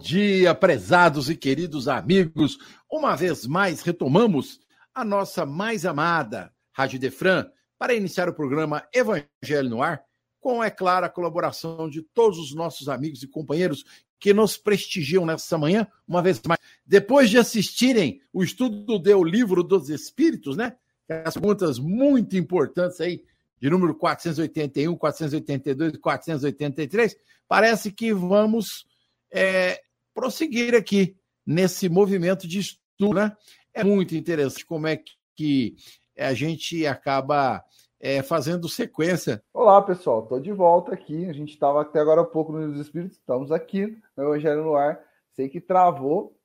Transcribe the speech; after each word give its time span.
dia, 0.00 0.54
prezados 0.54 1.28
e 1.28 1.36
queridos 1.36 1.86
amigos. 1.86 2.58
Uma 2.90 3.14
vez 3.14 3.46
mais 3.46 3.82
retomamos 3.82 4.58
a 4.94 5.04
nossa 5.04 5.44
mais 5.44 5.84
amada 5.84 6.52
Rádio 6.72 6.98
Defran 6.98 7.46
para 7.78 7.94
iniciar 7.94 8.28
o 8.28 8.34
programa 8.34 8.82
Evangelho 8.94 9.68
no 9.68 9.82
Ar, 9.82 10.02
com, 10.40 10.64
é 10.64 10.70
claro, 10.70 11.04
a 11.04 11.10
colaboração 11.10 11.88
de 11.88 12.02
todos 12.02 12.38
os 12.38 12.54
nossos 12.54 12.88
amigos 12.88 13.22
e 13.22 13.28
companheiros 13.28 13.84
que 14.18 14.32
nos 14.32 14.56
prestigiam 14.56 15.26
nessa 15.26 15.58
manhã, 15.58 15.86
uma 16.08 16.22
vez 16.22 16.40
mais. 16.46 16.60
Depois 16.84 17.28
de 17.28 17.38
assistirem 17.38 18.20
o 18.32 18.42
estudo 18.42 18.98
do 18.98 19.24
Livro 19.24 19.62
dos 19.62 19.90
Espíritos, 19.90 20.56
né? 20.56 20.76
As 21.24 21.34
perguntas 21.34 21.78
muito 21.78 22.36
importantes 22.36 23.00
aí, 23.00 23.22
de 23.60 23.68
número 23.68 23.94
481, 23.94 24.96
482 24.96 25.94
e 25.94 25.98
483, 25.98 27.16
parece 27.46 27.92
que 27.92 28.14
vamos 28.14 28.86
é, 29.32 29.80
prosseguir 30.14 30.74
aqui 30.74 31.16
nesse 31.46 31.88
movimento 31.88 32.46
de 32.46 32.60
estudo, 32.60 33.14
né? 33.14 33.36
É 33.72 33.84
muito 33.84 34.14
interessante 34.14 34.66
como 34.66 34.86
é 34.86 35.00
que 35.36 35.76
a 36.18 36.34
gente 36.34 36.86
acaba 36.86 37.62
é, 38.00 38.22
fazendo 38.22 38.68
sequência. 38.68 39.42
Olá, 39.52 39.80
pessoal, 39.82 40.22
estou 40.22 40.40
de 40.40 40.52
volta 40.52 40.92
aqui. 40.92 41.26
A 41.26 41.32
gente 41.32 41.50
estava 41.50 41.82
até 41.82 42.00
agora 42.00 42.22
há 42.22 42.24
pouco 42.24 42.52
no 42.52 42.58
Livro 42.58 42.74
dos 42.74 42.86
Espíritos, 42.86 43.18
estamos 43.18 43.52
aqui 43.52 43.98
no 44.16 44.24
Evangelho 44.24 44.64
no 44.64 44.74
Ar. 44.74 45.00
Sei 45.32 45.48
que 45.48 45.60
travou 45.60 46.36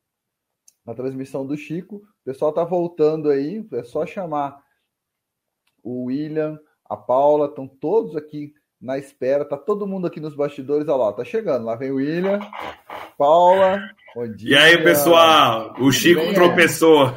na 0.86 0.94
transmissão 0.94 1.46
do 1.46 1.58
Chico. 1.58 1.96
O 1.96 2.24
pessoal 2.26 2.50
está 2.50 2.64
voltando 2.64 3.30
aí, 3.30 3.66
é 3.74 3.84
só 3.84 4.06
chamar 4.06 4.64
o 5.84 6.06
William, 6.06 6.60
a 6.84 6.98
Paula, 6.98 7.48
estão 7.48 7.68
todos 7.68 8.16
aqui 8.16 8.54
na 8.80 8.98
espera. 8.98 9.46
Tá 9.46 9.58
todo 9.58 9.88
mundo 9.88 10.08
aqui 10.08 10.20
nos 10.20 10.36
bastidores, 10.36 10.88
olha 10.88 11.06
lá, 11.06 11.14
tá 11.14 11.24
chegando. 11.24 11.66
Lá 11.66 11.76
vem 11.76 11.92
o 11.92 11.96
William, 11.96 12.40
Paula, 13.18 13.80
bom 14.14 14.28
dia. 14.28 14.50
E 14.50 14.56
aí, 14.58 14.84
pessoal? 14.84 15.74
O 15.80 15.90
Chico 15.90 16.20
bem, 16.20 16.34
tropeçou. 16.34 17.14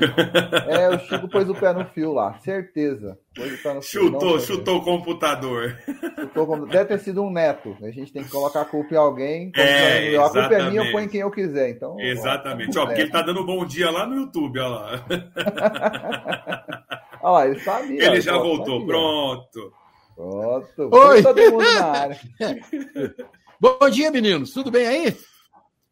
É. 0.69 0.85
é. 0.85 0.91
o 0.91 0.99
Chico 1.01 1.29
pôs 1.29 1.49
o 1.49 1.55
pé 1.55 1.73
no 1.73 1.85
fio 1.87 2.13
lá, 2.13 2.39
certeza. 2.39 3.19
chutou, 3.35 3.83
fio, 3.83 4.11
não, 4.11 4.39
chutou 4.39 4.77
o 4.77 4.85
computador. 4.85 5.77
Chutou 6.21 6.45
o 6.45 6.47
computador. 6.47 6.69
Deve 6.69 6.85
ter 6.85 7.01
sido 7.01 7.21
um 7.23 7.33
neto. 7.33 7.77
A 7.83 7.91
gente 7.91 8.13
tem 8.13 8.23
que 8.23 8.31
colocar 8.31 8.61
a 8.61 8.65
culpa 8.65 8.95
em 8.95 8.97
alguém. 8.97 9.51
É, 9.57 10.17
a 10.17 10.23
culpa 10.23 10.55
é 10.55 10.71
minha, 10.71 10.85
eu 10.85 10.93
ponho 10.93 11.07
em 11.07 11.09
quem 11.09 11.21
eu 11.21 11.33
quiser. 11.33 11.71
Então, 11.71 11.99
exatamente. 11.99 12.79
Ó, 12.79 12.87
porque 12.87 13.01
ele 13.01 13.11
tá 13.11 13.23
dando 13.23 13.45
bom 13.45 13.67
dia 13.67 13.91
lá 13.91 14.07
no 14.07 14.15
YouTube, 14.15 14.61
olha 14.61 14.69
lá. 14.69 15.05
olha 17.23 17.33
lá, 17.33 17.47
ele 17.49 17.59
sabia. 17.59 18.05
Ele 18.05 18.21
já 18.21 18.39
voltou, 18.39 18.87
pronto. 18.87 19.73
Pronto. 20.15 20.91
Oi! 20.93 21.23
Todo 21.23 21.51
mundo 21.51 21.65
na 21.65 21.87
área. 21.87 22.21
bom 23.61 23.91
dia, 23.91 24.13
meninos. 24.13 24.53
Tudo 24.53 24.71
bem 24.71 24.87
aí? 24.87 25.17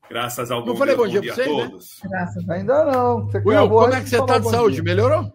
Graças 0.09 0.51
ao 0.51 0.61
não 0.61 0.73
bom, 0.73 0.77
falei 0.77 0.95
bom 0.95 1.07
dia, 1.07 1.21
dia 1.21 1.35
pra 1.35 1.45
vocês, 1.45 1.59
a 1.59 1.69
todos. 1.69 2.03
Né? 2.03 2.11
Graças 2.11 2.51
Ainda 2.51 2.85
não. 2.85 3.27
Você 3.27 3.39
Will, 3.39 3.69
como 3.69 3.95
é 3.95 4.01
que 4.01 4.09
você 4.09 4.21
está 4.21 4.39
de 4.39 4.51
saúde? 4.51 4.75
Dia. 4.77 4.85
Melhorou? 4.85 5.33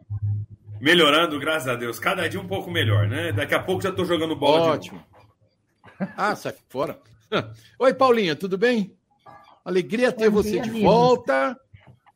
Melhorando, 0.80 1.40
graças 1.40 1.68
a 1.68 1.76
Deus. 1.76 2.00
Cada 2.00 2.28
dia 2.28 2.40
um 2.40 2.48
pouco 2.48 2.72
melhor, 2.72 3.08
né? 3.08 3.32
Daqui 3.32 3.54
a 3.54 3.62
pouco 3.62 3.82
já 3.82 3.90
estou 3.90 4.06
jogando 4.06 4.36
bola 4.36 4.74
Ótimo. 4.74 5.04
Ah, 6.18 6.36
sai 6.36 6.56
fora. 6.70 6.98
Oi, 7.78 7.94
Paulinha, 7.94 8.36
tudo 8.36 8.58
bem? 8.58 8.96
Alegria 9.64 10.12
ter 10.12 10.30
bom 10.30 10.38
você 10.38 10.54
dia, 10.54 10.62
de 10.62 10.70
amigos. 10.70 10.90
volta. 10.90 11.58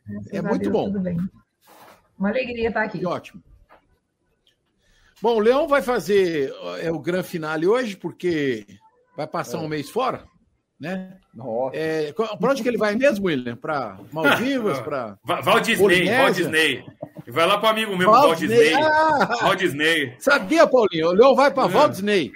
Graças 0.08 0.34
é 0.34 0.42
muito 0.42 0.64
Deus, 0.64 0.74
bom. 0.74 0.86
Tudo 0.86 1.00
bem. 1.00 1.18
Uma 2.18 2.30
alegria 2.30 2.70
estar 2.70 2.84
aqui. 2.84 3.00
Que 3.00 3.06
ótimo. 3.06 3.44
Bom, 5.22 5.36
o 5.36 5.40
Leão 5.40 5.68
vai 5.68 5.82
fazer 5.82 6.54
é, 6.80 6.92
o 6.92 7.00
grande 7.00 7.28
finale 7.28 7.68
hoje, 7.68 7.96
porque 7.96 8.66
vai 9.16 9.28
passar 9.28 9.58
é. 9.58 9.62
um 9.62 9.68
mês 9.68 9.90
fora, 9.90 10.26
né? 10.80 11.18
Nossa. 11.34 11.76
É, 11.76 12.14
para 12.14 12.52
onde 12.52 12.62
que 12.62 12.68
ele 12.68 12.78
vai 12.78 12.96
mesmo, 12.96 13.26
William? 13.26 13.56
Para 13.56 13.98
Maldivas? 14.12 14.80
Para. 14.80 15.18
Val 15.24 15.60
Disney, 15.60 16.06
Val 16.06 16.32
Disney. 16.32 16.86
Vai 17.28 17.48
lá 17.48 17.58
para 17.58 17.68
o 17.68 17.72
amigo 17.72 17.98
meu, 17.98 18.12
Val, 18.12 18.36
Disney. 18.36 18.58
Disney. 18.58 18.84
Ah, 18.84 19.38
Val 19.42 19.56
Disney. 19.56 20.16
Sabia, 20.20 20.68
Paulinho? 20.68 21.08
O 21.08 21.14
Leão 21.14 21.36
vai 21.36 21.52
para 21.52 21.68
Val 21.68 21.90
Disney. 21.90 22.32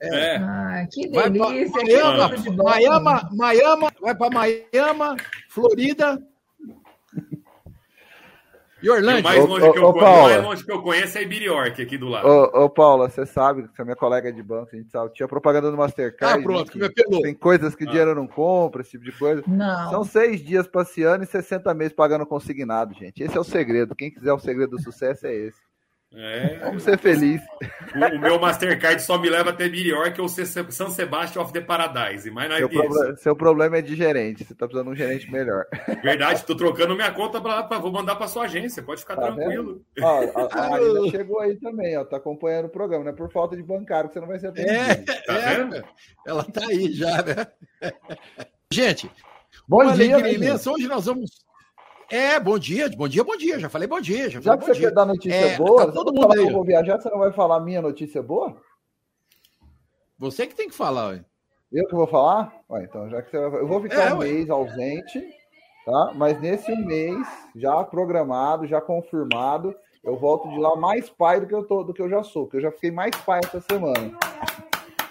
É. 0.00 0.36
Ah, 0.36 0.86
que 0.92 1.08
delícia. 1.08 1.82
Miami, 1.82 2.56
Miami, 2.56 3.20
Miami, 3.32 3.88
vai 4.00 4.14
para 4.14 4.30
Miami, 4.30 5.22
Florida, 5.48 6.22
e 8.82 8.90
Orlando? 8.90 9.20
O 9.20 9.22
mais 9.22 9.44
longe, 9.44 9.66
ô, 9.66 9.72
que, 9.72 9.78
eu, 9.78 9.84
ô, 9.84 9.92
mais 10.00 10.42
longe 10.42 10.64
que 10.64 10.72
eu 10.72 10.82
conheço 10.82 11.18
é 11.18 11.22
Ibiriorque, 11.22 11.82
aqui 11.82 11.98
do 11.98 12.08
lado. 12.08 12.26
Ô, 12.26 12.64
ô 12.64 12.70
Paula, 12.70 13.08
você 13.08 13.26
sabe 13.26 13.62
que 13.62 13.74
você 13.74 13.82
é 13.82 13.84
minha 13.84 13.96
colega 13.96 14.32
de 14.32 14.42
banco, 14.42 14.70
a 14.72 14.76
gente 14.76 14.90
sabe. 14.90 15.12
Tinha 15.12 15.28
propaganda 15.28 15.70
do 15.70 15.76
Mastercard. 15.76 16.40
Ah, 16.40 16.42
pronto, 16.42 16.70
que 16.70 16.78
me 16.78 16.86
apelou. 16.86 17.22
Tem 17.22 17.34
coisas 17.34 17.74
que 17.74 17.84
o 17.84 17.88
ah. 17.88 17.90
dinheiro 17.90 18.14
não 18.14 18.26
compra, 18.26 18.82
esse 18.82 18.92
tipo 18.92 19.04
de 19.04 19.12
coisa. 19.12 19.42
Não. 19.46 19.90
São 19.90 20.04
seis 20.04 20.40
dias 20.44 20.66
passeando 20.66 21.24
e 21.24 21.26
60 21.26 21.72
meses 21.74 21.92
pagando 21.92 22.26
consignado, 22.26 22.94
gente. 22.94 23.22
Esse 23.22 23.36
é 23.36 23.40
o 23.40 23.44
segredo. 23.44 23.94
Quem 23.94 24.10
quiser 24.10 24.32
o 24.32 24.38
segredo 24.38 24.76
do 24.76 24.82
sucesso 24.82 25.26
é 25.26 25.34
esse. 25.34 25.67
É. 26.14 26.56
Vamos 26.60 26.82
ser 26.84 26.98
felizes. 26.98 27.46
O, 27.94 28.16
o, 28.16 28.18
meu 28.18 28.40
Mastercard 28.40 29.00
só 29.02 29.18
me 29.18 29.28
leva 29.28 29.50
até 29.50 29.68
Miriorque 29.68 30.20
ou 30.20 30.28
São 30.28 30.90
Sebastião 30.90 31.44
of 31.44 31.52
the 31.52 31.60
Paradise. 31.60 32.30
Mas 32.30 32.48
não 32.48 32.56
é 32.56 32.58
seu, 32.60 32.68
problema, 32.68 33.16
seu 33.16 33.36
problema 33.36 33.76
é 33.76 33.82
de 33.82 33.94
gerente. 33.94 34.42
Você 34.42 34.54
está 34.54 34.66
precisando 34.66 34.86
de 34.86 34.92
um 34.92 34.96
gerente 34.96 35.30
melhor. 35.30 35.66
Verdade, 36.02 36.40
estou 36.40 36.56
trocando 36.56 36.94
minha 36.94 37.12
conta 37.12 37.40
para 37.40 37.78
vou 37.78 37.92
mandar 37.92 38.16
para 38.16 38.26
sua 38.26 38.44
agência. 38.44 38.82
Pode 38.82 39.02
ficar 39.02 39.16
tá 39.16 39.32
tranquilo. 39.32 39.84
Ó, 40.00 40.22
a, 40.34 40.48
a 40.66 40.70
Marina 40.70 41.10
chegou 41.10 41.40
aí 41.40 41.56
também, 41.56 41.96
ó. 41.98 42.04
Tá 42.04 42.16
acompanhando 42.16 42.66
o 42.66 42.70
programa. 42.70 43.04
Não 43.04 43.12
é 43.12 43.14
por 43.14 43.30
falta 43.30 43.54
de 43.54 43.62
bancário 43.62 44.08
que 44.08 44.14
você 44.14 44.20
não 44.20 44.28
vai 44.28 44.38
ser 44.38 44.48
atendido. 44.48 44.72
É, 44.72 44.94
tá 44.94 45.34
é, 45.34 45.84
ela 46.26 46.44
tá 46.44 46.62
aí 46.66 46.90
já, 46.90 47.22
né? 47.22 47.46
Gente, 48.72 49.10
bom 49.68 49.92
dia, 49.92 50.14
alegria 50.16 50.34
imensa. 50.34 50.70
Hoje 50.70 50.88
nós 50.88 51.04
vamos 51.04 51.47
é, 52.10 52.40
bom 52.40 52.58
dia, 52.58 52.88
bom 52.90 53.08
dia, 53.08 53.24
bom 53.24 53.36
dia. 53.36 53.58
Já 53.58 53.68
falei 53.68 53.86
bom 53.86 54.00
dia. 54.00 54.30
Já, 54.30 54.40
já 54.40 54.56
que 54.56 54.64
você 54.64 54.72
dia. 54.72 54.88
quer 54.88 54.94
dar 54.94 55.04
notícia 55.04 55.36
é, 55.36 55.56
boa, 55.56 55.86
tá 55.86 55.92
todo 55.92 56.12
mundo 56.12 56.32
aí. 56.32 56.46
Eu 56.46 56.52
vou 56.52 56.64
viajar, 56.64 57.00
você 57.00 57.10
não 57.10 57.18
vai 57.18 57.32
falar 57.32 57.60
minha 57.60 57.82
notícia 57.82 58.22
boa? 58.22 58.56
Você 60.18 60.46
que 60.46 60.54
tem 60.54 60.68
que 60.68 60.74
falar, 60.74 61.08
ué. 61.10 61.24
Eu 61.70 61.86
que 61.86 61.94
vou 61.94 62.06
falar? 62.06 62.52
Ué, 62.70 62.84
então, 62.84 63.08
já 63.10 63.22
que 63.22 63.30
você 63.30 63.48
vai... 63.48 63.60
Eu 63.60 63.68
vou 63.68 63.80
ficar 63.82 64.10
é, 64.10 64.14
um 64.14 64.18
ué. 64.18 64.26
mês 64.26 64.50
ausente, 64.50 65.22
tá? 65.84 66.12
Mas 66.14 66.40
nesse 66.40 66.74
mês, 66.74 67.26
já 67.54 67.84
programado, 67.84 68.66
já 68.66 68.80
confirmado, 68.80 69.74
eu 70.02 70.16
volto 70.16 70.48
de 70.48 70.58
lá 70.58 70.74
mais 70.76 71.10
pai 71.10 71.40
do 71.40 71.46
que 71.46 71.54
eu, 71.54 71.64
tô, 71.64 71.84
do 71.84 71.92
que 71.92 72.00
eu 72.00 72.08
já 72.08 72.22
sou, 72.22 72.44
porque 72.44 72.56
eu 72.56 72.62
já 72.62 72.72
fiquei 72.72 72.90
mais 72.90 73.14
pai 73.16 73.40
essa 73.44 73.60
semana. 73.60 74.12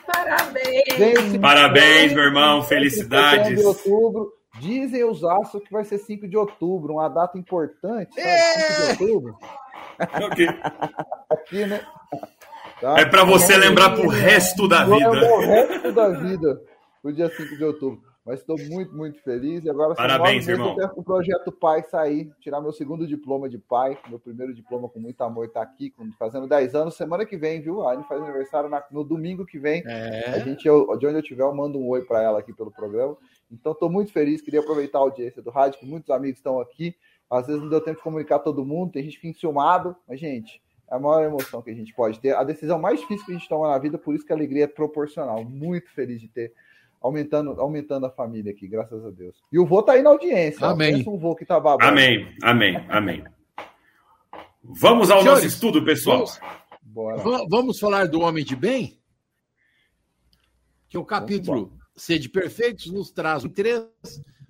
Parabéns! 0.05 1.37
Parabéns, 1.39 2.13
meu 2.13 2.23
irmão, 2.23 2.63
felicidades. 2.63 3.57
De 3.57 3.65
outubro, 3.65 4.33
Dizem 4.59 5.03
os 5.03 5.23
astros 5.23 5.63
que 5.63 5.71
vai 5.71 5.83
ser 5.83 5.97
5 5.97 6.27
de 6.27 6.37
outubro, 6.37 6.93
uma 6.93 7.09
data 7.09 7.37
importante. 7.37 8.13
Sabe? 8.15 8.27
É... 8.27 8.37
5 8.87 8.97
de 8.97 9.03
outubro. 9.03 9.37
Okay. 10.31 10.47
Aqui, 11.29 11.65
né? 11.65 11.81
Tá? 12.79 12.99
É 12.99 13.05
para 13.05 13.23
você 13.23 13.53
é 13.53 13.57
lembrar 13.57 13.95
pro 13.95 14.07
resto 14.07 14.67
da 14.67 14.85
vida. 14.85 15.03
É 15.03 15.09
o 15.09 15.39
resto 15.39 15.91
da 15.91 16.09
vida, 16.09 16.61
o 17.03 17.11
dia 17.11 17.29
5 17.29 17.57
de 17.57 17.63
outubro. 17.63 18.07
Mas 18.27 18.41
estou 18.41 18.57
muito, 18.59 18.93
muito 18.93 19.21
feliz. 19.21 19.63
E 19.63 19.69
agora, 19.69 19.95
Parabéns, 19.95 20.45
irmão. 20.49 20.75
Eu 20.77 20.91
o 20.97 21.03
projeto 21.03 21.49
Pai 21.49 21.81
sair, 21.83 22.29
tirar 22.41 22.59
meu 22.59 22.73
segundo 22.73 23.07
diploma 23.07 23.47
de 23.47 23.57
pai. 23.57 23.97
Meu 24.09 24.19
primeiro 24.19 24.53
diploma 24.53 24.89
com 24.89 24.99
muito 24.99 25.21
amor 25.21 25.45
está 25.45 25.61
aqui, 25.61 25.93
fazendo 26.19 26.45
10 26.45 26.75
anos. 26.75 26.97
Semana 26.97 27.25
que 27.25 27.37
vem, 27.37 27.61
viu? 27.61 27.87
A 27.87 27.93
Anne 27.93 28.03
faz 28.03 28.21
aniversário 28.21 28.69
no 28.91 29.05
domingo 29.05 29.45
que 29.45 29.57
vem. 29.57 29.81
É. 29.87 30.31
A 30.31 30.39
gente, 30.39 30.67
eu, 30.67 30.85
de 30.97 31.07
onde 31.07 31.15
eu 31.15 31.21
estiver, 31.21 31.43
eu 31.43 31.55
mando 31.55 31.79
um 31.79 31.87
oi 31.87 32.03
para 32.03 32.21
ela 32.21 32.39
aqui 32.39 32.51
pelo 32.51 32.69
programa. 32.69 33.15
Então, 33.51 33.71
estou 33.71 33.89
muito 33.89 34.11
feliz. 34.11 34.41
Queria 34.41 34.59
aproveitar 34.59 34.99
a 34.99 35.01
audiência 35.01 35.41
do 35.41 35.49
rádio, 35.49 35.79
que 35.79 35.85
muitos 35.85 36.09
amigos 36.09 36.39
estão 36.39 36.59
aqui. 36.59 36.95
Às 37.29 37.47
vezes 37.47 37.61
não 37.61 37.69
deu 37.69 37.81
tempo 37.81 37.97
de 37.97 38.03
comunicar 38.03 38.39
todo 38.39 38.65
mundo, 38.65 38.93
tem 38.93 39.03
gente 39.03 39.15
que 39.15 39.21
fica 39.21 39.37
enciumado, 39.37 39.95
mas, 40.07 40.19
gente, 40.19 40.61
é 40.89 40.95
a 40.95 40.99
maior 40.99 41.23
emoção 41.23 41.61
que 41.61 41.69
a 41.69 41.73
gente 41.73 41.93
pode 41.93 42.19
ter. 42.19 42.33
A 42.33 42.43
decisão 42.43 42.79
mais 42.79 42.99
difícil 42.99 43.25
que 43.25 43.31
a 43.33 43.35
gente 43.35 43.49
toma 43.49 43.67
na 43.67 43.77
vida, 43.77 43.97
por 43.97 44.15
isso 44.15 44.25
que 44.25 44.31
a 44.31 44.35
alegria 44.35 44.63
é 44.63 44.67
proporcional. 44.67 45.43
Muito 45.43 45.89
feliz 45.91 46.21
de 46.21 46.29
ter 46.29 46.53
aumentando, 47.01 47.59
aumentando 47.59 48.05
a 48.05 48.09
família 48.09 48.51
aqui, 48.51 48.67
graças 48.67 49.05
a 49.05 49.09
Deus. 49.09 49.35
E 49.51 49.59
o 49.59 49.65
vô 49.65 49.83
tá 49.83 49.93
aí 49.93 50.01
na 50.01 50.11
audiência. 50.11 50.65
Amém. 50.65 51.03
um 51.07 51.17
vô 51.17 51.35
que 51.35 51.45
tá 51.45 51.59
babando. 51.59 51.89
Amém, 51.89 52.33
amém, 52.41 52.77
amém. 52.89 53.23
Vamos 54.63 55.11
ao 55.11 55.19
Senhores, 55.19 55.43
nosso 55.43 55.55
estudo, 55.55 55.83
pessoal. 55.83 56.25
Vamos, 56.81 57.49
vamos, 57.49 57.79
falar 57.79 58.07
do 58.07 58.21
homem 58.21 58.43
de 58.43 58.55
bem? 58.55 58.97
Que 60.89 60.95
é 60.95 60.99
o 60.99 61.05
capítulo 61.05 61.76
Sede 61.97 62.29
Perfeitos 62.29 62.85
nos 62.87 63.11
traz 63.11 63.43
três 63.55 63.83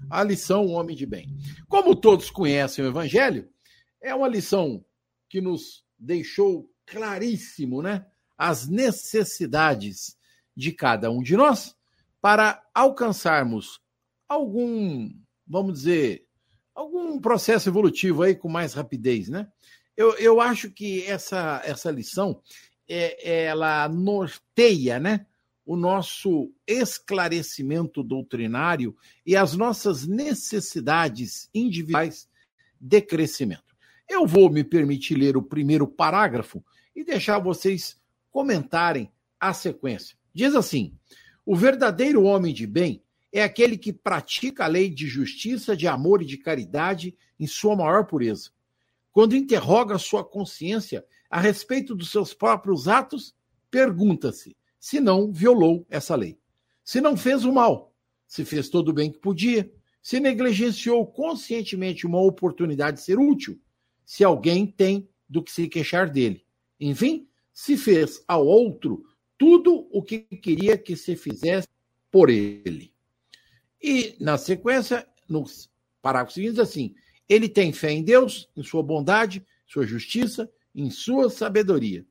a 0.09 0.23
lição 0.23 0.67
Homem 0.67 0.95
de 0.95 1.05
Bem. 1.05 1.35
Como 1.67 1.95
todos 1.95 2.29
conhecem 2.29 2.83
o 2.83 2.87
Evangelho, 2.87 3.49
é 4.01 4.13
uma 4.13 4.27
lição 4.27 4.83
que 5.29 5.41
nos 5.41 5.83
deixou 5.97 6.69
claríssimo, 6.85 7.81
né? 7.81 8.05
As 8.37 8.67
necessidades 8.67 10.17
de 10.55 10.71
cada 10.71 11.09
um 11.09 11.21
de 11.21 11.35
nós 11.35 11.75
para 12.21 12.63
alcançarmos 12.73 13.81
algum, 14.27 15.09
vamos 15.47 15.73
dizer, 15.73 16.27
algum 16.75 17.19
processo 17.19 17.69
evolutivo 17.69 18.23
aí 18.23 18.35
com 18.35 18.49
mais 18.49 18.73
rapidez, 18.73 19.29
né? 19.29 19.47
Eu, 19.95 20.15
eu 20.17 20.39
acho 20.39 20.69
que 20.69 21.03
essa, 21.05 21.61
essa 21.65 21.89
lição 21.89 22.41
é, 22.87 23.45
ela 23.45 23.89
norteia, 23.89 24.99
né? 24.99 25.25
O 25.67 25.75
nosso 25.75 26.49
esclarecimento 26.65 28.01
doutrinário 28.01 28.95
e 29.25 29.35
as 29.35 29.53
nossas 29.53 30.07
necessidades 30.07 31.49
individuais 31.53 32.29
de 32.79 33.01
crescimento. 33.01 33.75
Eu 34.09 34.25
vou 34.25 34.49
me 34.49 34.63
permitir 34.63 35.15
ler 35.15 35.35
o 35.35 35.43
primeiro 35.43 35.85
parágrafo 35.85 36.63
e 36.95 37.03
deixar 37.03 37.39
vocês 37.39 37.99
comentarem 38.31 39.11
a 39.37 39.53
sequência. 39.53 40.17
Diz 40.33 40.55
assim: 40.55 40.97
o 41.45 41.53
verdadeiro 41.53 42.23
homem 42.23 42.53
de 42.53 42.65
bem 42.65 43.03
é 43.29 43.43
aquele 43.43 43.77
que 43.77 43.91
pratica 43.91 44.63
a 44.63 44.67
lei 44.67 44.89
de 44.89 45.05
justiça, 45.05 45.75
de 45.75 45.85
amor 45.85 46.21
e 46.21 46.25
de 46.25 46.37
caridade 46.37 47.13
em 47.37 47.45
sua 47.45 47.75
maior 47.75 48.05
pureza. 48.05 48.51
Quando 49.11 49.35
interroga 49.35 49.97
sua 49.97 50.23
consciência 50.23 51.05
a 51.29 51.41
respeito 51.41 51.93
dos 51.93 52.09
seus 52.09 52.33
próprios 52.33 52.87
atos, 52.87 53.35
pergunta-se 53.69 54.56
se 54.79 54.99
não 54.99 55.31
violou 55.31 55.85
essa 55.89 56.15
lei. 56.15 56.37
Se 56.83 57.01
não 57.01 57.17
fez 57.17 57.43
o 57.43 57.51
mal, 57.51 57.93
se 58.27 58.45
fez 58.45 58.69
todo 58.69 58.89
o 58.89 58.93
bem 58.93 59.11
que 59.11 59.19
podia, 59.19 59.71
se 60.01 60.19
negligenciou 60.19 61.05
conscientemente 61.05 62.05
uma 62.05 62.21
oportunidade 62.21 62.97
de 62.97 63.03
ser 63.03 63.19
útil, 63.19 63.59
se 64.05 64.23
alguém 64.23 64.65
tem 64.65 65.09
do 65.27 65.43
que 65.43 65.51
se 65.51 65.67
queixar 65.67 66.09
dele. 66.09 66.45
Enfim, 66.79 67.27
se 67.51 67.75
fez 67.75 68.23
ao 68.27 68.45
outro 68.45 69.03
tudo 69.37 69.87
o 69.91 70.01
que 70.01 70.19
queria 70.19 70.77
que 70.77 70.95
se 70.95 71.15
fizesse 71.15 71.67
por 72.09 72.29
ele. 72.29 72.93
E, 73.81 74.15
na 74.19 74.37
sequência, 74.37 75.07
no 75.27 75.43
parágrafo 76.01 76.33
seguinte, 76.33 76.61
assim: 76.61 76.95
ele 77.27 77.49
tem 77.49 77.73
fé 77.73 77.91
em 77.91 78.03
Deus, 78.03 78.49
em 78.55 78.63
sua 78.63 78.81
bondade, 78.81 79.45
sua 79.65 79.85
justiça, 79.85 80.49
em 80.73 80.89
sua 80.89 81.29
sabedoria 81.29 82.05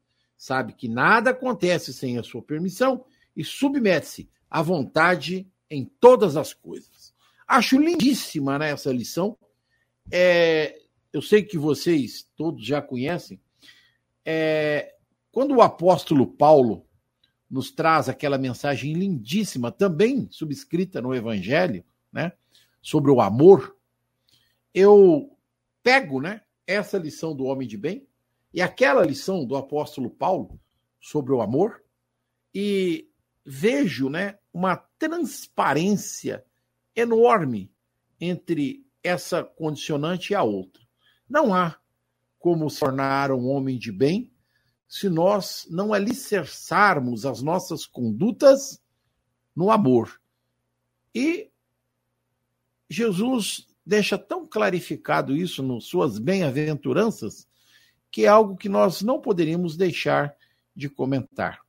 sabe 0.47 0.75
que 0.75 0.87
nada 0.87 1.31
acontece 1.31 1.93
sem 1.93 2.19
a 2.19 2.23
sua 2.23 2.41
permissão 2.41 3.05
e 3.37 3.43
submete-se 3.43 4.31
à 4.49 4.63
vontade 4.63 5.45
em 5.69 5.85
todas 5.85 6.37
as 6.37 6.55
coisas. 6.55 7.13
Acho 7.49 7.77
lindíssima 7.81 8.57
né, 8.57 8.71
essa 8.71 8.93
lição. 8.93 9.37
É, 10.09 10.79
eu 11.13 11.21
sei 11.21 11.43
que 11.43 11.59
vocês 11.59 12.31
todos 12.37 12.65
já 12.65 12.81
conhecem. 12.81 13.41
É, 14.25 14.95
quando 15.33 15.57
o 15.57 15.63
apóstolo 15.63 16.25
Paulo 16.25 16.87
nos 17.51 17.73
traz 17.73 18.09
aquela 18.09 18.39
mensagem 18.39 18.93
lindíssima, 18.93 19.73
também 19.73 20.29
subscrita 20.31 21.03
no 21.03 21.13
Evangelho, 21.13 21.85
né, 22.13 22.31
sobre 22.81 23.11
o 23.11 23.21
amor, 23.21 23.77
eu 24.73 25.37
pego 25.83 26.21
né, 26.21 26.43
essa 26.65 26.99
lição 26.99 27.35
do 27.35 27.47
homem 27.47 27.67
de 27.67 27.77
bem 27.77 28.07
e 28.53 28.63
aquela 28.63 29.05
lição 29.05 29.45
do 29.45 29.57
apóstolo 29.57 30.11
Paulo 30.11 30.59
sobre 31.01 31.33
o 31.33 31.41
amor 31.41 31.83
e 32.55 33.09
vejo, 33.45 34.09
né, 34.09 34.39
uma 34.53 34.77
transparência 34.99 36.45
enorme 36.95 37.71
entre 38.21 38.85
essa 39.03 39.45
condicionante 39.45 40.33
e 40.33 40.37
a 40.37 40.43
outra. 40.43 40.83
Não 41.29 41.55
há 41.55 41.79
como 42.39 42.69
se 42.71 42.81
tornar 42.81 43.31
um 43.31 43.47
homem 43.49 43.79
de 43.79 43.93
bem 43.93 44.33
se 44.89 45.09
nós 45.09 45.67
não 45.69 45.93
alicerçarmos 45.93 47.27
as 47.27 47.43
nossas 47.43 47.85
condutas 47.85 48.81
no 49.55 49.71
amor. 49.71 50.21
E 51.15 51.51
Jesus 52.89 53.67
deixa 53.85 54.17
tão 54.17 54.47
clarificado 54.47 55.37
isso 55.37 55.63
nas 55.63 55.85
suas 55.85 56.19
bem-aventuranças 56.19 57.49
que 58.17 58.25
é 58.25 58.29
algo 58.29 58.57
que 58.57 58.67
nós 58.67 59.03
não 59.03 59.21
poderíamos 59.21 59.77
deixar 59.77 60.35
de 60.75 60.89
comentar. 60.89 61.61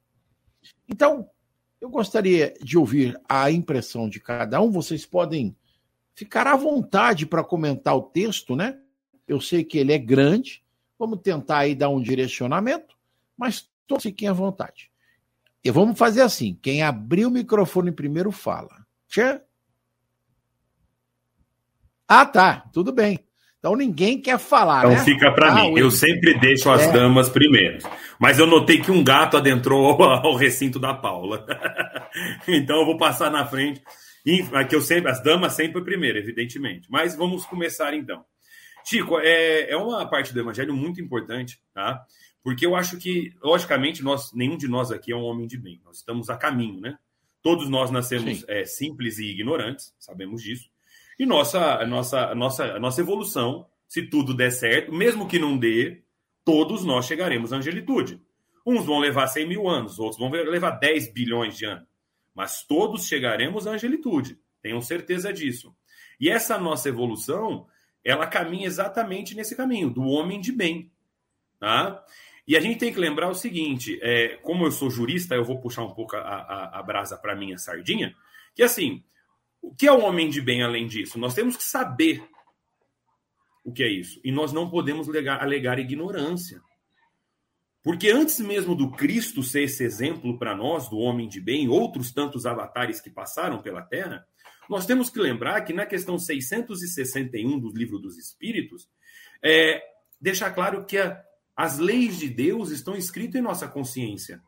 Então, 0.88 1.30
eu 1.82 1.90
gostaria 1.90 2.54
de 2.64 2.78
ouvir 2.78 3.20
a 3.28 3.52
impressão 3.52 4.08
de 4.08 4.22
cada 4.22 4.62
um. 4.62 4.72
Vocês 4.72 5.06
podem 5.06 5.54
ficar 6.16 6.48
à 6.48 6.56
vontade 6.56 7.26
para 7.26 7.44
comentar 7.44 7.98
o 7.98 8.02
texto, 8.02 8.56
né? 8.56 8.80
Eu 9.28 9.42
sei 9.42 9.62
que 9.62 9.78
ele 9.78 9.92
é 9.92 9.98
grande. 9.98 10.64
Vamos 10.98 11.20
tentar 11.20 11.58
aí 11.58 11.76
dar 11.76 11.90
um 11.90 12.02
direcionamento, 12.02 12.96
mas 13.36 13.70
todos 13.86 14.04
fiquem 14.04 14.30
à 14.30 14.34
vontade. 14.34 14.90
E 15.62 15.70
vamos 15.70 16.00
fazer 16.00 16.22
assim: 16.22 16.58
quem 16.62 16.82
abrir 16.82 17.26
o 17.26 17.30
microfone 17.30 17.92
primeiro 17.92 18.32
fala. 18.32 18.88
Tchê? 19.10 19.42
Ah, 22.08 22.26
tá. 22.26 22.70
Tudo 22.72 22.94
bem. 22.94 23.26
Então 23.59 23.75
ninguém 23.75 24.21
quer 24.21 24.38
falar. 24.38 24.86
Então 24.86 24.92
né? 24.92 25.04
fica 25.04 25.31
para 25.31 25.51
ah, 25.51 25.56
mim. 25.56 25.77
Eu 25.77 25.89
sempre 25.89 26.38
deixo 26.39 26.69
as 26.69 26.83
é. 26.83 26.92
damas 26.92 27.30
primeiro. 27.30 27.80
Mas 28.19 28.39
eu 28.39 28.45
notei 28.45 28.80
que 28.80 28.92
um 28.92 29.04
gato 29.04 29.38
adentrou 29.38 30.01
ao 30.04 30.36
recinto 30.36 30.80
da 30.80 30.94
Paula. 30.94 31.45
então 32.48 32.80
eu 32.80 32.86
vou 32.86 32.98
passar 32.98 33.31
na 33.31 33.45
frente. 33.45 33.81
Que 34.69 34.75
eu 34.75 34.81
sempre, 34.81 35.09
as 35.09 35.24
damas 35.24 35.54
sempre 35.54 35.81
primeiro, 35.83 36.18
evidentemente. 36.18 36.88
Mas 36.92 37.15
vamos 37.15 37.45
começar 37.45 37.94
então. 37.94 38.25
Chico, 38.83 39.19
é, 39.19 39.71
é 39.71 39.77
uma 39.77 40.06
parte 40.10 40.33
do 40.33 40.39
evangelho 40.39 40.74
muito 40.74 41.01
importante, 41.01 41.60
tá? 41.74 42.01
Porque 42.44 42.65
eu 42.65 42.75
acho 42.75 42.98
que, 42.98 43.33
logicamente, 43.42 44.03
nós, 44.03 44.31
nenhum 44.33 44.57
de 44.57 44.68
nós 44.68 44.92
aqui 44.92 45.12
é 45.12 45.15
um 45.15 45.24
homem 45.24 45.48
de 45.48 45.57
bem. 45.57 45.81
Nós 45.83 45.98
estamos 45.98 46.30
a 46.30 46.38
caminho, 46.38 46.80
né? 46.80 46.98
Todos 47.42 47.69
nós 47.69 47.92
nascemos 47.92 48.44
é, 48.48 48.65
simples 48.65 49.18
e 49.18 49.31
ignorantes, 49.31 49.94
sabemos 50.00 50.42
disso. 50.42 50.69
E 51.18 51.25
nossa, 51.25 51.86
nossa, 51.86 52.36
nossa, 52.36 52.80
nossa 52.80 53.02
evolução, 53.02 53.68
se 53.88 54.04
tudo 54.04 54.36
der 54.36 54.52
certo, 54.52 54.94
mesmo 54.94 55.28
que 55.28 55.40
não 55.40 55.58
dê, 55.58 56.04
todos 56.46 56.84
nós 56.84 57.06
chegaremos 57.06 57.52
à 57.52 57.58
angelitude. 57.58 58.22
Uns 58.66 58.86
vão 58.86 59.00
levar 59.00 59.28
100 59.28 59.48
mil 59.48 59.68
anos, 59.68 59.98
outros 59.98 60.19
vão 60.19 60.30
levar 60.30 60.72
10 60.72 61.14
bilhões 61.14 61.58
de 61.58 61.66
anos. 61.66 61.88
Mas 62.36 62.64
todos 62.64 63.08
chegaremos 63.08 63.66
à 63.66 63.72
angelitude. 63.72 64.38
Tenham 64.62 64.81
certeza 64.81 65.34
disso. 65.34 65.75
E 66.19 66.30
essa 66.30 66.58
nossa 66.58 66.89
evolução, 66.89 67.68
ela 68.03 68.27
caminha 68.27 68.68
exatamente 68.68 69.36
nesse 69.36 69.56
caminho, 69.56 69.89
do 69.89 70.03
homem 70.03 70.39
de 70.39 70.51
bem. 70.51 70.91
Tá? 71.60 72.03
E 72.48 72.56
a 72.56 72.60
gente 72.60 72.77
tem 72.77 72.94
que 72.94 73.00
lembrar 73.00 73.30
o 73.30 73.36
seguinte: 73.36 74.00
é, 74.01 74.38
como 74.38 74.65
eu 74.65 74.72
sou 74.72 74.89
jurista, 74.89 75.36
eu 75.36 75.44
vou 75.44 75.60
puxar 75.60 75.84
um 75.84 75.94
pouco 75.94 76.15
a, 76.15 76.20
a, 76.20 76.80
a 76.80 76.84
brasa 76.84 77.18
para 77.18 77.36
minha 77.36 77.58
sardinha, 77.58 78.15
que 78.56 78.63
assim, 78.63 79.03
o 79.62 79.74
que 79.74 79.88
é 79.88 79.92
o 79.92 80.02
homem 80.02 80.30
de 80.30 80.42
bem 80.42 80.64
além 80.64 80.88
disso? 80.88 81.20
Nós 81.20 81.34
temos 81.34 81.56
que 81.56 81.64
saber 81.64 82.24
o 83.64 83.72
que 83.72 83.84
é 83.84 83.90
isso. 83.90 84.20
E 84.24 84.32
nós 84.32 84.54
não 84.54 84.70
podemos 84.70 85.10
alegar, 85.10 85.42
alegar 85.42 85.78
ignorância. 85.78 86.62
Porque 87.84 88.10
antes 88.10 88.40
mesmo 88.40 88.76
do 88.76 88.92
Cristo 88.92 89.44
ser 89.44 89.64
esse 89.64 89.84
exemplo 89.84 90.38
para 90.38 90.56
nós, 90.56 90.90
do 90.90 90.98
homem 90.98 91.28
de 91.28 91.40
bem, 91.40 91.68
outros 91.70 92.12
tantos 92.12 92.46
avatares 92.46 93.00
que 93.00 93.10
passaram 93.10 93.62
pela 93.62 93.82
Terra, 93.82 94.26
nós 94.70 94.86
temos 94.86 95.10
que 95.10 95.20
lembrar 95.20 95.62
que 95.62 95.74
na 95.74 95.86
questão 95.86 96.20
661 96.20 97.60
do 97.60 97.70
Livro 97.70 98.00
dos 98.00 98.18
Espíritos, 98.18 98.90
é, 99.44 99.82
deixa 100.20 100.50
claro 100.52 100.86
que 100.86 100.98
a, 100.98 101.22
as 101.56 101.78
leis 101.78 102.18
de 102.18 102.30
Deus 102.30 102.72
estão 102.72 102.96
escritas 102.96 103.36
em 103.36 103.44
nossa 103.44 103.68
consciência. 103.68 104.42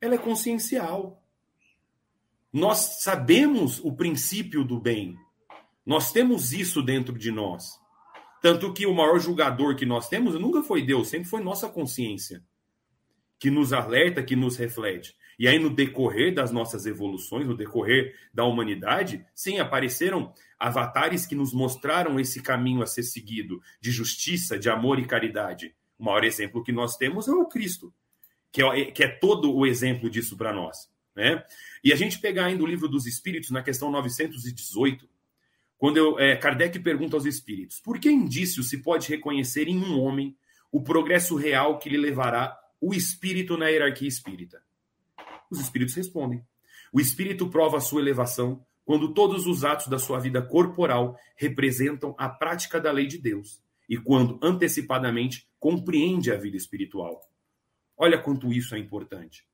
Ela 0.00 0.14
é 0.14 0.18
consciencial. 0.18 1.22
Nós 2.56 3.02
sabemos 3.02 3.84
o 3.84 3.92
princípio 3.92 4.64
do 4.64 4.80
bem. 4.80 5.14
Nós 5.84 6.10
temos 6.10 6.54
isso 6.54 6.80
dentro 6.80 7.18
de 7.18 7.30
nós. 7.30 7.78
Tanto 8.40 8.72
que 8.72 8.86
o 8.86 8.94
maior 8.94 9.18
julgador 9.18 9.76
que 9.76 9.84
nós 9.84 10.08
temos 10.08 10.40
nunca 10.40 10.62
foi 10.62 10.80
Deus, 10.80 11.08
sempre 11.08 11.28
foi 11.28 11.42
nossa 11.42 11.68
consciência, 11.68 12.42
que 13.38 13.50
nos 13.50 13.74
alerta, 13.74 14.22
que 14.22 14.34
nos 14.34 14.56
reflete. 14.56 15.14
E 15.38 15.46
aí, 15.46 15.58
no 15.58 15.68
decorrer 15.68 16.32
das 16.34 16.50
nossas 16.50 16.86
evoluções, 16.86 17.46
no 17.46 17.54
decorrer 17.54 18.16
da 18.32 18.44
humanidade, 18.44 19.22
sim, 19.34 19.58
apareceram 19.58 20.32
avatares 20.58 21.26
que 21.26 21.34
nos 21.34 21.52
mostraram 21.52 22.18
esse 22.18 22.40
caminho 22.40 22.80
a 22.80 22.86
ser 22.86 23.02
seguido, 23.02 23.60
de 23.82 23.90
justiça, 23.90 24.58
de 24.58 24.70
amor 24.70 24.98
e 24.98 25.04
caridade. 25.04 25.74
O 25.98 26.04
maior 26.06 26.24
exemplo 26.24 26.64
que 26.64 26.72
nós 26.72 26.96
temos 26.96 27.28
é 27.28 27.32
o 27.32 27.44
Cristo, 27.44 27.92
que 28.50 28.62
é, 28.62 28.86
que 28.86 29.04
é 29.04 29.08
todo 29.08 29.54
o 29.54 29.66
exemplo 29.66 30.08
disso 30.08 30.38
para 30.38 30.54
nós. 30.54 30.95
Né? 31.16 31.42
E 31.82 31.92
a 31.92 31.96
gente 31.96 32.18
pegar 32.20 32.44
ainda 32.44 32.62
o 32.62 32.66
livro 32.66 32.88
dos 32.88 33.06
Espíritos, 33.06 33.50
na 33.50 33.62
questão 33.62 33.90
918, 33.90 35.08
quando 35.78 35.96
eu, 35.96 36.18
é, 36.18 36.36
Kardec 36.36 36.78
pergunta 36.80 37.16
aos 37.16 37.24
espíritos: 37.24 37.80
por 37.80 37.98
que 37.98 38.10
indício 38.10 38.62
se 38.62 38.82
pode 38.82 39.08
reconhecer 39.08 39.66
em 39.68 39.78
um 39.78 39.98
homem 39.98 40.36
o 40.70 40.82
progresso 40.82 41.36
real 41.36 41.78
que 41.78 41.88
lhe 41.88 41.96
levará 41.96 42.58
o 42.80 42.94
espírito 42.94 43.56
na 43.56 43.68
hierarquia 43.68 44.08
espírita? 44.08 44.62
Os 45.50 45.60
espíritos 45.60 45.94
respondem: 45.94 46.42
o 46.92 47.00
espírito 47.00 47.48
prova 47.48 47.78
a 47.78 47.80
sua 47.80 48.00
elevação 48.00 48.64
quando 48.84 49.12
todos 49.12 49.46
os 49.46 49.64
atos 49.64 49.88
da 49.88 49.98
sua 49.98 50.18
vida 50.18 50.40
corporal 50.40 51.18
representam 51.36 52.14
a 52.16 52.28
prática 52.28 52.80
da 52.80 52.92
lei 52.92 53.06
de 53.06 53.18
Deus 53.18 53.62
e 53.88 53.96
quando 53.96 54.38
antecipadamente 54.42 55.46
compreende 55.58 56.30
a 56.30 56.36
vida 56.36 56.56
espiritual. 56.56 57.20
Olha 57.96 58.18
quanto 58.18 58.52
isso 58.52 58.74
é 58.74 58.78
importante. 58.78 59.44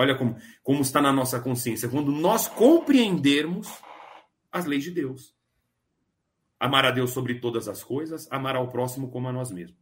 Olha 0.00 0.14
como, 0.14 0.34
como 0.62 0.80
está 0.80 1.02
na 1.02 1.12
nossa 1.12 1.38
consciência. 1.38 1.86
Quando 1.86 2.10
nós 2.10 2.48
compreendermos 2.48 3.68
as 4.50 4.64
leis 4.64 4.82
de 4.82 4.90
Deus. 4.90 5.34
Amar 6.58 6.86
a 6.86 6.90
Deus 6.90 7.10
sobre 7.10 7.34
todas 7.34 7.68
as 7.68 7.84
coisas, 7.84 8.26
amar 8.32 8.56
ao 8.56 8.70
próximo 8.70 9.10
como 9.10 9.28
a 9.28 9.32
nós 9.32 9.50
mesmos. 9.50 9.78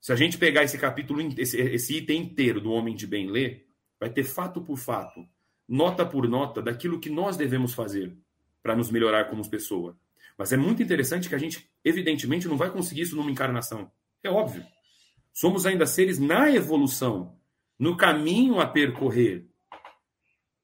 Se 0.00 0.10
a 0.10 0.16
gente 0.16 0.38
pegar 0.38 0.64
esse 0.64 0.78
capítulo, 0.78 1.20
esse, 1.36 1.60
esse 1.60 1.98
item 1.98 2.22
inteiro 2.22 2.62
do 2.62 2.72
Homem 2.72 2.94
de 2.94 3.06
Bem 3.06 3.30
ler, 3.30 3.68
vai 4.00 4.08
ter 4.08 4.24
fato 4.24 4.62
por 4.62 4.78
fato, 4.78 5.28
nota 5.68 6.06
por 6.06 6.26
nota, 6.26 6.62
daquilo 6.62 6.98
que 6.98 7.10
nós 7.10 7.36
devemos 7.36 7.74
fazer 7.74 8.16
para 8.62 8.74
nos 8.74 8.90
melhorar 8.90 9.26
como 9.26 9.46
pessoa. 9.50 9.98
Mas 10.38 10.50
é 10.50 10.56
muito 10.56 10.82
interessante 10.82 11.28
que 11.28 11.34
a 11.34 11.38
gente, 11.38 11.70
evidentemente, 11.84 12.48
não 12.48 12.56
vai 12.56 12.70
conseguir 12.70 13.02
isso 13.02 13.16
numa 13.16 13.30
encarnação. 13.30 13.92
É 14.22 14.30
óbvio. 14.30 14.64
Somos 15.30 15.66
ainda 15.66 15.84
seres 15.84 16.18
na 16.18 16.50
evolução, 16.50 17.38
no 17.82 17.96
caminho 17.96 18.60
a 18.60 18.66
percorrer. 18.68 19.44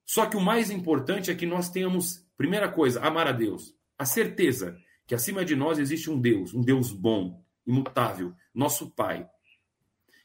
Só 0.07 0.27
que 0.27 0.37
o 0.37 0.41
mais 0.41 0.71
importante 0.71 1.33
é 1.33 1.35
que 1.35 1.47
nós 1.47 1.69
tenhamos, 1.69 2.25
primeira 2.37 2.69
coisa, 2.69 3.01
amar 3.01 3.27
a 3.27 3.33
Deus. 3.33 3.75
A 3.99 4.05
certeza 4.05 4.79
que 5.05 5.17
acima 5.17 5.45
de 5.45 5.57
nós 5.57 5.81
existe 5.81 6.09
um 6.09 6.21
Deus, 6.21 6.55
um 6.55 6.61
Deus 6.61 6.93
bom, 6.93 7.45
imutável, 7.67 8.33
nosso 8.55 8.89
Pai. 8.95 9.27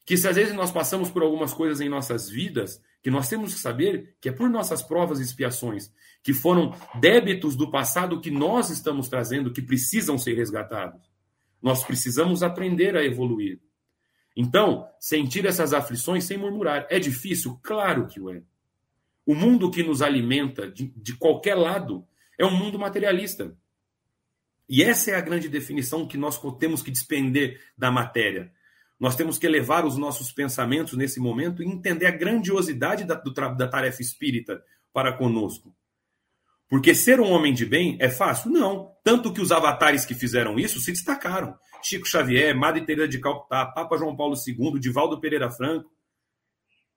Que 0.06 0.16
se 0.16 0.28
às 0.28 0.36
vezes 0.36 0.54
nós 0.54 0.70
passamos 0.70 1.10
por 1.10 1.24
algumas 1.24 1.52
coisas 1.52 1.82
em 1.82 1.90
nossas 1.90 2.30
vidas, 2.30 2.80
que 3.02 3.10
nós 3.10 3.28
temos 3.28 3.56
que 3.56 3.60
saber 3.60 4.16
que 4.22 4.30
é 4.30 4.32
por 4.32 4.48
nossas 4.48 4.84
provas 4.84 5.20
e 5.20 5.24
expiações, 5.24 5.92
que 6.22 6.32
foram 6.32 6.76
débitos 7.00 7.56
do 7.56 7.72
passado 7.72 8.22
que 8.22 8.30
nós 8.30 8.70
estamos 8.70 9.10
trazendo, 9.10 9.52
que 9.52 9.64
precisam 9.64 10.16
ser 10.16 10.36
resgatados. 10.36 11.02
Nós 11.60 11.84
precisamos 11.84 12.44
aprender 12.44 12.96
a 12.96 13.04
evoluir. 13.04 13.60
Então, 14.36 14.90
sentir 15.00 15.46
essas 15.46 15.74
aflições 15.74 16.24
sem 16.24 16.38
murmurar. 16.38 16.88
É 16.90 17.00
difícil? 17.00 17.60
Claro 17.62 18.08
que 18.08 18.20
o 18.20 18.30
é. 18.30 18.42
O 19.26 19.36
mundo 19.36 19.72
que 19.72 19.84
nos 19.84 20.02
alimenta 20.02 20.70
de, 20.70 20.88
de 20.96 21.16
qualquer 21.16 21.56
lado 21.56 22.06
é 22.38 22.46
um 22.46 22.56
mundo 22.56 22.80
materialista. 22.80 23.56
E 24.68 24.82
essa 24.82 25.12
é 25.12 25.16
a 25.16 25.22
grande 25.22 25.48
definição 25.48 26.08
que 26.08 26.18
nós 26.18 26.40
temos 26.60 26.82
que 26.82 26.92
despender 26.92 27.62
da 27.78 27.92
matéria. 27.92 28.52
Nós 29.00 29.16
temos 29.16 29.38
que 29.38 29.46
elevar 29.46 29.86
os 29.86 29.98
nossos 29.98 30.32
pensamentos 30.32 30.98
nesse 30.98 31.20
momento 31.20 31.62
e 31.62 31.68
entender 31.68 32.06
a 32.06 32.12
grandiosidade 32.12 33.04
da, 33.04 33.16
do, 33.16 33.32
da 33.32 33.68
tarefa 33.68 34.02
espírita 34.02 34.64
para 34.92 35.14
conosco. 35.14 35.76
Porque 36.70 36.96
ser 36.96 37.20
um 37.20 37.32
homem 37.32 37.54
de 37.54 37.66
bem 37.66 37.98
é 38.00 38.10
fácil? 38.10 38.50
Não. 38.50 38.96
Tanto 39.04 39.32
que 39.32 39.42
os 39.42 39.52
avatares 39.52 40.06
que 40.06 40.16
fizeram 40.16 40.58
isso 40.58 40.80
se 40.80 40.92
destacaram. 40.92 41.56
Chico 41.84 42.08
Xavier, 42.08 42.56
Madre 42.56 42.86
Teresa 42.86 43.08
de 43.08 43.20
Calcutá, 43.20 43.66
Papa 43.66 43.98
João 43.98 44.16
Paulo 44.16 44.36
II, 44.36 44.80
Divaldo 44.80 45.20
Pereira 45.20 45.52
Franco. 45.52 45.92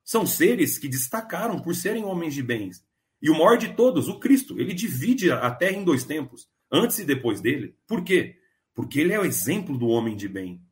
São 0.04 0.24
seres 0.24 0.78
que 0.78 0.88
destacaram 0.88 1.58
por 1.58 1.74
serem 1.74 2.04
homens 2.04 2.34
de 2.34 2.42
bens. 2.42 2.84
E 3.20 3.30
o 3.30 3.34
maior 3.34 3.56
de 3.56 3.74
todos, 3.74 4.08
o 4.08 4.20
Cristo, 4.20 4.60
ele 4.60 4.72
divide 4.72 5.30
a 5.30 5.50
terra 5.50 5.76
em 5.76 5.84
dois 5.84 6.04
tempos, 6.04 6.48
antes 6.70 6.98
e 6.98 7.04
depois 7.04 7.40
dele. 7.40 7.76
Por 7.86 8.04
quê? 8.04 8.36
Porque 8.74 9.00
ele 9.00 9.12
é 9.12 9.18
o 9.18 9.24
exemplo 9.24 9.76
do 9.76 9.88
homem 9.88 10.16
de 10.16 10.28
bem. 10.28 10.62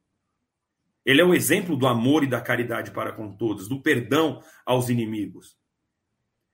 Ele 1.04 1.20
é 1.20 1.24
o 1.24 1.34
exemplo 1.34 1.76
do 1.76 1.86
amor 1.86 2.22
e 2.22 2.26
da 2.26 2.40
caridade 2.40 2.90
para 2.90 3.12
com 3.12 3.36
todos, 3.36 3.68
do 3.68 3.82
perdão 3.82 4.42
aos 4.64 4.88
inimigos. 4.88 5.56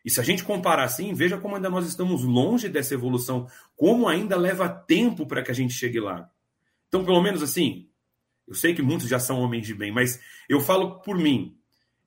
E 0.05 0.11
se 0.11 0.19
a 0.19 0.25
gente 0.25 0.45
comparar 0.45 0.85
assim, 0.85 1.13
veja 1.13 1.39
como 1.39 1.57
ainda 1.57 1.69
nós 1.69 1.87
estamos 1.87 2.25
longe 2.25 2.69
dessa 2.69 2.95
evolução, 2.95 3.47
como 3.77 4.09
ainda 4.09 4.37
leva 4.37 4.69
tempo 4.69 5.27
para 5.27 5.43
que 5.43 5.51
a 5.51 5.55
gente 5.55 5.75
chegue 5.75 6.01
lá. 6.01 6.29
Então, 6.91 7.05
pelo 7.05 7.23
menos 7.23 7.41
assim, 7.41 7.89
eu 8.49 8.55
sei 8.55 8.75
que 8.75 8.83
muitos 8.83 9.09
já 9.09 9.21
são 9.21 9.41
homens 9.41 9.65
de 9.65 9.73
bem, 9.73 9.93
mas 9.93 10.21
eu 10.49 10.61
falo 10.61 11.01
por 11.03 11.17
mim. 11.17 11.57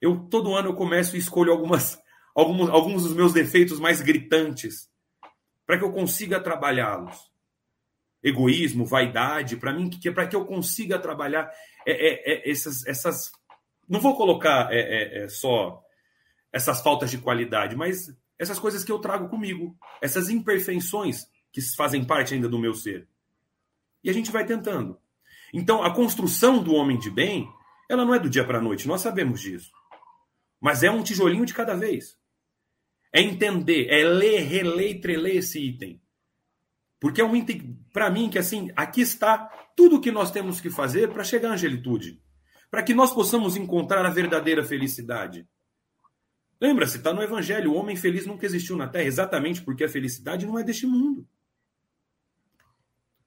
Eu 0.02 0.28
todo 0.28 0.54
ano 0.54 0.68
eu 0.70 0.76
começo 0.76 1.16
e 1.16 1.20
escolho 1.20 1.54
algumas, 1.54 1.98
alguns, 2.36 2.70
alguns 2.70 3.04
dos 3.04 3.14
meus 3.16 3.32
defeitos 3.32 3.80
mais 3.80 4.02
gritantes 4.02 4.90
para 5.66 5.78
que 5.78 5.86
eu 5.86 5.94
consiga 5.94 6.42
trabalhá-los. 6.42 7.18
Egoísmo, 8.22 8.86
vaidade, 8.86 9.56
para 9.56 9.72
mim, 9.72 9.90
que 9.90 10.12
para 10.12 10.28
que 10.28 10.36
eu 10.36 10.46
consiga 10.46 11.00
trabalhar 11.00 11.50
é, 11.88 11.92
é, 11.92 12.34
é, 12.34 12.52
essas, 12.52 12.86
essas. 12.86 13.32
Não 13.88 14.02
vou 14.02 14.16
colocar 14.18 14.68
é, 14.70 14.80
é, 14.80 15.24
é, 15.24 15.30
só 15.30 15.82
essas 16.52 16.82
faltas 16.82 17.10
de 17.10 17.20
qualidade, 17.20 17.76
mas 17.76 18.14
essas 18.38 18.60
coisas 18.60 18.84
que 18.84 18.92
eu 18.92 19.00
trago 19.00 19.30
comigo, 19.30 19.78
essas 20.02 20.30
imperfeições 20.30 21.26
que 21.54 21.62
fazem 21.78 22.04
parte 22.04 22.34
ainda 22.34 22.50
do 22.50 22.60
meu 22.60 22.74
ser. 22.74 23.08
E 24.04 24.10
a 24.10 24.14
gente 24.14 24.32
vai 24.32 24.46
tentando. 24.46 24.98
Então, 25.54 25.84
a 25.84 25.94
construção 25.94 26.62
do 26.62 26.74
homem 26.74 26.98
de 26.98 27.10
bem, 27.10 27.48
ela 27.90 28.04
não 28.04 28.14
é 28.14 28.20
do 28.20 28.30
dia 28.30 28.46
para 28.46 28.58
a 28.58 28.62
noite, 28.62 28.88
nós 28.88 29.02
sabemos 29.02 29.40
disso. 29.40 29.72
Mas 30.60 30.82
é 30.82 30.90
um 30.90 31.04
tijolinho 31.04 31.46
de 31.46 31.54
cada 31.54 31.76
vez. 31.76 32.18
É 33.12 33.22
entender, 33.22 33.88
é 33.90 34.04
ler, 34.04 34.42
reler 34.42 35.00
treler 35.00 35.38
esse 35.38 35.60
item. 35.60 36.02
Porque 37.00 37.22
é 37.22 37.26
um 37.26 37.36
item, 37.36 37.78
para 37.92 38.10
mim, 38.10 38.30
que 38.30 38.40
assim, 38.40 38.72
aqui 38.76 39.02
está 39.02 39.38
tudo 39.76 39.98
o 39.98 40.02
que 40.02 40.12
nós 40.12 40.32
temos 40.32 40.60
que 40.60 40.70
fazer 40.70 41.10
para 41.10 41.24
chegar 41.24 41.50
à 41.50 41.54
angelitude. 41.54 42.20
Para 42.72 42.82
que 42.82 42.94
nós 42.94 43.14
possamos 43.14 43.56
encontrar 43.56 44.06
a 44.06 44.10
verdadeira 44.10 44.64
felicidade. 44.64 45.48
Lembra-se, 46.60 46.98
está 46.98 47.14
no 47.14 47.22
Evangelho, 47.22 47.74
o 47.74 47.76
homem 47.76 47.96
feliz 47.96 48.26
nunca 48.26 48.46
existiu 48.46 48.78
na 48.78 48.88
Terra, 48.88 49.04
exatamente 49.04 49.62
porque 49.62 49.84
a 49.84 49.90
felicidade 49.90 50.46
não 50.46 50.58
é 50.58 50.64
deste 50.64 50.88
mundo. 50.88 51.28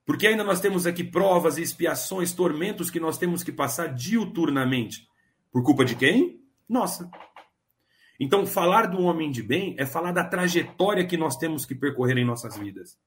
Porque 0.07 0.25
ainda 0.25 0.41
nós 0.41 0.61
temos 0.61 0.87
aqui 0.87 1.03
provas, 1.03 1.57
expiações, 1.57 2.31
tormentos 2.31 2.89
que 2.89 2.97
nós 2.97 3.17
temos 3.17 3.43
que 3.43 3.51
passar 3.51 3.93
diuturnamente. 3.93 5.05
Por 5.51 5.61
culpa 5.63 5.83
de 5.83 5.97
quem? 5.97 6.39
Nossa. 6.67 7.11
Então, 8.17 8.45
falar 8.47 8.87
do 8.87 9.01
homem 9.01 9.29
de 9.29 9.43
bem 9.43 9.75
é 9.77 9.85
falar 9.85 10.13
da 10.13 10.23
trajetória 10.23 11.05
que 11.05 11.17
nós 11.17 11.35
temos 11.35 11.65
que 11.65 11.75
percorrer 11.75 12.17
em 12.17 12.23
nossas 12.23 12.57
vidas. 12.57 12.97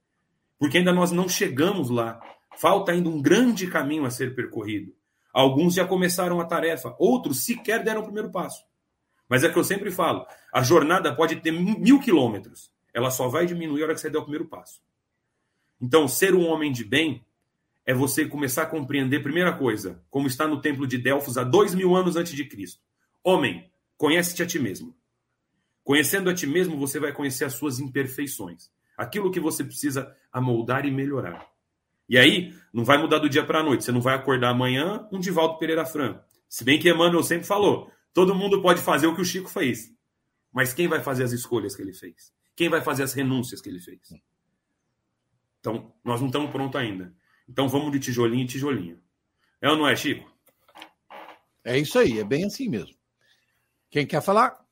Porque 0.59 0.77
ainda 0.77 0.93
nós 0.93 1.11
não 1.11 1.27
chegamos 1.27 1.89
lá. 1.89 2.21
Falta 2.59 2.93
ainda 2.93 3.09
um 3.09 3.23
grande 3.23 3.67
caminho 3.67 4.05
a 4.05 4.11
ser 4.11 4.35
percorrido. 4.35 4.95
Alguns 5.33 5.73
já 5.73 5.87
começaram 5.87 6.39
a 6.39 6.45
tarefa, 6.45 6.95
outros 6.99 7.47
sequer 7.47 7.83
deram 7.83 8.03
o 8.03 8.05
primeiro 8.05 8.31
passo. 8.31 8.63
Mas 9.27 9.43
é 9.43 9.49
que 9.49 9.59
eu 9.59 9.65
sempre 9.65 9.91
falo: 9.91 10.27
a 10.53 10.63
jornada 10.63 11.17
pode 11.17 11.37
ter 11.37 11.51
mil 11.51 11.99
quilômetros, 11.99 12.71
ela 12.93 13.11
só 13.11 13.27
vai 13.27 13.47
diminuir 13.47 13.81
a 13.81 13.85
hora 13.87 13.95
que 13.95 14.01
você 14.03 14.11
der 14.11 14.19
o 14.19 14.23
primeiro 14.23 14.49
passo. 14.49 14.83
Então, 15.81 16.07
ser 16.07 16.35
um 16.35 16.47
homem 16.47 16.71
de 16.71 16.85
bem 16.85 17.25
é 17.87 17.95
você 17.95 18.27
começar 18.27 18.63
a 18.63 18.67
compreender, 18.67 19.23
primeira 19.23 19.53
coisa, 19.53 20.03
como 20.11 20.27
está 20.27 20.47
no 20.47 20.61
templo 20.61 20.87
de 20.87 20.99
Delfos 20.99 21.39
há 21.39 21.45
dois 21.45 21.75
mil 21.75 21.97
anos 21.97 22.17
antes 22.17 22.33
de 22.33 22.45
Cristo. 22.45 22.81
Homem, 23.25 23.71
conhece-te 23.97 24.43
a 24.43 24.47
ti 24.47 24.59
mesmo. 24.59 24.95
Conhecendo 25.83 26.31
a 26.31 26.35
ti 26.35 26.47
mesmo, 26.47 26.79
você 26.79 27.01
vai 27.01 27.13
conhecer 27.13 27.45
as 27.45 27.55
suas 27.55 27.81
imperfeições. 27.81 28.71
Aquilo 28.97 29.31
que 29.31 29.41
você 29.41 29.65
precisa 29.65 30.15
amoldar 30.33 30.87
e 30.87 30.91
melhorar. 30.91 31.47
E 32.09 32.19
aí, 32.19 32.55
não 32.73 32.85
vai 32.85 32.99
mudar 32.99 33.19
do 33.19 33.29
dia 33.29 33.45
para 33.45 33.61
a 33.61 33.63
noite. 33.63 33.85
Você 33.85 33.93
não 33.93 34.01
vai 34.01 34.15
acordar 34.15 34.51
amanhã 34.51 35.07
um 35.11 35.19
Divaldo 35.19 35.59
Pereira 35.59 35.87
Franco. 35.87 36.23
Se 36.49 36.65
bem 36.65 36.79
que 36.79 36.91
Emmanuel 36.91 37.23
sempre 37.23 37.47
falou, 37.47 37.91
todo 38.13 38.35
mundo 38.35 38.61
pode 38.61 38.81
fazer 38.81 39.07
o 39.07 39.15
que 39.15 39.23
o 39.23 39.25
Chico 39.25 39.49
fez. 39.49 39.93
Mas 40.53 40.75
quem 40.75 40.89
vai 40.89 41.01
fazer 41.01 41.25
as 41.25 41.33
escolhas 41.33 41.75
que 41.75 41.83
ele 41.83 41.93
fez? 41.93 42.33
Quem 42.55 42.69
vai 42.69 42.83
fazer 42.83 43.05
as 43.05 43.13
renúncias 43.13 43.61
que 43.61 43.69
ele 43.69 43.81
fez? 43.81 44.01
Então, 45.61 45.93
nós 46.05 46.21
não 46.21 46.29
estamos 46.29 46.51
prontos 46.51 46.81
ainda. 46.81 47.15
Então, 47.49 47.69
vamos 47.69 47.93
de 47.93 48.01
tijolinho 48.01 48.43
em 48.43 48.47
tijolinho. 48.47 49.01
É 49.61 49.69
ou 49.69 49.77
não 49.77 49.87
é, 49.87 49.95
Chico? 49.95 50.31
É 51.63 51.79
isso 51.79 51.99
aí, 51.99 52.19
é 52.19 52.25
bem 52.25 52.45
assim 52.45 52.69
mesmo. 52.69 52.97
Quem 53.91 54.07
quer 54.07 54.23
falar? 54.23 54.65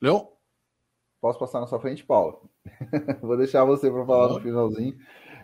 Leon? 0.00 0.26
Posso 1.20 1.38
passar 1.38 1.60
na 1.60 1.66
sua 1.66 1.80
frente, 1.80 2.04
Paulo? 2.04 2.48
Vou 3.22 3.36
deixar 3.36 3.64
você 3.64 3.90
para 3.90 4.04
falar 4.04 4.34
no 4.34 4.40
finalzinho. 4.40 4.96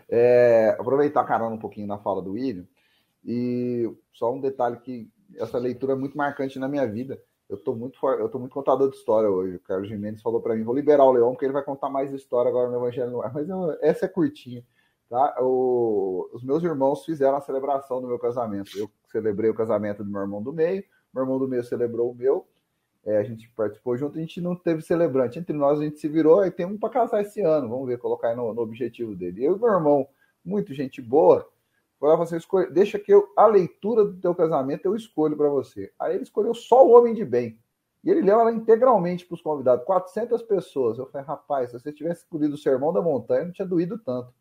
É, 0.07 0.75
aproveitar 0.79 1.25
carona 1.25 1.55
um 1.55 1.59
pouquinho 1.59 1.87
na 1.87 1.97
fala 1.97 2.21
do 2.21 2.33
William. 2.33 2.67
E 3.23 3.91
só 4.13 4.33
um 4.33 4.39
detalhe 4.39 4.79
que 4.79 5.09
essa 5.35 5.57
leitura 5.57 5.93
é 5.93 5.95
muito 5.95 6.17
marcante 6.17 6.59
na 6.59 6.67
minha 6.67 6.85
vida. 6.85 7.21
Eu 7.47 7.57
tô 7.57 7.75
muito 7.75 7.97
eu 8.07 8.27
tô 8.29 8.39
muito 8.39 8.53
contador 8.53 8.89
de 8.89 8.95
história 8.95 9.29
hoje. 9.29 9.57
O 9.57 9.59
Carlos 9.59 9.87
Jimenez 9.87 10.21
falou 10.21 10.41
para 10.41 10.55
mim, 10.55 10.63
vou 10.63 10.75
liberar 10.75 11.05
o 11.05 11.11
Leão 11.11 11.31
porque 11.31 11.45
ele 11.45 11.53
vai 11.53 11.63
contar 11.63 11.89
mais 11.89 12.11
história 12.11 12.49
agora 12.49 12.69
no 12.69 12.77
Evangelho 12.77 13.11
no 13.11 13.21
ar. 13.21 13.33
Mas 13.33 13.47
eu, 13.47 13.77
essa 13.81 14.05
é 14.05 14.09
curtinha, 14.09 14.63
tá? 15.09 15.35
O, 15.41 16.29
os 16.33 16.43
meus 16.43 16.63
irmãos 16.63 17.05
fizeram 17.05 17.37
a 17.37 17.41
celebração 17.41 18.01
do 18.01 18.07
meu 18.07 18.17
casamento. 18.17 18.77
Eu 18.77 18.89
celebrei 19.11 19.49
o 19.49 19.55
casamento 19.55 20.03
do 20.03 20.09
meu 20.09 20.21
irmão 20.21 20.41
do 20.41 20.51
meio, 20.51 20.83
meu 21.13 21.23
irmão 21.23 21.37
do 21.39 21.47
meio 21.47 21.63
celebrou 21.63 22.11
o 22.11 22.15
meu. 22.15 22.47
É, 23.05 23.17
a 23.17 23.23
gente 23.23 23.47
participou 23.51 23.95
junto, 23.95 24.17
a 24.17 24.21
gente 24.21 24.41
não 24.41 24.55
teve 24.55 24.81
celebrante. 24.81 25.37
Entre 25.37 25.55
nós 25.55 25.79
a 25.79 25.83
gente 25.83 25.99
se 25.99 26.07
virou 26.07 26.43
e 26.43 26.49
tem 26.49 26.65
um 26.65 26.77
para 26.77 26.89
casar 26.89 27.21
esse 27.21 27.39
ano. 27.41 27.69
Vamos 27.69 27.87
ver, 27.87 27.99
colocar 27.99 28.29
aí 28.29 28.35
no, 28.35 28.51
no 28.51 28.61
objetivo 28.61 29.15
dele. 29.15 29.43
Eu 29.45 29.55
e 29.55 29.59
meu 29.59 29.69
irmão, 29.69 30.07
muito 30.43 30.73
gente 30.73 31.03
boa, 31.03 31.47
Falei, 31.99 32.17
você 32.17 32.37
escolhe, 32.37 32.69
deixa 32.71 32.99
que 32.99 33.13
eu, 33.13 33.27
a 33.35 33.47
leitura 33.47 34.05
do 34.05 34.19
teu 34.19 34.35
casamento 34.35 34.85
eu 34.85 34.95
escolho 34.95 35.37
para 35.37 35.49
você. 35.49 35.91
Aí 35.99 36.15
ele 36.15 36.23
escolheu 36.23 36.53
só 36.53 36.85
o 36.85 36.91
homem 36.91 37.13
de 37.13 37.23
bem. 37.23 37.57
E 38.03 38.09
ele 38.11 38.21
leu 38.21 38.39
ela 38.39 38.51
integralmente 38.51 39.25
para 39.25 39.33
os 39.33 39.41
convidados, 39.41 39.83
400 39.85 40.43
pessoas. 40.43 40.99
Eu 40.99 41.07
falei, 41.07 41.25
rapaz, 41.25 41.71
se 41.71 41.79
você 41.79 41.91
tivesse 41.91 42.21
escolhido 42.21 42.53
o 42.53 42.57
Sermão 42.57 42.93
da 42.93 43.01
Montanha, 43.01 43.45
não 43.45 43.51
tinha 43.51 43.67
doído 43.67 43.97
tanto. 43.97 44.31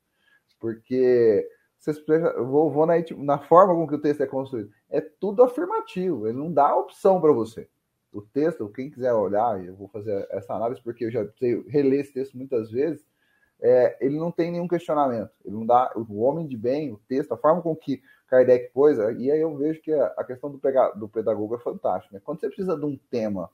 Porque 0.61 1.49
vocês 1.79 2.03
vou, 2.37 2.71
vou 2.71 2.87
na, 2.87 2.95
na, 3.19 3.39
forma 3.39 3.75
com 3.75 3.87
que 3.87 3.95
o 3.95 4.01
texto 4.01 4.23
é 4.23 4.27
construído. 4.27 4.71
É 4.89 5.01
tudo 5.01 5.43
afirmativo, 5.43 6.27
ele 6.27 6.39
não 6.39 6.53
dá 6.53 6.75
opção 6.77 7.21
para 7.21 7.33
você. 7.33 7.69
O 8.13 8.23
texto, 8.23 8.69
quem 8.69 8.91
quiser 8.91 9.13
olhar, 9.13 9.63
eu 9.65 9.75
vou 9.75 9.89
fazer 9.89 10.27
essa 10.31 10.55
análise 10.55 10.81
porque 10.83 11.05
eu 11.05 11.11
já 11.11 11.27
sei 11.39 11.63
reler 11.69 12.01
esse 12.01 12.13
texto 12.13 12.37
muitas 12.37 12.71
vezes. 12.71 13.05
É, 13.67 13.97
ele 13.99 14.19
não 14.19 14.31
tem 14.31 14.53
nenhum 14.53 14.69
questionamento. 14.69 15.31
Ele 15.43 15.55
não 15.55 15.65
dá 15.65 15.91
o 15.97 16.21
homem 16.21 16.47
de 16.47 16.55
bem, 16.55 16.93
o 16.93 17.01
texto, 17.09 17.33
a 17.33 17.37
forma 17.39 17.63
com 17.63 17.75
que 17.75 18.03
Kardec 18.29 18.71
pôs, 18.75 18.99
e 18.99 19.31
aí 19.31 19.41
eu 19.41 19.57
vejo 19.57 19.81
que 19.81 19.91
a, 19.91 20.23
questão 20.23 20.51
do, 20.51 20.61
do 20.97 21.09
pedagogo 21.09 21.55
é 21.55 21.59
fantástica. 21.59 22.15
Né? 22.15 22.21
Quando 22.23 22.41
você 22.41 22.49
precisa 22.49 22.77
de 22.77 22.85
um 22.85 22.99
tema 23.11 23.49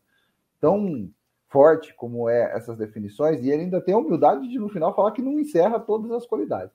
tão 0.60 1.08
forte 1.46 1.94
como 1.94 2.28
é 2.28 2.56
essas 2.56 2.76
definições, 2.76 3.40
e 3.40 3.50
ele 3.50 3.62
ainda 3.62 3.80
tem 3.80 3.94
a 3.94 3.98
humildade 3.98 4.48
de 4.48 4.58
no 4.58 4.68
final 4.68 4.92
falar 4.96 5.12
que 5.12 5.22
não 5.22 5.38
encerra 5.38 5.78
todas 5.78 6.10
as 6.10 6.26
qualidades. 6.26 6.74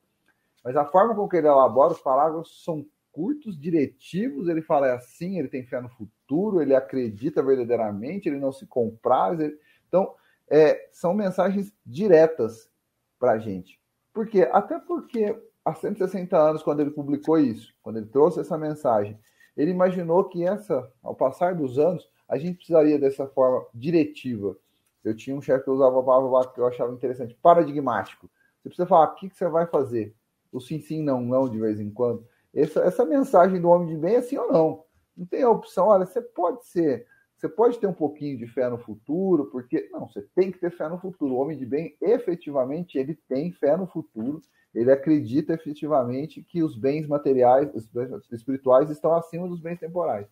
Mas 0.64 0.78
a 0.78 0.86
forma 0.86 1.14
com 1.14 1.28
que 1.28 1.36
ele 1.36 1.48
elabora 1.48 1.92
os 1.92 2.00
parágrafos 2.00 2.64
são 2.64 2.86
curtos, 3.12 3.60
diretivos. 3.60 4.48
Ele 4.48 4.62
fala 4.62 4.88
é 4.88 4.94
assim, 4.94 5.40
ele 5.40 5.50
tem 5.50 5.66
fé 5.66 5.82
no 5.82 5.90
futuro, 5.90 6.62
ele 6.62 6.74
acredita 6.74 7.44
verdadeiramente, 7.44 8.30
ele 8.30 8.40
não 8.40 8.54
se 8.54 8.66
compraz. 8.66 9.42
Ele... 9.42 9.60
Então, 9.90 10.14
é, 10.50 10.88
são 10.94 11.14
mensagens 11.14 11.74
diretas 11.86 12.74
para 13.20 13.34
a 13.34 13.38
gente. 13.38 13.80
Por 14.14 14.28
quê? 14.28 14.50
Até 14.52 14.80
porque 14.80 15.38
há 15.64 15.74
160 15.74 16.38
anos, 16.38 16.64
quando 16.64 16.82
ele 16.82 16.92
publicou 16.92 17.38
isso, 17.38 17.74
quando 17.82 17.98
ele 17.98 18.06
trouxe 18.06 18.40
essa 18.40 18.58
mensagem, 18.58 19.20
ele 19.58 19.72
imaginou 19.72 20.24
que 20.26 20.46
essa, 20.46 20.92
ao 21.02 21.16
passar 21.16 21.56
dos 21.56 21.80
anos, 21.80 22.10
a 22.28 22.38
gente 22.38 22.58
precisaria 22.58 23.00
dessa 23.00 23.28
forma 23.28 23.66
diretiva. 23.74 24.58
Eu 25.04 25.16
tinha 25.16 25.36
um 25.36 25.42
chefe 25.42 25.64
que 25.64 25.70
usava 25.70 26.00
a 26.00 26.04
palavra 26.04 26.52
que 26.52 26.60
eu 26.60 26.68
achava 26.68 26.94
interessante, 26.94 27.38
paradigmático. 27.42 28.30
Você 28.58 28.70
precisa 28.70 28.88
falar 28.88 29.06
o 29.06 29.16
que, 29.16 29.30
você 29.30 29.48
vai 29.48 29.68
fazer, 29.68 30.16
o 30.52 30.60
sim, 30.60 30.80
sim, 30.80 31.04
não, 31.04 31.22
não 31.22 31.48
de 31.48 31.60
vez 31.60 31.80
em 31.80 31.92
quando. 31.92 32.26
Essa, 32.54 32.82
essa 32.82 33.06
mensagem 33.06 33.62
do 33.62 33.70
homem 33.70 33.90
de 33.90 33.98
bem 33.98 34.16
é 34.16 34.22
sim 34.22 34.38
ou 34.38 34.52
não. 34.52 34.84
Não 35.16 35.26
tem 35.26 35.44
a 35.44 35.50
opção, 35.50 35.88
olha, 35.88 36.06
você 36.06 36.22
pode 36.22 36.66
ser, 36.66 37.06
você 37.38 37.50
pode 37.50 37.78
ter 37.80 37.88
um 37.88 37.94
pouquinho 37.94 38.38
de 38.38 38.48
fé 38.48 38.70
no 38.70 38.78
futuro, 38.78 39.46
porque 39.48 39.90
não, 39.92 40.08
você 40.08 40.22
tem 40.36 40.52
que 40.52 40.60
ter 40.60 40.72
fé 40.72 40.88
no 40.88 40.98
futuro. 40.98 41.34
O 41.34 41.38
homem 41.38 41.58
de 41.58 41.66
bem, 41.66 41.96
efetivamente, 42.02 42.98
ele 42.98 43.14
tem 43.28 43.52
fé 43.52 43.76
no 43.76 43.88
futuro, 43.88 44.42
ele 44.74 44.92
acredita 44.92 45.54
efetivamente 45.54 46.42
que 46.44 46.64
os 46.64 46.78
bens 46.78 47.08
materiais, 47.08 47.70
os 47.74 47.88
bens 47.88 48.10
espirituais 48.32 48.90
estão 48.90 49.14
acima 49.14 49.48
dos 49.48 49.60
bens 49.60 49.80
temporais. 49.80 50.28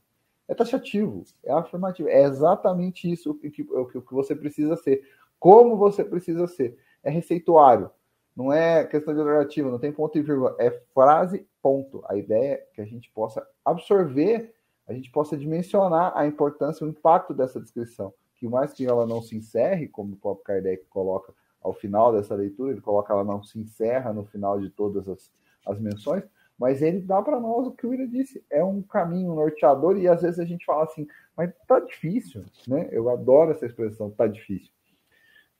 É 0.48 0.54
taxativo, 0.54 1.24
é 1.44 1.52
afirmativo, 1.54 2.10
é 2.10 2.24
exatamente 2.24 3.10
isso 3.12 3.32
o 3.32 3.36
que, 3.36 3.62
o 3.62 4.02
que 4.02 4.14
você 4.14 4.36
precisa 4.36 4.76
ser, 4.76 5.02
como 5.40 5.78
você 5.78 6.04
precisa 6.04 6.48
ser. 6.48 6.78
É 7.02 7.10
receituário. 7.10 7.90
Não 8.36 8.52
é 8.52 8.86
questão 8.86 9.14
de 9.14 9.20
alternativa, 9.20 9.70
não 9.70 9.80
tem 9.80 9.92
ponto 9.92 10.18
e 10.18 10.22
vírgula, 10.22 10.56
é 10.60 10.72
frase, 10.94 11.48
ponto. 11.62 12.04
A 12.08 12.18
ideia 12.18 12.54
é 12.54 12.68
que 12.74 12.82
a 12.82 12.86
gente 12.86 13.12
possa 13.12 13.48
absorver, 13.64 14.54
a 14.88 14.94
gente 14.94 15.12
possa 15.12 15.38
dimensionar 15.38 16.12
a 16.16 16.26
importância, 16.26 16.86
o 16.86 16.90
impacto 16.90 17.34
dessa 17.34 17.60
descrição. 17.60 18.14
Que 18.36 18.48
mais 18.48 18.74
que 18.74 18.86
ela 18.86 19.06
não 19.06 19.22
se 19.22 19.36
encerre, 19.36 19.88
como 19.88 20.14
o 20.14 20.18
próprio 20.18 20.44
Kardec 20.44 20.86
coloca 20.90 21.34
ao 21.62 21.74
final 21.74 22.12
dessa 22.12 22.36
leitura, 22.36 22.72
ele 22.72 22.82
coloca 22.82 23.14
ela 23.14 23.24
não 23.24 23.42
se 23.42 23.58
encerra 23.58 24.12
no 24.12 24.26
final 24.26 24.60
de 24.60 24.70
todas 24.70 25.08
as, 25.08 25.32
as 25.66 25.80
menções, 25.80 26.24
mas 26.60 26.82
ele 26.82 27.00
dá 27.00 27.22
para 27.22 27.40
nós 27.40 27.68
o 27.68 27.72
que 27.72 27.86
o 27.86 27.90
William 27.90 28.08
disse, 28.08 28.44
é 28.50 28.64
um 28.64 28.82
caminho 28.82 29.34
norteador, 29.34 29.98
e 29.98 30.08
às 30.08 30.22
vezes 30.22 30.40
a 30.40 30.46
gente 30.46 30.66
fala 30.66 30.84
assim, 30.84 31.08
mas 31.38 31.54
tá 31.66 31.80
difícil, 31.80 32.44
né? 32.68 32.90
Eu 32.92 33.10
adoro 33.10 33.52
essa 33.52 33.66
expressão, 33.66 34.12
tá 34.12 34.28
difícil 34.28 34.74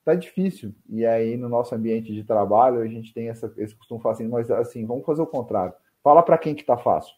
tá 0.04 0.14
difícil. 0.14 0.74
E 0.88 1.06
aí, 1.06 1.36
no 1.36 1.48
nosso 1.48 1.74
ambiente 1.74 2.12
de 2.12 2.22
trabalho, 2.22 2.80
a 2.80 2.86
gente 2.86 3.12
tem 3.14 3.28
essa, 3.28 3.52
esse 3.56 3.74
costume 3.74 4.02
falar 4.02 4.14
assim, 4.14 4.28
mas 4.28 4.50
assim, 4.50 4.84
vamos 4.84 5.06
fazer 5.06 5.22
o 5.22 5.26
contrário. 5.26 5.74
Fala 6.02 6.22
para 6.22 6.36
quem 6.36 6.54
que 6.54 6.62
tá 6.62 6.76
fácil. 6.76 7.14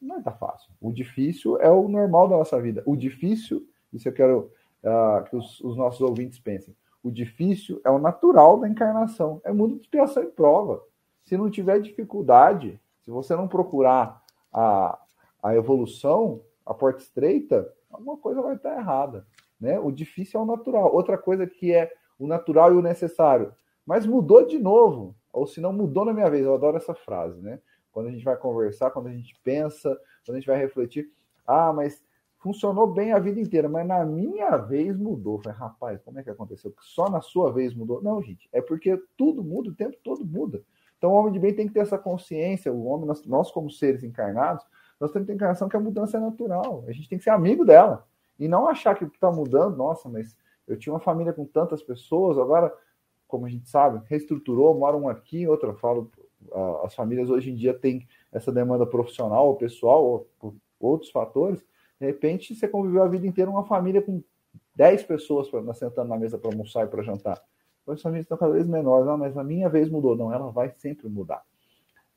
Não 0.00 0.22
tá 0.22 0.32
fácil. 0.32 0.70
O 0.80 0.92
difícil 0.92 1.60
é 1.60 1.70
o 1.70 1.88
normal 1.88 2.28
da 2.28 2.36
nossa 2.36 2.60
vida. 2.60 2.82
O 2.86 2.96
difícil, 2.96 3.66
isso 3.92 4.08
eu 4.08 4.12
quero 4.12 4.52
uh, 4.82 5.24
que 5.28 5.36
os, 5.36 5.60
os, 5.60 5.76
nossos 5.76 6.00
ouvintes 6.00 6.38
pensem, 6.38 6.74
o 7.02 7.10
difícil 7.10 7.80
é 7.84 7.90
o 7.90 7.98
natural 7.98 8.60
da 8.60 8.68
encarnação. 8.68 9.40
É 9.44 9.52
mundo 9.52 9.74
de 9.74 9.82
expiação 9.82 10.22
e 10.22 10.26
prova. 10.26 10.82
Se 11.24 11.36
não 11.36 11.50
tiver 11.50 11.80
dificuldade, 11.80 12.80
se 13.04 13.10
você 13.10 13.34
não 13.34 13.48
procurar 13.48 14.22
a, 14.52 14.98
a 15.42 15.54
evolução, 15.54 16.42
a 16.64 16.72
porta 16.72 17.02
estreita, 17.02 17.72
alguma 17.90 18.16
coisa 18.16 18.40
vai 18.40 18.54
estar 18.54 18.76
errada. 18.76 19.26
Né? 19.60 19.78
O 19.78 19.90
difícil 19.90 20.38
é 20.38 20.42
o 20.42 20.46
natural. 20.46 20.94
Outra 20.94 21.18
coisa 21.18 21.46
que 21.46 21.72
é 21.72 21.92
o 22.18 22.26
natural 22.26 22.72
e 22.72 22.76
o 22.76 22.82
necessário. 22.82 23.52
Mas 23.84 24.06
mudou 24.06 24.46
de 24.46 24.58
novo, 24.58 25.14
ou 25.32 25.46
se 25.46 25.60
não 25.60 25.72
mudou 25.72 26.04
na 26.04 26.12
minha 26.12 26.28
vez. 26.28 26.44
Eu 26.44 26.54
adoro 26.54 26.76
essa 26.76 26.94
frase, 26.94 27.40
né? 27.40 27.58
Quando 27.98 28.10
a 28.10 28.12
gente 28.12 28.24
vai 28.24 28.36
conversar, 28.36 28.92
quando 28.92 29.08
a 29.08 29.12
gente 29.12 29.34
pensa, 29.42 29.90
quando 30.24 30.36
a 30.36 30.38
gente 30.38 30.46
vai 30.46 30.56
refletir. 30.56 31.10
Ah, 31.44 31.72
mas 31.72 32.00
funcionou 32.38 32.86
bem 32.86 33.12
a 33.12 33.18
vida 33.18 33.40
inteira, 33.40 33.68
mas 33.68 33.84
na 33.84 34.04
minha 34.04 34.56
vez 34.56 34.96
mudou. 34.96 35.40
Falei, 35.40 35.58
rapaz, 35.58 36.00
como 36.04 36.20
é 36.20 36.22
que 36.22 36.30
aconteceu? 36.30 36.72
Só 36.80 37.10
na 37.10 37.20
sua 37.20 37.52
vez 37.52 37.74
mudou? 37.74 38.00
Não, 38.00 38.22
gente, 38.22 38.48
é 38.52 38.62
porque 38.62 38.96
tudo 39.16 39.42
muda, 39.42 39.70
o 39.70 39.74
tempo 39.74 39.96
todo 40.04 40.24
muda. 40.24 40.62
Então, 40.96 41.10
o 41.10 41.14
homem 41.14 41.32
de 41.32 41.40
bem 41.40 41.52
tem 41.52 41.66
que 41.66 41.74
ter 41.74 41.80
essa 41.80 41.98
consciência. 41.98 42.72
O 42.72 42.84
homem, 42.84 43.04
nós, 43.04 43.24
nós 43.26 43.50
como 43.50 43.68
seres 43.68 44.04
encarnados, 44.04 44.64
nós 45.00 45.10
temos 45.10 45.26
que 45.26 45.32
ter 45.32 45.36
encarnação 45.36 45.68
que 45.68 45.76
a 45.76 45.80
mudança 45.80 46.18
é 46.18 46.20
natural. 46.20 46.84
A 46.86 46.92
gente 46.92 47.08
tem 47.08 47.18
que 47.18 47.24
ser 47.24 47.30
amigo 47.30 47.64
dela. 47.64 48.06
E 48.38 48.46
não 48.46 48.68
achar 48.68 48.94
que 48.94 49.04
está 49.04 49.32
mudando, 49.32 49.76
nossa, 49.76 50.08
mas 50.08 50.36
eu 50.68 50.78
tinha 50.78 50.92
uma 50.92 51.00
família 51.00 51.32
com 51.32 51.44
tantas 51.44 51.82
pessoas, 51.82 52.38
agora, 52.38 52.72
como 53.26 53.46
a 53.46 53.48
gente 53.48 53.68
sabe, 53.68 54.00
reestruturou, 54.06 54.78
moram 54.78 55.08
aqui, 55.08 55.48
outra, 55.48 55.74
falo, 55.74 56.08
as 56.84 56.94
famílias 56.94 57.30
hoje 57.30 57.50
em 57.50 57.54
dia 57.54 57.74
têm 57.74 58.06
essa 58.32 58.52
demanda 58.52 58.86
profissional 58.86 59.48
ou 59.48 59.56
pessoal, 59.56 60.04
ou 60.04 60.28
por 60.38 60.54
outros 60.80 61.10
fatores, 61.10 61.64
de 62.00 62.06
repente 62.06 62.54
você 62.54 62.68
conviveu 62.68 63.02
a 63.02 63.08
vida 63.08 63.26
inteira 63.26 63.50
uma 63.50 63.64
família 63.64 64.00
com 64.00 64.22
10 64.74 65.02
pessoas 65.02 65.48
pra, 65.48 65.74
sentando 65.74 66.08
na 66.08 66.16
mesa 66.16 66.38
para 66.38 66.50
almoçar 66.50 66.86
e 66.86 66.88
para 66.88 67.02
jantar. 67.02 67.42
As 67.86 68.02
famílias 68.02 68.24
estão 68.24 68.36
cada 68.36 68.52
vez 68.52 68.66
menores, 68.66 69.06
não, 69.06 69.16
mas 69.16 69.36
a 69.36 69.42
minha 69.42 69.68
vez 69.68 69.88
mudou. 69.88 70.14
Não, 70.14 70.32
ela 70.32 70.50
vai 70.50 70.70
sempre 70.76 71.08
mudar. 71.08 71.42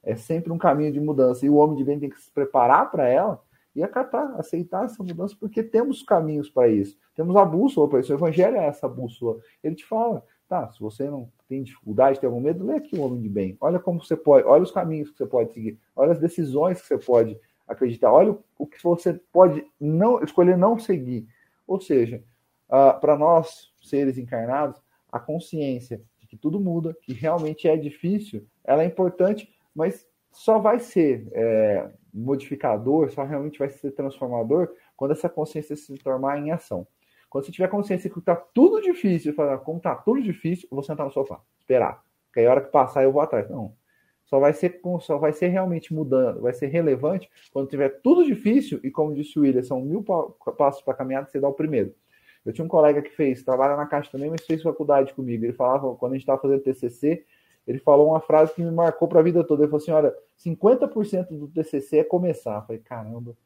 É 0.03 0.15
sempre 0.15 0.51
um 0.51 0.57
caminho 0.57 0.91
de 0.91 0.99
mudança. 0.99 1.45
E 1.45 1.49
o 1.49 1.55
homem 1.55 1.77
de 1.77 1.83
bem 1.83 1.97
tem 1.97 2.09
que 2.09 2.21
se 2.21 2.29
preparar 2.29 2.91
para 2.91 3.07
ela 3.07 3.41
e 3.73 3.81
acatar, 3.81 4.37
aceitar 4.37 4.85
essa 4.85 5.01
mudança, 5.01 5.35
porque 5.39 5.63
temos 5.63 6.03
caminhos 6.03 6.49
para 6.49 6.67
isso. 6.67 6.97
Temos 7.15 7.35
a 7.37 7.45
bússola 7.45 7.87
para 7.87 8.01
isso. 8.01 8.11
O 8.11 8.15
Evangelho 8.15 8.57
é 8.57 8.65
essa 8.65 8.87
bússola. 8.87 9.39
Ele 9.63 9.75
te 9.75 9.85
fala, 9.85 10.23
tá, 10.47 10.69
se 10.71 10.79
você 10.79 11.09
não 11.09 11.31
tem 11.51 11.63
dificuldade, 11.63 12.17
tem 12.17 12.29
algum 12.29 12.39
medo, 12.39 12.65
lê 12.65 12.75
aqui 12.75 12.95
o 12.95 13.01
Homem 13.01 13.19
de 13.19 13.27
Bem. 13.27 13.57
Olha 13.59 13.77
como 13.77 14.01
você 14.01 14.15
pode, 14.15 14.47
olha 14.47 14.63
os 14.63 14.71
caminhos 14.71 15.11
que 15.11 15.17
você 15.17 15.25
pode 15.25 15.51
seguir, 15.51 15.77
olha 15.93 16.13
as 16.13 16.19
decisões 16.19 16.79
que 16.79 16.87
você 16.87 16.97
pode 16.97 17.37
acreditar, 17.67 18.09
olha 18.09 18.37
o 18.57 18.65
que 18.65 18.81
você 18.81 19.19
pode 19.33 19.61
não 19.77 20.23
escolher 20.23 20.57
não 20.57 20.79
seguir. 20.79 21.27
Ou 21.67 21.81
seja, 21.81 22.23
uh, 22.69 22.97
para 23.01 23.17
nós, 23.17 23.69
seres 23.83 24.17
encarnados, 24.17 24.81
a 25.11 25.19
consciência 25.19 26.01
de 26.21 26.25
que 26.25 26.37
tudo 26.37 26.57
muda, 26.57 26.95
que 27.01 27.11
realmente 27.11 27.67
é 27.67 27.75
difícil, 27.75 28.47
ela 28.63 28.83
é 28.83 28.85
importante, 28.85 29.53
mas 29.75 30.07
só 30.31 30.57
vai 30.57 30.79
ser 30.79 31.27
é, 31.33 31.89
modificador, 32.13 33.11
só 33.11 33.25
realmente 33.25 33.59
vai 33.59 33.69
ser 33.69 33.91
transformador 33.91 34.69
quando 34.95 35.11
essa 35.11 35.27
consciência 35.27 35.75
se 35.75 35.87
transformar 35.87 36.37
em 36.37 36.51
ação. 36.51 36.87
Quando 37.31 37.45
você 37.45 37.51
tiver 37.53 37.69
consciência 37.69 38.09
que 38.09 38.19
está 38.19 38.35
tudo 38.35 38.81
difícil, 38.81 39.33
falar 39.33 39.57
como 39.59 39.77
está 39.77 39.95
tudo 39.95 40.21
difícil, 40.21 40.67
eu 40.69 40.75
vou 40.75 40.83
sentar 40.83 41.05
no 41.05 41.11
sofá, 41.13 41.39
esperar. 41.57 42.03
Porque 42.27 42.41
aí 42.41 42.45
a 42.45 42.51
hora 42.51 42.59
que 42.59 42.69
passar 42.69 43.03
eu 43.03 43.11
vou 43.13 43.21
atrás. 43.21 43.49
Não. 43.49 43.73
Só 44.25 44.37
vai 44.37 44.51
ser, 44.51 44.81
só 44.99 45.17
vai 45.17 45.31
ser 45.31 45.47
realmente 45.47 45.93
mudando, 45.93 46.41
vai 46.41 46.51
ser 46.51 46.67
relevante 46.67 47.29
quando 47.53 47.69
tiver 47.69 48.01
tudo 48.01 48.25
difícil, 48.25 48.81
e 48.83 48.91
como 48.91 49.13
disse 49.15 49.39
o 49.39 49.43
William, 49.43 49.63
são 49.63 49.79
mil 49.79 50.03
passos 50.57 50.81
para 50.81 50.93
caminhar, 50.93 51.25
você 51.25 51.39
dá 51.39 51.47
o 51.47 51.53
primeiro. 51.53 51.95
Eu 52.45 52.51
tinha 52.51 52.65
um 52.65 52.67
colega 52.67 53.01
que 53.01 53.11
fez, 53.11 53.41
trabalha 53.43 53.77
na 53.77 53.85
Caixa 53.85 54.11
também, 54.11 54.29
mas 54.29 54.45
fez 54.45 54.61
faculdade 54.61 55.13
comigo. 55.13 55.45
Ele 55.45 55.53
falava, 55.53 55.95
quando 55.95 56.11
a 56.11 56.15
gente 56.15 56.23
estava 56.23 56.41
fazendo 56.41 56.61
TCC, 56.61 57.25
ele 57.65 57.79
falou 57.79 58.09
uma 58.09 58.19
frase 58.19 58.53
que 58.53 58.61
me 58.61 58.71
marcou 58.71 59.07
para 59.07 59.21
a 59.21 59.23
vida 59.23 59.41
toda. 59.41 59.63
Ele 59.63 59.69
falou 59.69 59.81
assim: 59.81 59.91
olha, 59.91 60.13
50% 60.37 61.27
do 61.29 61.47
TCC 61.47 61.99
é 61.99 62.03
começar. 62.03 62.57
Eu 62.57 62.61
falei, 62.63 62.81
caramba, 62.81 63.37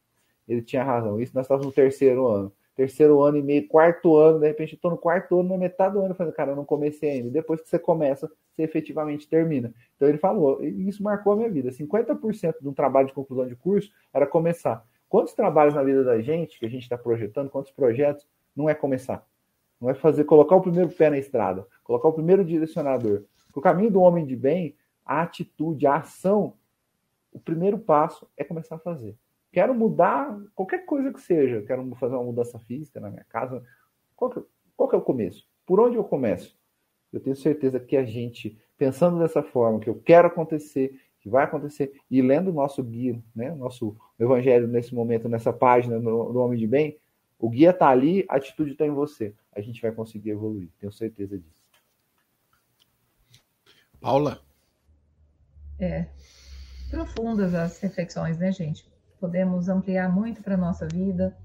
ele 0.48 0.64
tinha 0.64 0.84
razão. 0.84 1.20
Isso 1.20 1.36
nós 1.36 1.46
estávamos 1.46 1.68
no 1.68 1.72
terceiro 1.72 2.28
ano. 2.28 2.52
Terceiro 2.76 3.22
ano 3.22 3.38
e 3.38 3.42
meio, 3.42 3.68
quarto 3.68 4.18
ano, 4.18 4.40
de 4.40 4.48
repente 4.48 4.74
eu 4.74 4.76
estou 4.76 4.92
no 4.92 4.98
quarto 4.98 5.40
ano, 5.40 5.50
na 5.50 5.58
metade 5.58 5.94
do 5.94 6.02
ano, 6.02 6.14
falei, 6.14 6.34
cara, 6.34 6.52
eu 6.52 6.56
não 6.58 6.66
comecei 6.66 7.10
ainda. 7.10 7.30
Depois 7.30 7.62
que 7.62 7.70
você 7.70 7.80
começa, 7.80 8.30
você 8.52 8.64
efetivamente 8.64 9.30
termina. 9.30 9.74
Então 9.96 10.10
ele 10.10 10.18
falou, 10.18 10.62
e 10.62 10.90
isso 10.90 11.02
marcou 11.02 11.34
a 11.34 11.36
minha 11.38 11.50
vida. 11.50 11.72
50% 11.72 12.56
de 12.62 12.68
um 12.68 12.74
trabalho 12.74 13.08
de 13.08 13.14
conclusão 13.14 13.48
de 13.48 13.56
curso 13.56 13.90
era 14.14 14.28
começar. 14.28 14.86
Quantos 15.08 15.34
trabalhos 15.34 15.74
na 15.74 15.84
vida 15.84 16.04
da 16.04 16.22
gente, 16.22 16.60
que 16.60 16.66
a 16.66 16.70
gente 16.70 16.84
está 16.84 16.98
projetando, 16.98 17.50
quantos 17.50 17.72
projetos, 17.72 18.28
não 18.54 18.70
é 18.70 18.76
começar? 18.76 19.26
Não 19.80 19.90
é 19.90 19.94
fazer, 19.94 20.26
colocar 20.26 20.58
o 20.58 20.62
primeiro 20.62 20.90
pé 20.90 21.10
na 21.10 21.18
estrada, 21.18 21.66
colocar 21.82 22.10
o 22.10 22.14
primeiro 22.14 22.44
direcionador. 22.44 23.24
O 23.56 23.62
caminho 23.62 23.92
do 23.92 24.02
homem 24.02 24.26
de 24.26 24.36
bem, 24.36 24.76
a 25.06 25.22
atitude, 25.22 25.88
a 25.88 25.96
ação, 25.96 26.56
o 27.32 27.40
primeiro 27.40 27.78
passo 27.78 28.28
é 28.36 28.44
começar 28.44 28.76
a 28.76 28.80
fazer. 28.80 29.16
Quero 29.56 29.74
mudar 29.74 30.38
qualquer 30.54 30.86
coisa 30.86 31.14
que 31.14 31.22
seja, 31.22 31.62
quero 31.62 31.96
fazer 31.96 32.14
uma 32.14 32.26
mudança 32.26 32.60
física 32.60 33.00
na 33.00 33.10
minha 33.10 33.24
casa. 33.24 33.64
Qual 34.14 34.30
que, 34.30 34.44
qual 34.76 34.90
que 34.90 34.96
é 34.96 34.98
o 34.98 35.02
começo? 35.02 35.48
Por 35.66 35.80
onde 35.80 35.96
eu 35.96 36.04
começo? 36.04 36.60
Eu 37.14 37.22
tenho 37.22 37.38
certeza 37.38 37.80
que 37.80 37.96
a 37.96 38.04
gente, 38.04 38.60
pensando 38.78 39.18
dessa 39.18 39.42
forma, 39.42 39.80
que 39.80 39.90
eu 39.90 39.96
quero 39.96 40.28
acontecer, 40.28 41.00
que 41.22 41.30
vai 41.30 41.46
acontecer, 41.46 41.94
e 42.12 42.22
lendo 42.22 42.50
o 42.50 42.54
nosso 42.54 42.84
guia, 42.84 43.18
né, 43.34 43.50
o 43.54 43.56
nosso 43.56 43.96
evangelho 44.20 44.68
nesse 44.68 44.94
momento, 44.94 45.30
nessa 45.30 45.54
página 45.54 45.98
no, 46.00 46.34
no 46.34 46.40
Homem 46.42 46.60
de 46.60 46.68
Bem, 46.68 47.00
o 47.40 47.50
guia 47.50 47.70
está 47.70 47.88
ali, 47.88 48.26
a 48.28 48.36
atitude 48.36 48.74
está 48.74 48.86
em 48.86 48.92
você. 48.92 49.34
A 49.54 49.62
gente 49.62 49.82
vai 49.82 49.94
conseguir 49.94 50.32
evoluir, 50.32 50.70
tenho 50.78 50.92
certeza 50.92 51.40
disso. 51.40 51.64
Paula? 54.02 54.42
É, 55.80 56.08
profundas 56.92 57.54
as 57.54 57.80
reflexões, 57.80 58.38
né, 58.38 58.52
gente? 58.52 58.94
Podemos 59.20 59.70
ampliar 59.70 60.10
muito 60.10 60.42
para 60.42 60.56
a 60.56 60.58
nossa 60.58 60.88
vida. 60.88 61.36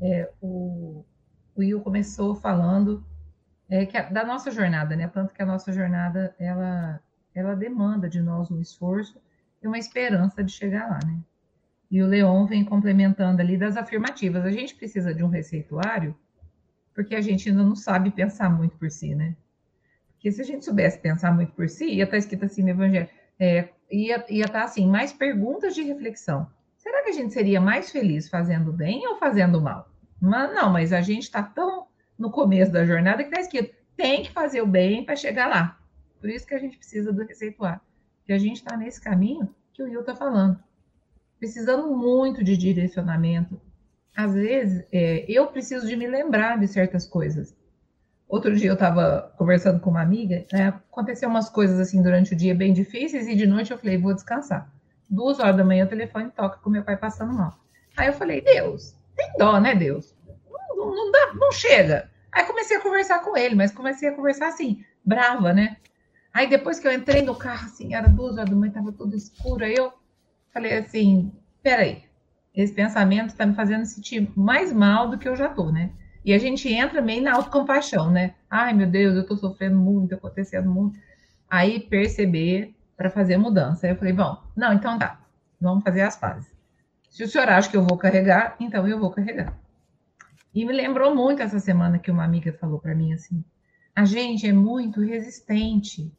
É, 0.00 0.30
o, 0.40 1.04
o 1.54 1.60
Will 1.60 1.80
começou 1.80 2.34
falando 2.34 3.04
é, 3.68 3.84
que 3.84 3.96
a, 3.96 4.08
da 4.08 4.24
nossa 4.24 4.50
jornada, 4.50 4.96
né? 4.96 5.08
Tanto 5.08 5.34
que 5.34 5.42
a 5.42 5.46
nossa 5.46 5.72
jornada, 5.72 6.34
ela, 6.38 7.00
ela 7.34 7.54
demanda 7.54 8.08
de 8.08 8.22
nós 8.22 8.50
um 8.50 8.60
esforço 8.60 9.20
e 9.62 9.66
uma 9.66 9.78
esperança 9.78 10.42
de 10.42 10.52
chegar 10.52 10.88
lá, 10.88 10.98
né? 11.04 11.20
E 11.90 12.02
o 12.02 12.06
Leon 12.06 12.46
vem 12.46 12.64
complementando 12.64 13.40
ali 13.40 13.56
das 13.56 13.76
afirmativas. 13.76 14.44
A 14.44 14.50
gente 14.50 14.74
precisa 14.74 15.14
de 15.14 15.22
um 15.22 15.28
receituário 15.28 16.14
porque 16.94 17.14
a 17.14 17.20
gente 17.20 17.48
ainda 17.48 17.62
não 17.62 17.76
sabe 17.76 18.10
pensar 18.10 18.50
muito 18.50 18.76
por 18.76 18.90
si, 18.90 19.14
né? 19.14 19.36
Porque 20.14 20.32
se 20.32 20.42
a 20.42 20.44
gente 20.44 20.64
soubesse 20.64 20.98
pensar 20.98 21.32
muito 21.32 21.52
por 21.52 21.68
si, 21.68 21.84
ia 21.86 22.02
estar 22.02 22.12
tá 22.12 22.18
escrito 22.18 22.44
assim 22.44 22.62
no 22.62 22.70
Evangelho, 22.70 23.08
é, 23.38 23.68
ia, 23.88 24.24
ia 24.28 24.44
estar 24.44 24.60
tá 24.60 24.64
assim, 24.64 24.86
mais 24.86 25.12
perguntas 25.12 25.76
de 25.76 25.82
reflexão. 25.82 26.50
Será 26.88 27.02
que 27.02 27.10
a 27.10 27.12
gente 27.12 27.34
seria 27.34 27.60
mais 27.60 27.90
feliz 27.90 28.30
fazendo 28.30 28.72
bem 28.72 29.06
ou 29.06 29.18
fazendo 29.18 29.60
mal? 29.60 29.90
Mas, 30.18 30.54
não, 30.54 30.72
mas 30.72 30.90
a 30.90 31.02
gente 31.02 31.24
está 31.24 31.42
tão 31.42 31.86
no 32.18 32.30
começo 32.30 32.72
da 32.72 32.86
jornada 32.86 33.22
que 33.22 33.28
está 33.28 33.42
escrito, 33.42 33.76
tem 33.94 34.22
que 34.22 34.32
fazer 34.32 34.62
o 34.62 34.66
bem 34.66 35.04
para 35.04 35.14
chegar 35.14 35.48
lá. 35.48 35.78
Por 36.18 36.30
isso 36.30 36.46
que 36.46 36.54
a 36.54 36.58
gente 36.58 36.78
precisa 36.78 37.12
do 37.12 37.26
receituário. 37.26 37.82
Que 38.24 38.32
a 38.32 38.38
gente 38.38 38.56
está 38.56 38.74
nesse 38.74 39.02
caminho 39.02 39.54
que 39.74 39.82
o 39.82 39.84
Will 39.84 40.00
está 40.00 40.16
falando. 40.16 40.58
Precisando 41.38 41.94
muito 41.94 42.42
de 42.42 42.56
direcionamento. 42.56 43.60
Às 44.16 44.32
vezes, 44.32 44.82
é, 44.90 45.26
eu 45.28 45.46
preciso 45.48 45.86
de 45.86 45.94
me 45.94 46.06
lembrar 46.06 46.58
de 46.58 46.66
certas 46.66 47.06
coisas. 47.06 47.54
Outro 48.26 48.56
dia 48.56 48.70
eu 48.70 48.74
estava 48.74 49.30
conversando 49.36 49.78
com 49.78 49.90
uma 49.90 50.00
amiga, 50.00 50.46
né, 50.50 50.68
aconteceu 50.68 51.28
umas 51.28 51.50
coisas 51.50 51.78
assim 51.78 52.00
durante 52.00 52.32
o 52.32 52.36
dia 52.36 52.54
bem 52.54 52.72
difíceis 52.72 53.28
e 53.28 53.36
de 53.36 53.46
noite 53.46 53.72
eu 53.72 53.78
falei, 53.78 53.98
vou 53.98 54.14
descansar. 54.14 54.72
Duas 55.08 55.38
horas 55.38 55.56
da 55.56 55.64
manhã 55.64 55.84
o 55.84 55.88
telefone 55.88 56.30
toca 56.30 56.58
com 56.58 56.70
meu 56.70 56.82
pai 56.82 56.96
passando 56.96 57.32
mal. 57.32 57.58
Aí 57.96 58.08
eu 58.08 58.12
falei, 58.12 58.40
Deus, 58.40 58.94
tem 59.16 59.30
dó, 59.38 59.58
né, 59.58 59.74
Deus? 59.74 60.14
Não, 60.76 60.94
não, 60.94 61.10
dá, 61.10 61.34
não 61.34 61.50
chega. 61.50 62.10
Aí 62.30 62.44
comecei 62.44 62.76
a 62.76 62.80
conversar 62.80 63.20
com 63.20 63.36
ele, 63.36 63.54
mas 63.54 63.72
comecei 63.72 64.08
a 64.08 64.14
conversar 64.14 64.48
assim, 64.48 64.84
brava, 65.04 65.52
né? 65.52 65.76
Aí 66.32 66.48
depois 66.48 66.78
que 66.78 66.86
eu 66.86 66.92
entrei 66.92 67.22
no 67.22 67.34
carro, 67.34 67.66
assim, 67.66 67.94
era 67.94 68.08
duas 68.08 68.36
horas 68.36 68.50
da 68.50 68.56
manhã, 68.56 68.72
tava 68.72 68.92
tudo 68.92 69.16
escuro, 69.16 69.64
aí 69.64 69.74
eu 69.74 69.92
falei 70.52 70.76
assim, 70.76 71.32
peraí, 71.62 72.04
esse 72.54 72.72
pensamento 72.72 73.30
está 73.30 73.46
me 73.46 73.54
fazendo 73.54 73.86
sentir 73.86 74.30
mais 74.36 74.72
mal 74.72 75.08
do 75.08 75.18
que 75.18 75.28
eu 75.28 75.34
já 75.34 75.48
tô, 75.48 75.70
né? 75.72 75.90
E 76.24 76.32
a 76.32 76.38
gente 76.38 76.68
entra 76.68 77.00
meio 77.00 77.22
na 77.22 77.34
autocompaixão, 77.34 78.10
né? 78.10 78.34
Ai, 78.50 78.74
meu 78.74 78.86
Deus, 78.86 79.16
eu 79.16 79.26
tô 79.26 79.36
sofrendo 79.36 79.78
muito, 79.78 80.14
acontecendo 80.14 80.70
muito. 80.70 80.98
Aí 81.48 81.80
perceber 81.80 82.74
para 82.98 83.08
fazer 83.08 83.36
mudança. 83.38 83.86
Aí 83.86 83.92
eu 83.92 83.96
falei, 83.96 84.12
bom, 84.12 84.36
não, 84.56 84.72
então 84.72 84.98
tá, 84.98 85.20
vamos 85.60 85.84
fazer 85.84 86.02
as 86.02 86.16
pazes. 86.16 86.52
Se 87.08 87.22
o 87.22 87.28
senhor 87.28 87.48
acha 87.48 87.70
que 87.70 87.76
eu 87.76 87.84
vou 87.86 87.96
carregar, 87.96 88.56
então 88.58 88.86
eu 88.86 88.98
vou 88.98 89.10
carregar. 89.10 89.56
E 90.52 90.66
me 90.66 90.72
lembrou 90.72 91.14
muito 91.14 91.40
essa 91.40 91.60
semana 91.60 91.98
que 91.98 92.10
uma 92.10 92.24
amiga 92.24 92.52
falou 92.52 92.80
para 92.80 92.94
mim 92.94 93.12
assim: 93.12 93.42
a 93.94 94.04
gente 94.04 94.46
é 94.46 94.52
muito 94.52 95.00
resistente. 95.00 96.12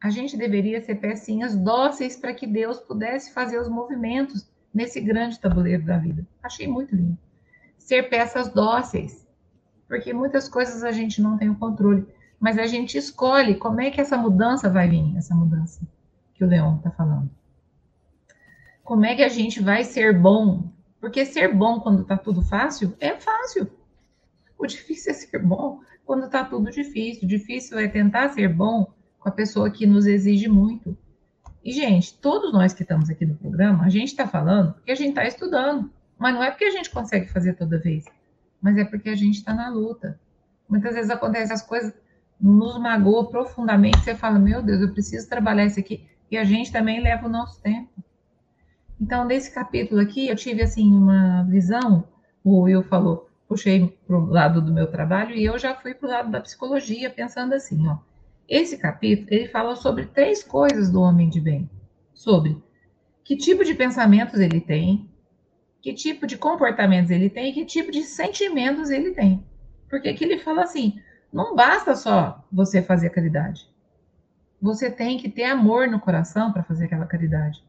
A 0.00 0.10
gente 0.10 0.36
deveria 0.36 0.80
ser 0.80 0.96
pecinhas 0.96 1.56
dóceis 1.56 2.16
para 2.16 2.34
que 2.34 2.46
Deus 2.46 2.78
pudesse 2.80 3.32
fazer 3.32 3.58
os 3.58 3.68
movimentos 3.68 4.48
nesse 4.74 5.00
grande 5.00 5.40
tabuleiro 5.40 5.84
da 5.84 5.96
vida. 5.96 6.26
Achei 6.42 6.66
muito 6.66 6.94
lindo. 6.94 7.18
Ser 7.78 8.08
peças 8.10 8.48
dóceis 8.48 9.26
porque 9.92 10.14
muitas 10.14 10.48
coisas 10.48 10.82
a 10.82 10.90
gente 10.90 11.20
não 11.20 11.36
tem 11.36 11.50
o 11.50 11.54
controle, 11.54 12.06
mas 12.40 12.56
a 12.56 12.66
gente 12.66 12.96
escolhe 12.96 13.56
como 13.56 13.78
é 13.78 13.90
que 13.90 14.00
essa 14.00 14.16
mudança 14.16 14.70
vai 14.70 14.88
vir, 14.88 15.14
essa 15.18 15.34
mudança 15.34 15.86
que 16.42 16.44
o 16.44 16.48
Leon 16.48 16.76
está 16.76 16.90
falando. 16.90 17.30
Como 18.82 19.04
é 19.04 19.14
que 19.14 19.22
a 19.22 19.28
gente 19.28 19.62
vai 19.62 19.84
ser 19.84 20.18
bom? 20.18 20.72
Porque 21.00 21.24
ser 21.24 21.54
bom 21.54 21.78
quando 21.80 22.02
está 22.02 22.16
tudo 22.16 22.42
fácil 22.42 22.96
é 22.98 23.14
fácil. 23.14 23.70
O 24.58 24.66
difícil 24.66 25.12
é 25.12 25.14
ser 25.14 25.38
bom 25.38 25.80
quando 26.04 26.26
está 26.26 26.44
tudo 26.44 26.70
difícil. 26.70 27.24
O 27.24 27.28
difícil 27.28 27.78
é 27.78 27.86
tentar 27.86 28.28
ser 28.30 28.48
bom 28.48 28.92
com 29.18 29.28
a 29.28 29.32
pessoa 29.32 29.70
que 29.70 29.86
nos 29.86 30.06
exige 30.06 30.48
muito. 30.48 30.96
E, 31.64 31.72
gente, 31.72 32.18
todos 32.18 32.52
nós 32.52 32.74
que 32.74 32.82
estamos 32.82 33.08
aqui 33.08 33.24
no 33.24 33.36
programa, 33.36 33.84
a 33.84 33.88
gente 33.88 34.08
está 34.08 34.26
falando 34.26 34.74
porque 34.74 34.90
a 34.90 34.96
gente 34.96 35.10
está 35.10 35.24
estudando. 35.24 35.90
Mas 36.18 36.34
não 36.34 36.42
é 36.42 36.50
porque 36.50 36.64
a 36.64 36.70
gente 36.70 36.90
consegue 36.90 37.28
fazer 37.28 37.54
toda 37.54 37.78
vez 37.78 38.04
mas 38.62 38.78
é 38.78 38.84
porque 38.84 39.08
a 39.08 39.16
gente 39.16 39.38
está 39.38 39.52
na 39.52 39.68
luta. 39.68 40.18
Muitas 40.68 40.94
vezes 40.94 41.10
acontecem 41.10 41.52
as 41.52 41.62
coisas, 41.62 41.92
nos 42.40 42.78
magoa 42.78 43.28
profundamente, 43.28 43.98
você 43.98 44.14
fala, 44.14 44.38
meu 44.38 44.62
Deus, 44.62 44.80
eu 44.80 44.92
preciso 44.92 45.28
trabalhar 45.28 45.66
isso 45.66 45.80
aqui, 45.80 46.06
e 46.32 46.38
a 46.38 46.44
gente 46.44 46.72
também 46.72 46.98
leva 47.02 47.26
o 47.26 47.30
nosso 47.30 47.60
tempo. 47.60 47.90
Então, 48.98 49.24
nesse 49.24 49.52
capítulo 49.52 50.00
aqui, 50.00 50.28
eu 50.28 50.34
tive, 50.34 50.62
assim, 50.62 50.90
uma 50.90 51.44
visão, 51.44 52.08
o 52.42 52.62
Will 52.62 52.82
falou, 52.82 53.28
puxei 53.46 53.86
para 54.06 54.16
o 54.16 54.24
lado 54.24 54.62
do 54.62 54.72
meu 54.72 54.90
trabalho, 54.90 55.34
e 55.36 55.44
eu 55.44 55.58
já 55.58 55.74
fui 55.74 55.92
para 55.92 56.06
o 56.06 56.10
lado 56.10 56.30
da 56.30 56.40
psicologia, 56.40 57.10
pensando 57.10 57.52
assim, 57.52 57.86
ó, 57.86 57.98
esse 58.48 58.78
capítulo, 58.78 59.28
ele 59.30 59.48
fala 59.48 59.76
sobre 59.76 60.06
três 60.06 60.42
coisas 60.42 60.90
do 60.90 61.02
homem 61.02 61.28
de 61.28 61.38
bem, 61.38 61.68
sobre 62.14 62.56
que 63.22 63.36
tipo 63.36 63.62
de 63.62 63.74
pensamentos 63.74 64.40
ele 64.40 64.60
tem, 64.60 65.08
que 65.82 65.92
tipo 65.92 66.26
de 66.26 66.38
comportamentos 66.38 67.10
ele 67.10 67.28
tem 67.28 67.50
e 67.50 67.52
que 67.52 67.64
tipo 67.66 67.90
de 67.90 68.02
sentimentos 68.04 68.88
ele 68.88 69.10
tem. 69.10 69.44
Porque 69.90 70.08
aqui 70.08 70.24
ele 70.24 70.38
fala 70.38 70.62
assim: 70.62 70.98
não 71.32 71.54
basta 71.54 71.94
só 71.94 72.44
você 72.50 72.80
fazer 72.82 73.10
caridade. 73.10 73.71
Você 74.62 74.88
tem 74.88 75.18
que 75.18 75.28
ter 75.28 75.42
amor 75.42 75.88
no 75.88 75.98
coração 75.98 76.52
para 76.52 76.62
fazer 76.62 76.84
aquela 76.84 77.04
caridade. 77.04 77.60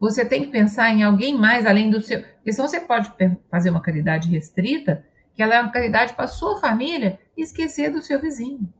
Você 0.00 0.24
tem 0.24 0.42
que 0.42 0.50
pensar 0.50 0.88
em 0.90 1.02
alguém 1.02 1.36
mais 1.36 1.66
além 1.66 1.90
do 1.90 2.00
seu. 2.00 2.22
Porque 2.22 2.54
senão 2.54 2.66
você 2.66 2.80
pode 2.80 3.12
fazer 3.50 3.68
uma 3.68 3.82
caridade 3.82 4.30
restrita, 4.30 5.04
que 5.34 5.42
ela 5.42 5.54
é 5.54 5.60
uma 5.60 5.70
caridade 5.70 6.14
para 6.14 6.26
sua 6.26 6.58
família, 6.58 7.20
e 7.36 7.42
esquecer 7.42 7.92
do 7.92 8.00
seu 8.00 8.18
vizinho. 8.18 8.72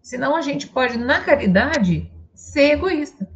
Senão 0.00 0.36
a 0.36 0.40
gente 0.40 0.68
pode, 0.68 0.96
na 0.96 1.20
caridade, 1.20 2.08
ser 2.32 2.74
egoísta. 2.74 3.28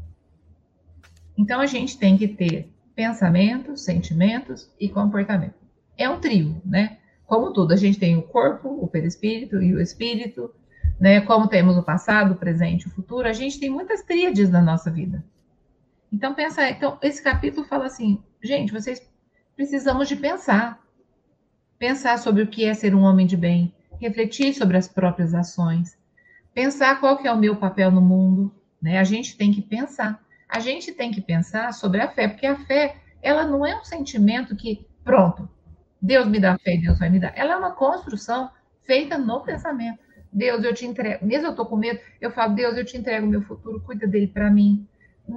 Então 1.36 1.60
a 1.60 1.66
gente 1.66 1.98
tem 1.98 2.16
que 2.16 2.28
ter 2.28 2.72
pensamentos, 2.94 3.84
sentimentos 3.84 4.70
e 4.78 4.88
comportamento. 4.88 5.54
É 5.98 6.08
um 6.08 6.20
trio, 6.20 6.62
né? 6.64 6.98
Como 7.26 7.52
tudo, 7.52 7.74
a 7.74 7.76
gente 7.76 7.98
tem 7.98 8.16
o 8.16 8.22
corpo, 8.22 8.68
o 8.68 8.86
perispírito 8.86 9.60
e 9.60 9.74
o 9.74 9.80
espírito, 9.80 10.54
né? 10.98 11.20
Como 11.20 11.48
temos 11.48 11.76
o 11.76 11.82
passado, 11.82 12.32
o 12.32 12.36
presente 12.36 12.84
e 12.84 12.88
o 12.88 12.90
futuro, 12.90 13.28
a 13.28 13.32
gente 13.32 13.58
tem 13.58 13.70
muitas 13.70 14.02
tríades 14.02 14.50
na 14.50 14.62
nossa 14.62 14.90
vida. 14.90 15.24
Então, 16.12 16.34
pensa, 16.34 16.68
então 16.68 16.98
esse 17.02 17.22
capítulo 17.22 17.66
fala 17.66 17.86
assim, 17.86 18.22
gente, 18.42 18.72
vocês 18.72 19.02
precisamos 19.54 20.08
de 20.08 20.16
pensar. 20.16 20.80
Pensar 21.78 22.18
sobre 22.18 22.42
o 22.42 22.46
que 22.46 22.64
é 22.64 22.72
ser 22.72 22.94
um 22.94 23.02
homem 23.02 23.26
de 23.26 23.36
bem, 23.36 23.74
refletir 24.00 24.54
sobre 24.54 24.76
as 24.78 24.88
próprias 24.88 25.34
ações, 25.34 25.98
pensar 26.54 27.00
qual 27.00 27.18
que 27.18 27.28
é 27.28 27.32
o 27.32 27.36
meu 27.36 27.56
papel 27.56 27.90
no 27.90 28.00
mundo, 28.00 28.54
né? 28.80 28.98
A 28.98 29.04
gente 29.04 29.36
tem 29.36 29.52
que 29.52 29.60
pensar 29.60 30.24
a 30.48 30.60
gente 30.60 30.92
tem 30.92 31.10
que 31.10 31.20
pensar 31.20 31.72
sobre 31.72 32.00
a 32.00 32.08
fé, 32.08 32.28
porque 32.28 32.46
a 32.46 32.56
fé, 32.64 32.96
ela 33.22 33.44
não 33.44 33.66
é 33.66 33.78
um 33.78 33.84
sentimento 33.84 34.54
que, 34.54 34.86
pronto, 35.04 35.48
Deus 36.00 36.26
me 36.28 36.38
dá 36.38 36.56
fé 36.58 36.76
Deus 36.76 36.98
vai 36.98 37.10
me 37.10 37.18
dar. 37.18 37.32
Ela 37.36 37.54
é 37.54 37.56
uma 37.56 37.72
construção 37.72 38.50
feita 38.84 39.18
no 39.18 39.40
pensamento. 39.40 39.98
Deus, 40.36 40.62
eu 40.62 40.74
te 40.74 40.84
entrego, 40.84 41.24
mesmo 41.24 41.46
eu 41.46 41.54
tô 41.54 41.64
com 41.64 41.78
medo, 41.78 41.98
eu 42.20 42.30
falo, 42.30 42.54
Deus, 42.54 42.76
eu 42.76 42.84
te 42.84 42.94
entrego 42.94 43.26
meu 43.26 43.40
futuro, 43.40 43.80
cuida 43.80 44.06
dele 44.06 44.26
para 44.26 44.50
mim. 44.50 44.86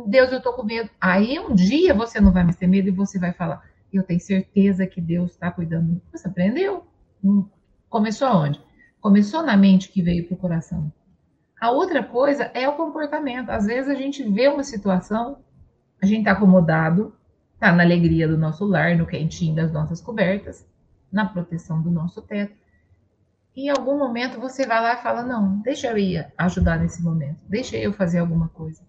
Deus, 0.05 0.29
eu 0.29 0.41
tô 0.41 0.51
com 0.51 0.63
medo. 0.63 0.89
Aí 0.99 1.39
um 1.39 1.55
dia 1.55 1.93
você 1.93 2.19
não 2.19 2.33
vai 2.33 2.43
mais 2.43 2.57
ter 2.57 2.67
medo 2.67 2.89
e 2.89 2.91
você 2.91 3.17
vai 3.17 3.31
falar, 3.31 3.63
eu 3.93 4.03
tenho 4.03 4.19
certeza 4.19 4.85
que 4.85 4.99
Deus 4.99 5.31
está 5.31 5.49
cuidando. 5.49 6.01
Você 6.11 6.27
aprendeu? 6.27 6.85
Hum. 7.23 7.47
Começou 7.89 8.27
aonde? 8.27 8.61
Começou 8.99 9.41
na 9.41 9.55
mente 9.55 9.87
que 9.87 10.01
veio 10.01 10.27
para 10.27 10.35
o 10.35 10.37
coração. 10.37 10.91
A 11.61 11.71
outra 11.71 12.03
coisa 12.03 12.51
é 12.53 12.67
o 12.67 12.75
comportamento. 12.75 13.51
Às 13.51 13.67
vezes 13.67 13.89
a 13.89 13.95
gente 13.95 14.21
vê 14.29 14.49
uma 14.49 14.65
situação, 14.65 15.37
a 16.01 16.05
gente 16.05 16.19
está 16.19 16.33
acomodado, 16.33 17.15
está 17.53 17.71
na 17.71 17.83
alegria 17.83 18.27
do 18.27 18.37
nosso 18.37 18.65
lar, 18.65 18.97
no 18.97 19.07
quentinho 19.07 19.55
das 19.55 19.71
nossas 19.71 20.01
cobertas, 20.01 20.67
na 21.09 21.25
proteção 21.25 21.81
do 21.81 21.89
nosso 21.89 22.21
teto. 22.21 22.58
Em 23.55 23.69
algum 23.69 23.97
momento 23.97 24.39
você 24.39 24.65
vai 24.65 24.81
lá 24.81 24.93
e 24.93 25.03
fala: 25.03 25.23
Não, 25.23 25.59
deixa 25.59 25.87
eu 25.87 25.97
ir 25.97 26.31
ajudar 26.37 26.79
nesse 26.79 27.01
momento, 27.01 27.43
deixa 27.47 27.77
eu 27.77 27.91
fazer 27.93 28.19
alguma 28.19 28.49
coisa. 28.49 28.81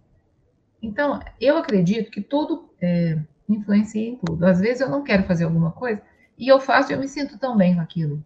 Então, 0.83 1.21
eu 1.41 1.59
acredito 1.59 2.11
que 2.11 2.21
tudo, 2.21 2.71
é, 2.81 3.19
influencia 3.49 4.09
em 4.09 4.17
tudo. 4.17 4.47
Às 4.47 4.61
vezes 4.61 4.81
eu 4.81 4.89
não 4.89 5.03
quero 5.03 5.25
fazer 5.25 5.45
alguma 5.45 5.73
coisa 5.73 6.01
e 6.39 6.49
eu 6.49 6.59
faço 6.59 6.91
e 6.91 6.95
eu 6.95 6.99
me 6.99 7.09
sinto 7.09 7.39
tão 7.39 7.57
bem 7.57 7.75
com 7.75 7.81
aquilo. 7.81 8.25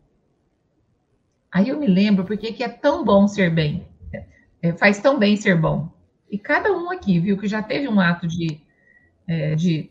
Aí 1.50 1.68
eu 1.68 1.78
me 1.78 1.86
lembro 1.86 2.24
porque 2.24 2.52
que 2.52 2.62
é 2.62 2.68
tão 2.68 3.04
bom 3.04 3.26
ser 3.26 3.50
bem. 3.50 3.86
É, 4.62 4.72
faz 4.72 4.98
tão 4.98 5.18
bem 5.18 5.36
ser 5.36 5.60
bom. 5.60 5.88
E 6.30 6.38
cada 6.38 6.72
um 6.72 6.90
aqui, 6.90 7.20
viu, 7.20 7.36
que 7.38 7.46
já 7.46 7.62
teve 7.62 7.86
um 7.86 8.00
ato 8.00 8.26
de, 8.26 8.60
é, 9.26 9.54
de, 9.54 9.90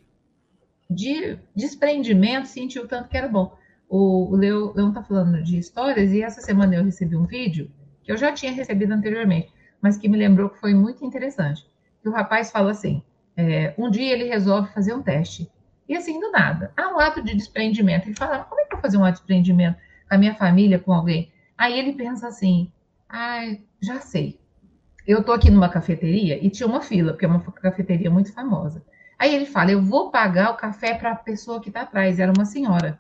de 0.90 1.38
desprendimento, 1.56 2.48
sentiu 2.48 2.88
tanto 2.88 3.08
que 3.08 3.18
era 3.18 3.28
bom. 3.28 3.56
O, 3.96 4.36
Leão 4.36 4.90
está 4.90 5.04
falando 5.04 5.44
de 5.44 5.60
histórias 5.60 6.12
e 6.12 6.24
essa 6.24 6.42
semana 6.42 6.74
eu 6.74 6.84
recebi 6.84 7.16
um 7.16 7.28
vídeo 7.28 7.70
que 8.02 8.12
eu 8.12 8.18
já 8.18 8.32
tinha 8.32 8.52
recebido 8.52 8.92
anteriormente, 8.92 9.54
mas 9.80 9.98
que 9.98 10.10
me 10.10 10.18
lembrou 10.18 10.50
que 10.50 10.60
foi 10.60 10.74
muito 10.74 11.06
interessante. 11.06 11.64
Que 12.02 12.10
o 12.10 12.12
rapaz 12.12 12.50
fala 12.50 12.72
assim: 12.72 13.04
é, 13.38 13.72
um 13.78 13.92
dia 13.92 14.12
ele 14.12 14.24
resolve 14.24 14.74
fazer 14.74 14.96
um 14.96 15.04
teste. 15.04 15.48
E 15.88 15.96
assim, 15.96 16.20
do 16.20 16.32
nada, 16.32 16.74
há 16.76 16.88
um 16.88 17.00
ato 17.00 17.22
de 17.22 17.36
desprendimento. 17.36 18.08
Ele 18.08 18.16
fala: 18.16 18.40
como 18.46 18.62
é 18.62 18.66
que 18.66 18.74
eu 18.74 18.78
vou 18.78 18.82
fazer 18.82 18.98
um 18.98 19.06
ato 19.06 19.18
de 19.18 19.20
desprendimento 19.20 19.78
com 20.10 20.16
a 20.16 20.18
minha 20.18 20.34
família, 20.34 20.80
com 20.80 20.92
alguém? 20.92 21.32
Aí 21.56 21.78
ele 21.78 21.94
pensa 21.94 22.28
assim: 22.28 22.72
ah, 23.08 23.44
já 23.80 24.00
sei. 24.00 24.40
Eu 25.06 25.24
tô 25.24 25.32
aqui 25.32 25.52
numa 25.52 25.70
cafeteria 25.70 26.44
e 26.44 26.50
tinha 26.50 26.66
uma 26.66 26.82
fila, 26.82 27.12
porque 27.12 27.26
é 27.26 27.28
uma 27.28 27.42
cafeteria 27.42 28.10
muito 28.10 28.34
famosa. 28.34 28.84
Aí 29.20 29.36
ele 29.36 29.46
fala: 29.46 29.72
eu 29.72 29.84
vou 29.84 30.10
pagar 30.10 30.50
o 30.50 30.58
café 30.58 30.96
para 30.96 31.12
a 31.12 31.16
pessoa 31.16 31.62
que 31.62 31.70
está 31.70 31.82
atrás. 31.82 32.20
Era 32.20 32.34
uma 32.36 32.46
senhora. 32.46 33.00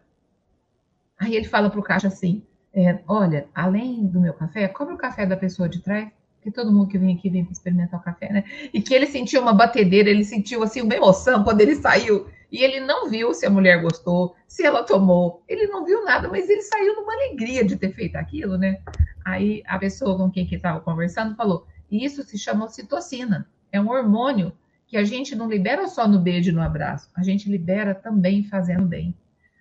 Aí 1.20 1.36
ele 1.36 1.46
fala 1.46 1.70
para 1.70 1.80
o 1.80 1.84
caixa 1.84 2.08
assim: 2.08 2.44
é, 2.74 3.00
olha, 3.08 3.48
além 3.54 4.06
do 4.08 4.20
meu 4.20 4.34
café, 4.34 4.68
cobra 4.68 4.96
o 4.96 4.98
café 4.98 5.26
da 5.26 5.38
pessoa 5.38 5.70
de 5.70 5.80
trás, 5.80 6.10
que 6.42 6.52
todo 6.52 6.72
mundo 6.72 6.88
que 6.88 6.98
vem 6.98 7.16
aqui 7.16 7.30
vem 7.30 7.44
para 7.44 7.54
experimentar 7.54 8.00
o 8.00 8.04
café, 8.04 8.32
né? 8.32 8.44
E 8.74 8.82
que 8.82 8.94
ele 8.94 9.06
sentiu 9.06 9.42
uma 9.42 9.54
batedeira, 9.54 10.10
ele 10.10 10.24
sentiu 10.24 10.64
assim 10.64 10.82
uma 10.82 10.96
emoção 10.96 11.44
quando 11.44 11.62
ele 11.62 11.76
saiu. 11.76 12.28
E 12.52 12.64
ele 12.64 12.80
não 12.80 13.10
viu 13.10 13.34
se 13.34 13.46
a 13.46 13.50
mulher 13.50 13.82
gostou, 13.82 14.36
se 14.48 14.64
ela 14.64 14.84
tomou, 14.84 15.44
ele 15.48 15.66
não 15.68 15.84
viu 15.86 16.04
nada, 16.06 16.28
mas 16.28 16.48
ele 16.50 16.62
saiu 16.62 16.96
numa 16.96 17.14
alegria 17.14 17.66
de 17.66 17.76
ter 17.76 17.92
feito 17.94 18.16
aquilo, 18.16 18.58
né? 18.58 18.80
Aí 19.26 19.64
a 19.66 19.80
pessoa 19.80 20.18
com 20.18 20.30
quem 20.30 20.46
que 20.46 20.56
estava 20.56 20.80
conversando 20.82 21.36
falou: 21.36 21.66
isso 21.90 22.24
se 22.24 22.38
chama 22.38 22.66
ocitocina, 22.66 23.48
é 23.72 23.80
um 23.80 23.90
hormônio 23.90 24.52
que 24.86 24.98
a 24.98 25.04
gente 25.04 25.36
não 25.36 25.50
libera 25.50 25.88
só 25.88 26.08
no 26.08 26.20
beijo 26.20 26.52
e 26.52 26.54
no 26.54 26.62
abraço, 26.62 27.10
a 27.16 27.24
gente 27.24 27.50
libera 27.50 27.96
também 27.96 28.44
fazendo 28.44 28.86
bem 28.86 29.16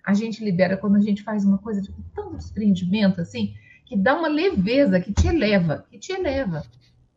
a 0.05 0.13
gente 0.13 0.43
libera 0.43 0.77
quando 0.77 0.97
a 0.97 1.01
gente 1.01 1.23
faz 1.23 1.45
uma 1.45 1.57
coisa 1.57 1.81
de 1.81 1.93
tão 2.13 2.35
desprendimento 2.35 3.21
assim, 3.21 3.53
que 3.85 3.95
dá 3.97 4.17
uma 4.17 4.27
leveza, 4.27 4.99
que 4.99 5.13
te 5.13 5.27
eleva, 5.27 5.85
que 5.89 5.97
te 5.97 6.11
eleva. 6.11 6.63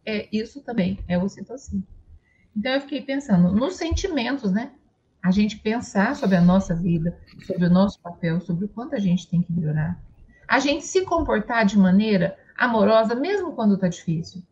É, 0.04 0.28
isso 0.30 0.62
também 0.62 0.98
é 1.08 1.18
ocitocina. 1.18 1.82
Então 2.56 2.72
eu 2.72 2.80
fiquei 2.80 3.02
pensando 3.02 3.52
nos 3.52 3.74
sentimentos, 3.74 4.52
né? 4.52 4.72
A 5.22 5.30
gente 5.32 5.58
pensar 5.58 6.14
sobre 6.14 6.36
a 6.36 6.40
nossa 6.40 6.74
vida, 6.74 7.18
sobre 7.44 7.66
o 7.66 7.70
nosso 7.70 8.00
papel, 8.00 8.40
sobre 8.40 8.66
o 8.66 8.68
quanto 8.68 8.94
a 8.94 8.98
gente 9.00 9.28
tem 9.28 9.42
que 9.42 9.52
melhorar. 9.52 10.00
A 10.46 10.60
gente 10.60 10.84
se 10.84 11.04
comportar 11.04 11.66
de 11.66 11.76
maneira 11.76 12.38
amorosa, 12.56 13.14
mesmo 13.14 13.52
quando 13.52 13.74
está 13.74 13.88
difícil. 13.88 14.42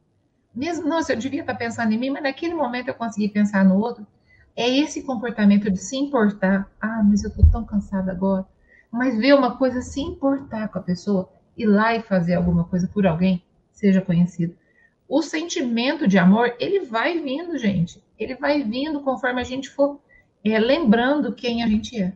Mesmo, 0.52 0.88
nossa, 0.88 1.12
eu 1.12 1.18
devia 1.18 1.40
estar 1.40 1.52
tá 1.52 1.58
pensando 1.58 1.92
em 1.92 1.98
mim, 1.98 2.10
mas 2.10 2.22
naquele 2.22 2.54
momento 2.54 2.88
eu 2.88 2.94
consegui 2.94 3.28
pensar 3.28 3.64
no 3.64 3.78
outro 3.78 4.04
é 4.56 4.68
esse 4.68 5.02
comportamento 5.02 5.70
de 5.70 5.78
se 5.78 5.96
importar. 5.96 6.70
Ah, 6.80 7.02
mas 7.02 7.24
eu 7.24 7.30
estou 7.30 7.46
tão 7.50 7.64
cansada 7.64 8.12
agora. 8.12 8.46
Mas 8.90 9.18
ver 9.18 9.34
uma 9.34 9.56
coisa, 9.56 9.82
se 9.82 10.00
importar 10.00 10.68
com 10.68 10.78
a 10.78 10.82
pessoa, 10.82 11.28
ir 11.56 11.66
lá 11.66 11.94
e 11.94 12.02
fazer 12.02 12.34
alguma 12.34 12.64
coisa 12.64 12.86
por 12.86 13.06
alguém, 13.06 13.42
seja 13.72 14.00
conhecido. 14.00 14.56
O 15.08 15.20
sentimento 15.20 16.06
de 16.06 16.18
amor, 16.18 16.54
ele 16.60 16.84
vai 16.86 17.20
vindo, 17.20 17.58
gente. 17.58 18.02
Ele 18.18 18.36
vai 18.36 18.62
vindo 18.62 19.00
conforme 19.00 19.40
a 19.40 19.44
gente 19.44 19.68
for 19.68 20.00
é, 20.44 20.58
lembrando 20.58 21.34
quem 21.34 21.62
a 21.62 21.66
gente 21.66 22.00
é. 22.00 22.14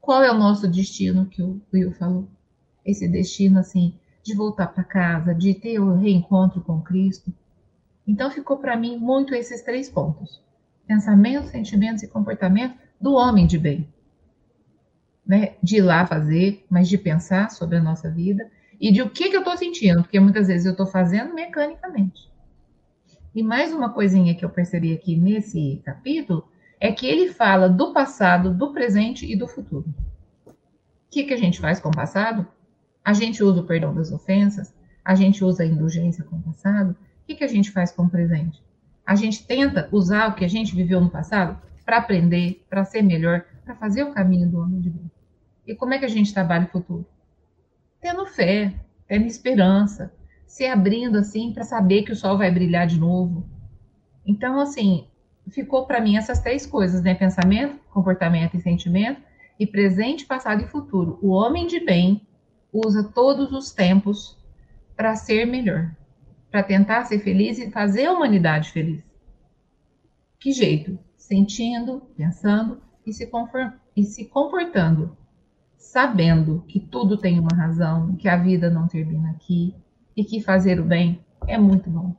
Qual 0.00 0.22
é 0.22 0.30
o 0.30 0.38
nosso 0.38 0.66
destino 0.66 1.26
que 1.26 1.42
o 1.42 1.60
Will 1.72 1.92
falou? 1.92 2.28
Esse 2.84 3.08
destino, 3.08 3.60
assim, 3.60 3.94
de 4.22 4.34
voltar 4.34 4.66
para 4.66 4.84
casa, 4.84 5.34
de 5.34 5.54
ter 5.54 5.78
o 5.78 5.94
reencontro 5.94 6.60
com 6.60 6.82
Cristo. 6.82 7.32
Então, 8.06 8.30
ficou 8.30 8.58
para 8.58 8.76
mim 8.76 8.98
muito 8.98 9.34
esses 9.34 9.62
três 9.62 9.88
pontos 9.88 10.44
pensamentos, 10.86 11.50
sentimentos 11.50 12.02
e 12.02 12.08
comportamento 12.08 12.76
do 13.00 13.14
homem 13.14 13.46
de 13.46 13.58
bem. 13.58 13.88
Né? 15.26 15.54
De 15.62 15.76
ir 15.76 15.82
lá 15.82 16.06
fazer, 16.06 16.64
mas 16.68 16.88
de 16.88 16.98
pensar 16.98 17.50
sobre 17.50 17.76
a 17.76 17.82
nossa 17.82 18.10
vida 18.10 18.50
e 18.80 18.92
de 18.92 19.02
o 19.02 19.10
que, 19.10 19.30
que 19.30 19.36
eu 19.36 19.40
estou 19.40 19.56
sentindo, 19.56 20.02
porque 20.02 20.20
muitas 20.20 20.48
vezes 20.48 20.66
eu 20.66 20.72
estou 20.72 20.86
fazendo 20.86 21.34
mecanicamente. 21.34 22.30
E 23.34 23.42
mais 23.42 23.72
uma 23.72 23.92
coisinha 23.92 24.34
que 24.34 24.44
eu 24.44 24.50
percebi 24.50 24.92
aqui 24.92 25.16
nesse 25.16 25.82
capítulo 25.84 26.46
é 26.78 26.92
que 26.92 27.06
ele 27.06 27.32
fala 27.32 27.68
do 27.68 27.92
passado, 27.92 28.52
do 28.52 28.72
presente 28.72 29.30
e 29.30 29.34
do 29.34 29.48
futuro. 29.48 29.86
O 30.46 30.52
que, 31.10 31.24
que 31.24 31.34
a 31.34 31.36
gente 31.36 31.60
faz 31.60 31.80
com 31.80 31.88
o 31.88 31.94
passado? 31.94 32.46
A 33.04 33.12
gente 33.12 33.42
usa 33.42 33.60
o 33.60 33.66
perdão 33.66 33.94
das 33.94 34.12
ofensas, 34.12 34.74
a 35.04 35.14
gente 35.14 35.44
usa 35.44 35.62
a 35.62 35.66
indulgência 35.66 36.24
com 36.24 36.36
o 36.36 36.42
passado. 36.42 36.90
O 36.92 37.26
que, 37.26 37.34
que 37.34 37.44
a 37.44 37.48
gente 37.48 37.70
faz 37.70 37.92
com 37.92 38.04
o 38.04 38.10
presente? 38.10 38.62
A 39.06 39.14
gente 39.14 39.46
tenta 39.46 39.88
usar 39.92 40.28
o 40.28 40.34
que 40.34 40.44
a 40.44 40.48
gente 40.48 40.74
viveu 40.74 41.00
no 41.00 41.10
passado 41.10 41.60
para 41.84 41.98
aprender, 41.98 42.64
para 42.70 42.84
ser 42.84 43.02
melhor, 43.02 43.44
para 43.64 43.74
fazer 43.74 44.02
o 44.02 44.12
caminho 44.12 44.48
do 44.48 44.58
homem 44.58 44.80
de 44.80 44.90
Deus. 44.90 45.10
E 45.66 45.74
como 45.74 45.92
é 45.92 45.98
que 45.98 46.04
a 46.04 46.08
gente 46.08 46.32
trabalha 46.32 46.64
o 46.64 46.70
futuro? 46.70 47.06
Tendo 48.00 48.26
fé, 48.26 48.74
tendo 49.06 49.26
esperança, 49.26 50.12
se 50.46 50.66
abrindo 50.66 51.18
assim 51.18 51.52
para 51.52 51.64
saber 51.64 52.02
que 52.02 52.12
o 52.12 52.16
sol 52.16 52.38
vai 52.38 52.50
brilhar 52.50 52.86
de 52.86 52.98
novo. 52.98 53.46
Então, 54.26 54.58
assim, 54.58 55.06
ficou 55.50 55.86
para 55.86 56.00
mim 56.00 56.16
essas 56.16 56.40
três 56.40 56.64
coisas, 56.64 57.02
né? 57.02 57.14
Pensamento, 57.14 57.78
comportamento 57.90 58.56
e 58.56 58.60
sentimento, 58.60 59.20
e 59.58 59.66
presente, 59.66 60.26
passado 60.26 60.62
e 60.62 60.66
futuro. 60.66 61.18
O 61.20 61.30
homem 61.30 61.66
de 61.66 61.80
bem 61.80 62.26
usa 62.72 63.04
todos 63.04 63.52
os 63.52 63.70
tempos 63.70 64.38
para 64.96 65.14
ser 65.14 65.46
melhor 65.46 65.94
para 66.54 66.62
tentar 66.62 67.02
ser 67.02 67.18
feliz 67.18 67.58
e 67.58 67.68
fazer 67.68 68.06
a 68.06 68.12
humanidade 68.12 68.70
feliz. 68.70 69.02
Que 70.38 70.52
jeito? 70.52 70.96
Sentindo, 71.16 72.02
pensando 72.16 72.80
e 73.04 73.12
se, 73.12 73.28
e 73.96 74.04
se 74.04 74.26
comportando, 74.26 75.16
sabendo 75.76 76.64
que 76.68 76.78
tudo 76.78 77.18
tem 77.18 77.40
uma 77.40 77.56
razão, 77.56 78.14
que 78.14 78.28
a 78.28 78.36
vida 78.36 78.70
não 78.70 78.86
termina 78.86 79.32
aqui 79.32 79.74
e 80.16 80.22
que 80.22 80.40
fazer 80.40 80.78
o 80.78 80.84
bem 80.84 81.24
é 81.48 81.58
muito 81.58 81.90
bom. 81.90 82.14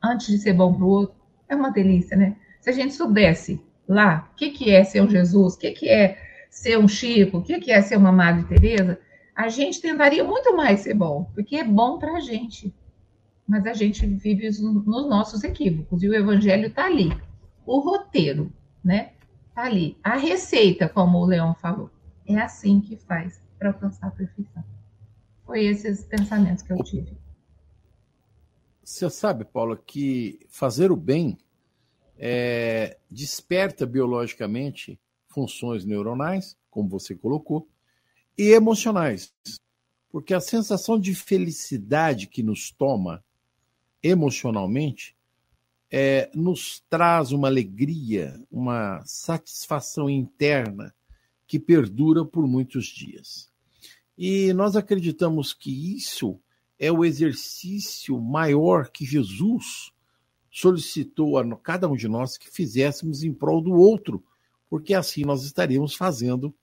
Antes 0.00 0.28
de 0.28 0.38
ser 0.38 0.52
bom 0.52 0.72
para 0.72 0.84
o 0.84 0.88
outro, 0.88 1.16
é 1.48 1.56
uma 1.56 1.72
delícia, 1.72 2.16
né? 2.16 2.36
Se 2.60 2.70
a 2.70 2.72
gente 2.72 2.94
soubesse 2.94 3.60
lá 3.88 4.30
o 4.32 4.36
que, 4.36 4.50
que 4.50 4.70
é 4.70 4.84
ser 4.84 5.00
um 5.00 5.10
Jesus, 5.10 5.54
o 5.54 5.58
que, 5.58 5.72
que 5.72 5.88
é 5.88 6.18
ser 6.48 6.78
um 6.78 6.86
Chico, 6.86 7.38
o 7.38 7.42
que, 7.42 7.58
que 7.58 7.72
é 7.72 7.82
ser 7.82 7.96
uma 7.96 8.12
Madre 8.12 8.44
Teresa, 8.44 9.00
a 9.34 9.48
gente 9.48 9.82
tentaria 9.82 10.22
muito 10.22 10.56
mais 10.56 10.82
ser 10.82 10.94
bom, 10.94 11.28
porque 11.34 11.56
é 11.56 11.64
bom 11.64 11.98
para 11.98 12.12
a 12.12 12.20
gente 12.20 12.72
mas 13.46 13.66
a 13.66 13.72
gente 13.72 14.06
vive 14.06 14.48
nos 14.60 15.08
nossos 15.08 15.44
equívocos. 15.44 16.02
E 16.02 16.08
o 16.08 16.14
evangelho 16.14 16.68
está 16.68 16.86
ali. 16.86 17.10
O 17.66 17.80
roteiro, 17.80 18.52
né? 18.84 19.12
Está 19.48 19.64
ali. 19.64 19.96
A 20.02 20.16
receita, 20.16 20.88
como 20.88 21.18
o 21.18 21.26
Leão 21.26 21.54
falou. 21.54 21.90
É 22.26 22.38
assim 22.38 22.80
que 22.80 22.96
faz 22.96 23.42
para 23.58 23.68
alcançar 23.68 24.08
a 24.08 24.10
perfeição. 24.10 24.64
Foi 25.44 25.64
esses 25.64 26.04
pensamentos 26.04 26.62
que 26.62 26.72
eu 26.72 26.82
tive. 26.82 27.16
Você 28.82 29.08
sabe, 29.10 29.44
Paula, 29.44 29.76
que 29.76 30.40
fazer 30.48 30.90
o 30.90 30.96
bem 30.96 31.38
é, 32.18 32.98
desperta 33.10 33.86
biologicamente 33.86 34.98
funções 35.28 35.84
neuronais, 35.84 36.56
como 36.70 36.88
você 36.88 37.14
colocou, 37.14 37.68
e 38.36 38.50
emocionais. 38.50 39.32
Porque 40.10 40.34
a 40.34 40.40
sensação 40.40 40.98
de 40.98 41.14
felicidade 41.14 42.26
que 42.26 42.42
nos 42.42 42.70
toma 42.70 43.24
emocionalmente, 44.02 45.16
é, 45.90 46.30
nos 46.34 46.82
traz 46.88 47.32
uma 47.32 47.48
alegria, 47.48 48.42
uma 48.50 49.02
satisfação 49.04 50.08
interna 50.08 50.94
que 51.46 51.58
perdura 51.58 52.24
por 52.24 52.46
muitos 52.46 52.86
dias. 52.86 53.50
E 54.16 54.52
nós 54.54 54.74
acreditamos 54.74 55.52
que 55.52 55.94
isso 55.94 56.40
é 56.78 56.90
o 56.90 57.04
exercício 57.04 58.18
maior 58.18 58.88
que 58.88 59.04
Jesus 59.04 59.92
solicitou 60.50 61.38
a 61.38 61.56
cada 61.58 61.88
um 61.88 61.96
de 61.96 62.08
nós 62.08 62.36
que 62.36 62.50
fizéssemos 62.50 63.22
em 63.22 63.32
prol 63.32 63.60
do 63.60 63.72
outro, 63.72 64.24
porque 64.68 64.94
assim 64.94 65.24
nós 65.24 65.44
estaríamos 65.44 65.94
fazendo 65.94 66.54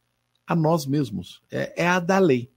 a 0.46 0.56
nós 0.56 0.86
mesmos. 0.86 1.42
É, 1.52 1.84
é 1.84 1.88
a 1.88 2.00
da 2.00 2.18
lei. 2.18 2.52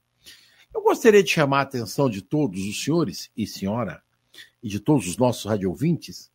Eu 0.75 0.83
gostaria 0.83 1.23
de 1.23 1.31
chamar 1.31 1.59
a 1.59 1.63
atenção 1.63 2.09
de 2.09 2.23
todos 2.23 2.65
os 2.65 2.83
senhores 2.83 3.31
e 3.37 3.47
senhora 3.47 4.03
e 4.63 4.69
de 4.69 4.79
todos 4.79 5.07
os 5.09 5.17
nossos 5.17 5.45
radiovintes, 5.45 6.31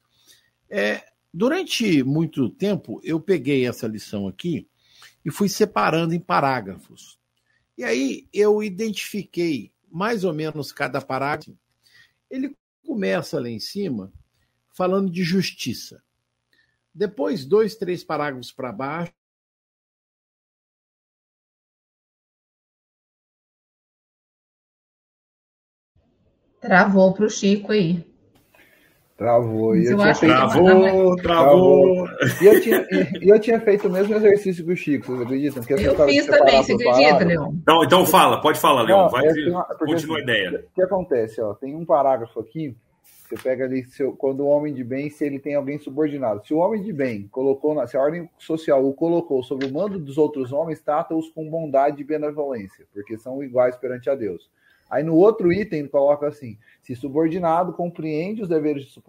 é, 0.70 1.06
durante 1.34 2.04
muito 2.04 2.50
tempo 2.50 3.00
eu 3.04 3.20
peguei 3.20 3.66
essa 3.68 3.88
lição 3.88 4.28
aqui 4.28 4.68
e 5.24 5.32
fui 5.32 5.48
separando 5.48 6.14
em 6.14 6.20
parágrafos. 6.20 7.20
E 7.78 7.84
aí 7.84 8.28
eu 8.34 8.62
identifiquei 8.62 9.72
mais 9.90 10.24
ou 10.24 10.34
menos 10.34 10.72
cada 10.72 11.00
parágrafo. 11.02 11.58
Ele 12.30 12.56
começa 12.86 13.40
lá 13.40 13.50
em 13.50 13.60
cima 13.60 14.12
falando 14.76 15.10
de 15.10 15.24
justiça. 15.24 16.04
Depois, 16.94 17.46
dois, 17.46 17.76
três 17.76 18.04
parágrafos 18.04 18.52
para 18.52 18.72
baixo, 18.72 19.14
Travou 26.60 27.14
para 27.14 27.26
o 27.26 27.30
Chico 27.30 27.72
aí. 27.72 28.06
Travou. 29.18 29.76
E 29.76 29.86
eu, 29.86 29.92
eu 29.94 29.98
tinha 29.98 30.14
feito... 30.16 30.36
que- 30.36 30.64
Travou, 30.64 31.16
travou. 31.18 32.08
E 32.42 32.46
eu, 32.46 32.62
tinha, 32.62 32.88
e 33.22 33.30
eu 33.30 33.40
tinha 33.40 33.60
feito 33.60 33.88
o 33.88 33.92
mesmo 33.92 34.14
exercício 34.16 34.64
que 34.64 34.72
o 34.72 34.78
Chico, 34.78 35.08
vocês 35.08 35.22
acreditam? 35.26 35.64
Que 35.64 35.74
essa 35.74 35.84
Eu 35.84 35.96
de 35.96 36.14
fiz 36.14 36.26
também, 36.28 36.64
você 36.64 36.74
acredita, 36.74 37.26
Leon? 37.26 37.52
Então, 37.54 37.84
então 37.84 38.06
fala, 38.06 38.40
pode 38.42 38.60
falar, 38.60 38.84
Leon. 38.84 39.08
Vai, 39.10 39.24
porque 39.28 39.52
continua 39.86 40.18
a 40.18 40.22
assim, 40.22 40.24
ideia. 40.24 40.66
O 40.72 40.76
que 40.76 40.82
acontece? 40.84 41.42
Ó, 41.42 41.54
tem 41.56 41.76
um 41.76 41.84
parágrafo 41.84 42.40
aqui, 42.40 42.76
você 43.28 43.36
pega 43.42 43.66
ali 43.66 43.84
seu- 43.86 44.14
quando 44.16 44.42
o 44.42 44.48
homem 44.48 44.72
de 44.72 44.84
bem, 44.84 45.10
se 45.10 45.26
ele 45.26 45.40
tem 45.40 45.56
alguém 45.56 45.80
subordinado. 45.80 46.46
Se 46.46 46.54
o 46.54 46.60
homem 46.60 46.84
de 46.84 46.94
bem 46.94 47.28
colocou, 47.32 47.74
na, 47.74 47.88
se 47.88 47.98
a 47.98 48.02
ordem 48.02 48.30
social 48.38 48.86
o 48.86 48.94
colocou 48.94 49.42
sob 49.42 49.66
o 49.66 49.74
mando 49.74 49.98
dos 49.98 50.20
outros 50.20 50.52
homens, 50.54 50.80
trata-os 50.80 51.28
com 51.32 51.50
bondade 51.50 52.02
e 52.02 52.06
benevolência, 52.06 52.86
porque 52.94 53.18
são 53.18 53.42
iguais 53.44 53.76
perante 53.76 54.10
a 54.12 54.16
Deus. 54.16 54.48
Aí 54.90 55.04
no 55.04 55.16
outro 55.16 55.52
item 55.52 55.80
ele 55.80 55.90
coloca 55.90 56.28
assim: 56.28 56.58
se 56.82 56.96
subordinado 56.96 57.74
compreende 57.74 58.42
os 58.42 58.50
deveres 58.50 58.86
de 58.86 59.02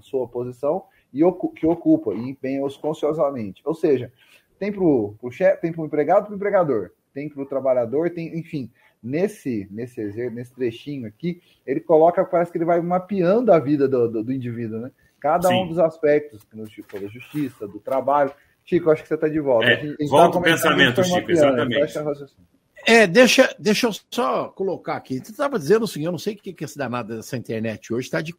sua 0.00 0.28
posição, 0.28 0.84
e 1.12 1.20
que 1.54 1.66
ocupa 1.66 2.14
e 2.14 2.30
empenha-os 2.30 2.76
consciosamente. 2.76 3.62
Ou 3.64 3.74
seja, 3.74 4.12
tem 4.58 4.72
para 4.72 4.82
o 4.82 5.30
chefe, 5.30 5.60
tem 5.62 5.72
para 5.72 5.82
o 5.82 5.86
empregado, 5.86 6.24
para 6.24 6.32
o 6.32 6.36
empregador, 6.36 6.90
tem 7.14 7.28
para 7.28 7.42
o 7.42 7.46
trabalhador, 7.46 8.10
tem, 8.10 8.38
enfim, 8.38 8.70
nesse 9.02 9.68
nesse 9.70 10.02
nesse 10.30 10.52
trechinho 10.54 11.06
aqui, 11.06 11.40
ele 11.66 11.80
coloca, 11.80 12.24
parece 12.24 12.50
que 12.50 12.58
ele 12.58 12.64
vai 12.64 12.80
mapeando 12.80 13.52
a 13.52 13.58
vida 13.58 13.88
do, 13.88 14.08
do, 14.08 14.24
do 14.24 14.32
indivíduo, 14.32 14.80
né? 14.80 14.90
Cada 15.20 15.48
um 15.48 15.62
Sim. 15.62 15.68
dos 15.68 15.78
aspectos, 15.78 16.44
falou, 16.50 16.66
da 16.92 17.08
justiça, 17.08 17.66
do 17.66 17.80
trabalho. 17.80 18.32
Chico, 18.64 18.90
acho 18.90 19.02
que 19.02 19.08
você 19.08 19.14
está 19.14 19.28
de 19.28 19.40
volta. 19.40 19.66
É, 19.66 19.76
gente- 19.76 19.96
gente 19.98 20.10
volta 20.10 20.38
o 20.38 20.42
pensamento, 20.42 21.02
Chico, 21.02 21.30
exatamente. 21.30 22.57
É, 22.86 23.06
deixa, 23.06 23.54
deixa 23.58 23.86
eu 23.86 23.92
só 24.10 24.48
colocar 24.48 24.96
aqui. 24.96 25.18
Você 25.18 25.30
estava 25.30 25.58
dizendo 25.58 25.84
assim, 25.84 26.04
eu 26.04 26.12
não 26.12 26.18
sei 26.18 26.34
o 26.34 26.36
que 26.36 26.52
que 26.52 26.64
esse 26.64 26.78
danado 26.78 27.16
dessa 27.16 27.36
internet 27.36 27.92
hoje 27.92 28.06
está 28.06 28.20
de 28.20 28.34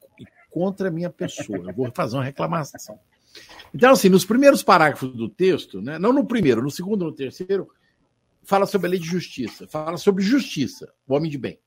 contra 0.50 0.88
a 0.88 0.92
minha 0.92 1.10
pessoa. 1.10 1.60
Eu 1.60 1.74
vou 1.74 1.92
fazer 1.94 2.16
uma 2.16 2.24
reclamação. 2.24 3.00
Então, 3.74 3.92
assim, 3.92 4.10
nos 4.10 4.26
primeiros 4.26 4.64
parágrafos 4.64 5.16
do 5.16 5.30
texto, 5.30 5.82
né, 5.82 6.00
não 6.00 6.12
no 6.12 6.26
primeiro, 6.26 6.62
no 6.62 6.72
segundo, 6.72 7.06
no 7.06 7.14
terceiro, 7.14 7.70
fala 8.44 8.66
sobre 8.66 8.88
a 8.88 8.90
lei 8.92 9.00
de 9.00 9.06
justiça, 9.06 9.68
fala 9.68 9.98
sobre 9.98 10.24
justiça, 10.24 10.92
o 11.08 11.14
homem 11.14 11.30
de 11.30 11.38
bem. 11.38 11.60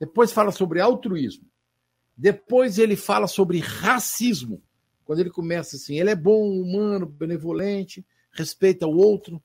Depois 0.00 0.32
fala 0.32 0.50
sobre 0.50 0.80
altruísmo. 0.80 1.46
Depois 2.16 2.78
ele 2.78 2.96
fala 2.96 3.26
sobre 3.26 3.58
racismo. 3.58 4.62
Quando 5.04 5.20
ele 5.20 5.30
começa 5.30 5.76
assim, 5.76 6.00
ele 6.00 6.10
é 6.10 6.16
bom, 6.16 6.48
humano, 6.48 7.04
benevolente, 7.04 8.06
respeita 8.32 8.86
o 8.86 8.96
outro. 8.96 9.42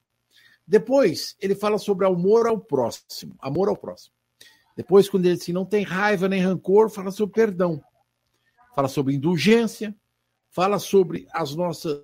Depois, 0.67 1.36
ele 1.39 1.54
fala 1.54 1.78
sobre 1.78 2.06
amor 2.06 2.47
ao 2.47 2.60
próximo. 2.60 3.36
Amor 3.39 3.69
ao 3.69 3.78
próximo. 3.78 4.13
Depois, 4.75 5.08
quando 5.08 5.25
ele 5.25 5.36
diz 5.36 5.43
assim, 5.43 5.54
não 5.54 5.65
tem 5.65 5.84
raiva 5.84 6.28
nem 6.28 6.41
rancor, 6.41 6.89
fala 6.89 7.12
sobre 7.12 7.36
perdão. 7.36 7.82
Fala 8.75 8.88
sobre 8.88 9.13
indulgência. 9.13 9.95
Fala 10.49 10.80
sobre 10.80 11.28
as 11.32 11.56
nossas 11.56 12.04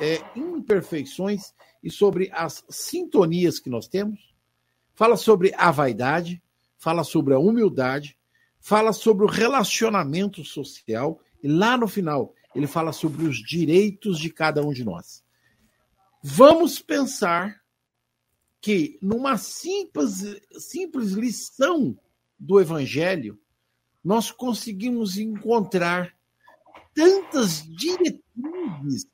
é, 0.00 0.20
imperfeições 0.36 1.52
e 1.82 1.90
sobre 1.90 2.30
as 2.32 2.64
sintonias 2.68 3.58
que 3.58 3.70
nós 3.70 3.88
temos. 3.88 4.34
Fala 4.94 5.16
sobre 5.16 5.52
a 5.56 5.70
vaidade. 5.70 6.42
Fala 6.76 7.02
sobre 7.02 7.34
a 7.34 7.38
humildade. 7.38 8.16
Fala 8.60 8.92
sobre 8.92 9.24
o 9.24 9.28
relacionamento 9.28 10.44
social. 10.44 11.18
E 11.42 11.48
lá 11.48 11.76
no 11.76 11.88
final, 11.88 12.34
ele 12.54 12.66
fala 12.66 12.92
sobre 12.92 13.24
os 13.24 13.38
direitos 13.38 14.18
de 14.18 14.30
cada 14.30 14.62
um 14.62 14.72
de 14.72 14.84
nós. 14.84 15.24
Vamos 16.22 16.78
pensar 16.78 17.59
que 18.60 18.98
numa 19.00 19.38
simples, 19.38 20.24
simples 20.58 21.12
lição 21.12 21.98
do 22.38 22.60
Evangelho, 22.60 23.38
nós 24.04 24.30
conseguimos 24.30 25.16
encontrar 25.18 26.14
tantas 26.94 27.62
diretrizes 27.62 29.06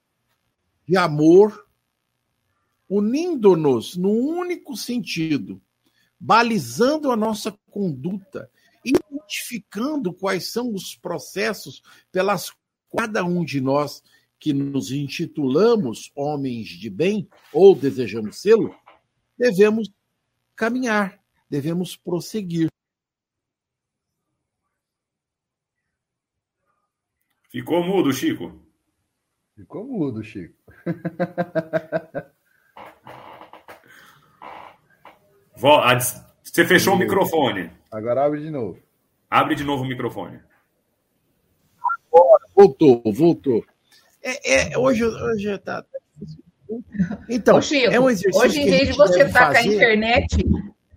de 0.87 0.97
amor, 0.97 1.67
unindo-nos 2.89 3.97
num 3.97 4.39
único 4.39 4.77
sentido, 4.77 5.61
balizando 6.19 7.11
a 7.11 7.17
nossa 7.17 7.57
conduta, 7.71 8.51
identificando 8.85 10.13
quais 10.13 10.53
são 10.53 10.73
os 10.73 10.95
processos 10.95 11.83
pelas 12.13 12.53
cada 12.97 13.25
um 13.25 13.45
de 13.45 13.61
nós 13.61 14.03
que 14.39 14.53
nos 14.53 14.93
intitulamos 14.93 16.13
homens 16.15 16.69
de 16.69 16.89
bem 16.89 17.29
ou 17.53 17.75
desejamos 17.75 18.41
sê-lo, 18.41 18.75
devemos 19.37 19.91
caminhar, 20.55 21.21
devemos 21.49 21.97
prosseguir. 21.97 22.69
Ficou 27.49 27.83
mudo, 27.85 28.13
Chico? 28.13 28.61
Ficou 29.55 29.85
mudo, 29.85 30.23
Chico. 30.23 30.55
Você 35.57 36.67
fechou 36.67 36.95
o 36.95 36.99
microfone. 36.99 37.71
Agora 37.91 38.27
abre 38.27 38.43
de 38.43 38.51
novo. 38.51 38.79
Abre 39.31 39.55
de 39.55 39.65
novo 39.65 39.85
o 39.85 39.87
microfone. 39.87 40.41
Voltou, 42.55 43.03
voltou. 43.13 43.65
É, 44.23 44.73
é, 44.73 44.79
hoje 44.79 45.05
hoje 45.05 45.59
tá. 45.59 45.85
Então, 47.29 47.59
Ô, 47.59 47.63
Chico, 47.63 47.93
é 47.93 48.01
um 48.01 48.11
exercício 48.11 48.41
hoje, 48.41 48.61
em 48.61 48.71
vez 48.71 48.89
de 48.89 48.97
você 48.97 49.19
deve 49.19 49.33
tacar 49.33 49.51
a 49.51 49.55
fazer. 49.55 49.75
internet, 49.75 50.37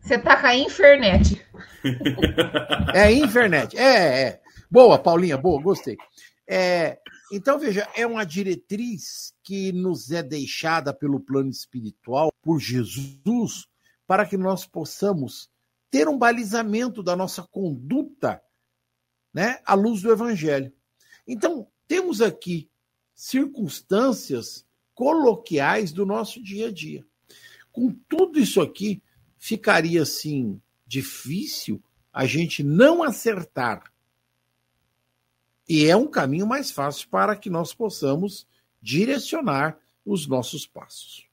você 0.02 0.18
taca 0.18 0.48
a 0.48 0.56
infernet. 0.56 1.46
É 2.94 3.12
internet. 3.12 3.78
É, 3.78 4.22
é. 4.22 4.42
Boa, 4.70 5.00
Paulinha, 5.00 5.38
boa, 5.38 5.62
gostei. 5.62 5.98
É, 6.48 6.98
então, 7.32 7.60
veja, 7.60 7.88
é 7.96 8.08
uma 8.08 8.26
diretriz 8.26 9.34
que 9.44 9.72
nos 9.72 10.12
é 10.12 10.24
deixada 10.24 10.94
pelo 10.94 11.20
plano 11.20 11.50
espiritual, 11.50 12.32
por 12.42 12.60
Jesus, 12.60 13.68
para 14.08 14.26
que 14.26 14.36
nós 14.36 14.66
possamos 14.66 15.50
ter 15.92 16.08
um 16.08 16.18
balizamento 16.18 17.04
da 17.04 17.16
nossa 17.16 17.44
conduta 17.44 18.42
né, 19.34 19.60
à 19.66 19.76
luz 19.76 20.02
do 20.02 20.12
Evangelho. 20.12 20.74
Então, 21.28 21.68
temos 21.88 22.22
aqui 22.22 22.70
circunstâncias 23.14 24.66
coloquiais 25.00 25.94
do 25.94 26.06
nosso 26.06 26.44
dia 26.44 26.68
a 26.68 26.72
dia. 26.74 27.06
Com 27.72 27.90
tudo 28.10 28.38
isso 28.38 28.60
aqui, 28.60 29.02
ficaria 29.38 30.02
assim 30.02 30.62
difícil 30.86 31.82
a 32.12 32.26
gente 32.26 32.62
não 32.64 33.02
acertar. 33.02 33.94
E 35.70 35.86
é 35.86 35.96
um 35.96 36.06
caminho 36.06 36.46
mais 36.46 36.70
fácil 36.70 37.08
para 37.08 37.34
que 37.34 37.50
nós 37.50 37.74
possamos 37.74 38.46
direcionar 38.82 39.80
os 40.06 40.28
nossos 40.28 40.68
passos. 40.68 41.26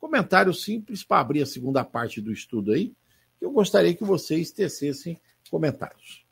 Comentário 0.00 0.52
simples 0.52 1.04
para 1.04 1.20
abrir 1.20 1.42
a 1.42 1.46
segunda 1.46 1.84
parte 1.84 2.20
do 2.20 2.32
estudo 2.32 2.72
aí, 2.72 2.92
que 3.38 3.44
eu 3.44 3.52
gostaria 3.52 3.94
que 3.94 4.02
vocês 4.02 4.50
tecessem 4.50 5.20
comentários. 5.48 6.26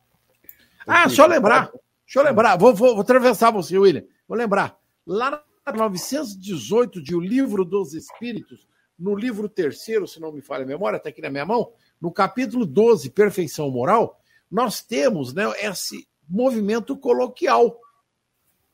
Ah, 0.85 1.09
só 1.09 1.26
lembrar, 1.26 1.70
deixa 2.05 2.18
eu 2.18 2.24
lembrar, 2.24 2.57
vou, 2.57 2.74
vou, 2.74 2.94
vou 2.94 3.02
atravessar 3.02 3.52
você, 3.52 3.79
William. 3.79 4.02
Vou 4.26 4.37
lembrar, 4.37 4.76
lá 5.07 5.31
na 5.31 5.46
918 5.72 7.02
de 7.02 7.14
O 7.14 7.20
Livro 7.20 7.64
dos 7.64 7.92
Espíritos, 7.94 8.66
no 8.98 9.14
livro 9.14 9.48
terceiro, 9.48 10.07
se 10.07 10.20
não 10.20 10.33
me 10.33 10.40
falha 10.40 10.64
a 10.64 10.66
memória, 10.66 10.96
está 10.96 11.09
aqui 11.09 11.20
na 11.20 11.31
minha 11.31 11.44
mão, 11.44 11.72
no 12.00 12.11
capítulo 12.11 12.64
12, 12.64 13.11
Perfeição 13.11 13.70
Moral, 13.70 14.20
nós 14.50 14.81
temos 14.81 15.35
né, 15.35 15.44
esse 15.61 16.09
movimento 16.29 16.96
coloquial 16.96 17.79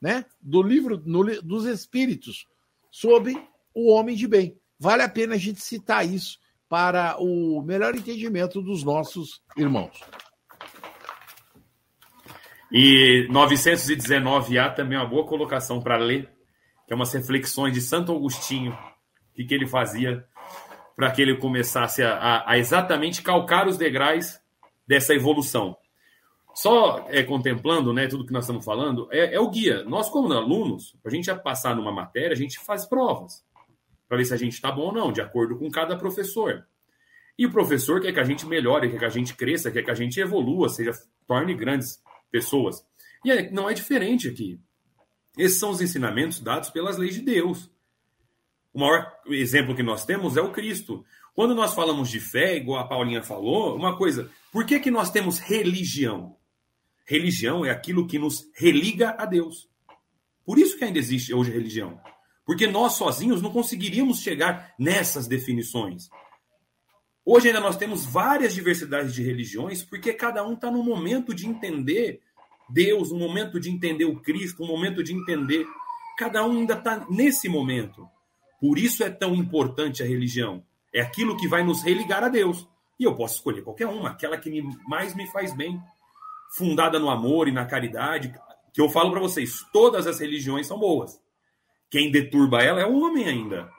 né, 0.00 0.24
do 0.40 0.62
livro 0.62 1.02
no, 1.04 1.24
dos 1.42 1.64
Espíritos 1.64 2.46
sobre 2.90 3.36
o 3.74 3.90
homem 3.90 4.14
de 4.14 4.28
bem. 4.28 4.56
Vale 4.78 5.02
a 5.02 5.08
pena 5.08 5.34
a 5.34 5.38
gente 5.38 5.60
citar 5.60 6.06
isso 6.06 6.38
para 6.68 7.16
o 7.18 7.62
melhor 7.62 7.94
entendimento 7.94 8.60
dos 8.60 8.82
nossos 8.84 9.42
irmãos. 9.56 10.00
E 12.70 13.28
919A 13.30 14.74
também 14.74 14.96
é 14.96 15.00
uma 15.00 15.08
boa 15.08 15.26
colocação 15.26 15.80
para 15.80 15.98
ler, 15.98 16.30
é 16.92 16.94
umas 16.94 17.12
reflexões 17.12 17.72
de 17.72 17.80
Santo 17.80 18.14
Agostinho, 18.14 18.72
o 18.72 19.34
que, 19.34 19.44
que 19.44 19.54
ele 19.54 19.66
fazia 19.66 20.24
para 20.94 21.10
que 21.10 21.22
ele 21.22 21.36
começasse 21.36 22.02
a, 22.02 22.14
a- 22.16 22.50
a 22.52 22.58
exatamente 22.58 23.22
calcar 23.22 23.66
os 23.66 23.76
degraus 23.78 24.38
dessa 24.86 25.14
evolução. 25.14 25.76
Só 26.54 27.06
é, 27.08 27.22
contemplando 27.22 27.94
né, 27.94 28.06
tudo 28.06 28.26
que 28.26 28.32
nós 28.32 28.44
estamos 28.44 28.62
falando, 28.64 29.08
é, 29.10 29.34
é 29.34 29.40
o 29.40 29.48
guia. 29.48 29.82
Nós, 29.84 30.10
como 30.10 30.30
alunos, 30.34 30.94
a 31.02 31.08
gente 31.08 31.34
passar 31.36 31.74
numa 31.74 31.90
matéria, 31.90 32.32
a 32.32 32.36
gente 32.36 32.58
faz 32.60 32.84
provas 32.84 33.42
para 34.06 34.18
ver 34.18 34.26
se 34.26 34.34
a 34.34 34.36
gente 34.36 34.52
está 34.52 34.70
bom 34.70 34.82
ou 34.88 34.92
não, 34.92 35.10
de 35.10 35.22
acordo 35.22 35.56
com 35.56 35.70
cada 35.70 35.96
professor. 35.96 36.66
E 37.38 37.46
o 37.46 37.50
professor 37.50 38.02
quer 38.02 38.12
que 38.12 38.20
a 38.20 38.24
gente 38.24 38.44
melhore, 38.44 38.90
quer 38.90 38.98
que 38.98 39.04
a 39.06 39.08
gente 39.08 39.34
cresça, 39.34 39.70
quer 39.70 39.82
que 39.82 39.90
a 39.90 39.94
gente 39.94 40.20
evolua, 40.20 40.68
seja 40.68 40.92
torne 41.26 41.54
grandes 41.54 42.02
pessoas. 42.30 42.84
E 43.24 43.30
é- 43.32 43.50
não 43.50 43.70
é 43.70 43.72
diferente 43.72 44.28
aqui. 44.28 44.60
Esses 45.36 45.58
são 45.58 45.70
os 45.70 45.80
ensinamentos 45.80 46.40
dados 46.40 46.70
pelas 46.70 46.98
leis 46.98 47.14
de 47.14 47.22
Deus. 47.22 47.70
O 48.72 48.80
maior 48.80 49.12
exemplo 49.26 49.74
que 49.74 49.82
nós 49.82 50.04
temos 50.04 50.36
é 50.36 50.40
o 50.40 50.52
Cristo. 50.52 51.04
Quando 51.34 51.54
nós 51.54 51.74
falamos 51.74 52.10
de 52.10 52.20
fé, 52.20 52.56
igual 52.56 52.78
a 52.80 52.86
Paulinha 52.86 53.22
falou, 53.22 53.74
uma 53.76 53.96
coisa, 53.96 54.30
por 54.50 54.66
que, 54.66 54.78
que 54.78 54.90
nós 54.90 55.10
temos 55.10 55.38
religião? 55.38 56.36
Religião 57.04 57.64
é 57.64 57.70
aquilo 57.70 58.06
que 58.06 58.18
nos 58.18 58.48
religa 58.54 59.16
a 59.18 59.24
Deus. 59.24 59.68
Por 60.44 60.58
isso 60.58 60.76
que 60.76 60.84
ainda 60.84 60.98
existe 60.98 61.32
hoje 61.32 61.50
religião. 61.50 62.00
Porque 62.44 62.66
nós 62.66 62.94
sozinhos 62.94 63.40
não 63.40 63.50
conseguiríamos 63.50 64.20
chegar 64.20 64.74
nessas 64.78 65.26
definições. 65.26 66.08
Hoje 67.24 67.48
ainda 67.48 67.60
nós 67.60 67.76
temos 67.76 68.04
várias 68.04 68.52
diversidades 68.52 69.14
de 69.14 69.22
religiões, 69.22 69.82
porque 69.84 70.12
cada 70.12 70.44
um 70.46 70.54
está 70.54 70.70
no 70.70 70.82
momento 70.82 71.34
de 71.34 71.46
entender 71.46 72.20
Deus, 72.72 73.12
no 73.12 73.18
momento 73.18 73.60
de 73.60 73.70
entender 73.70 74.06
o 74.06 74.20
Cristo, 74.20 74.62
no 74.62 74.68
momento 74.68 75.02
de 75.02 75.14
entender. 75.14 75.66
Cada 76.18 76.44
um 76.44 76.58
ainda 76.58 76.74
está 76.74 77.06
nesse 77.10 77.48
momento. 77.48 78.08
Por 78.60 78.78
isso 78.78 79.04
é 79.04 79.10
tão 79.10 79.34
importante 79.34 80.02
a 80.02 80.06
religião. 80.06 80.64
É 80.94 81.00
aquilo 81.00 81.36
que 81.36 81.48
vai 81.48 81.62
nos 81.62 81.82
religar 81.82 82.22
a 82.24 82.28
Deus. 82.28 82.68
E 82.98 83.04
eu 83.04 83.14
posso 83.14 83.36
escolher 83.36 83.62
qualquer 83.62 83.86
uma, 83.86 84.10
aquela 84.10 84.38
que 84.38 84.50
me, 84.50 84.62
mais 84.86 85.14
me 85.14 85.26
faz 85.28 85.54
bem. 85.54 85.80
Fundada 86.56 86.98
no 86.98 87.10
amor 87.10 87.48
e 87.48 87.52
na 87.52 87.66
caridade. 87.66 88.32
Que 88.72 88.80
eu 88.80 88.88
falo 88.88 89.10
para 89.10 89.20
vocês, 89.20 89.64
todas 89.72 90.06
as 90.06 90.20
religiões 90.20 90.66
são 90.66 90.78
boas. 90.78 91.20
Quem 91.90 92.10
deturba 92.10 92.62
ela 92.62 92.80
é 92.80 92.86
o 92.86 93.02
homem 93.02 93.26
ainda. 93.26 93.70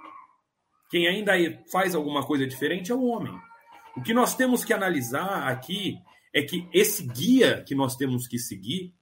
Quem 0.89 1.07
ainda 1.07 1.33
faz 1.71 1.95
alguma 1.95 2.23
coisa 2.23 2.45
diferente 2.45 2.91
é 2.91 2.95
o 2.95 3.05
homem. 3.05 3.33
O 3.97 4.01
que 4.01 4.13
nós 4.13 4.35
temos 4.35 4.63
que 4.63 4.73
analisar 4.73 5.47
aqui 5.47 5.97
é 6.33 6.41
que 6.41 6.67
esse 6.73 7.05
guia 7.05 7.63
que 7.63 7.75
nós 7.75 7.95
temos 7.95 8.27
que 8.27 8.39
seguir, 8.39 8.93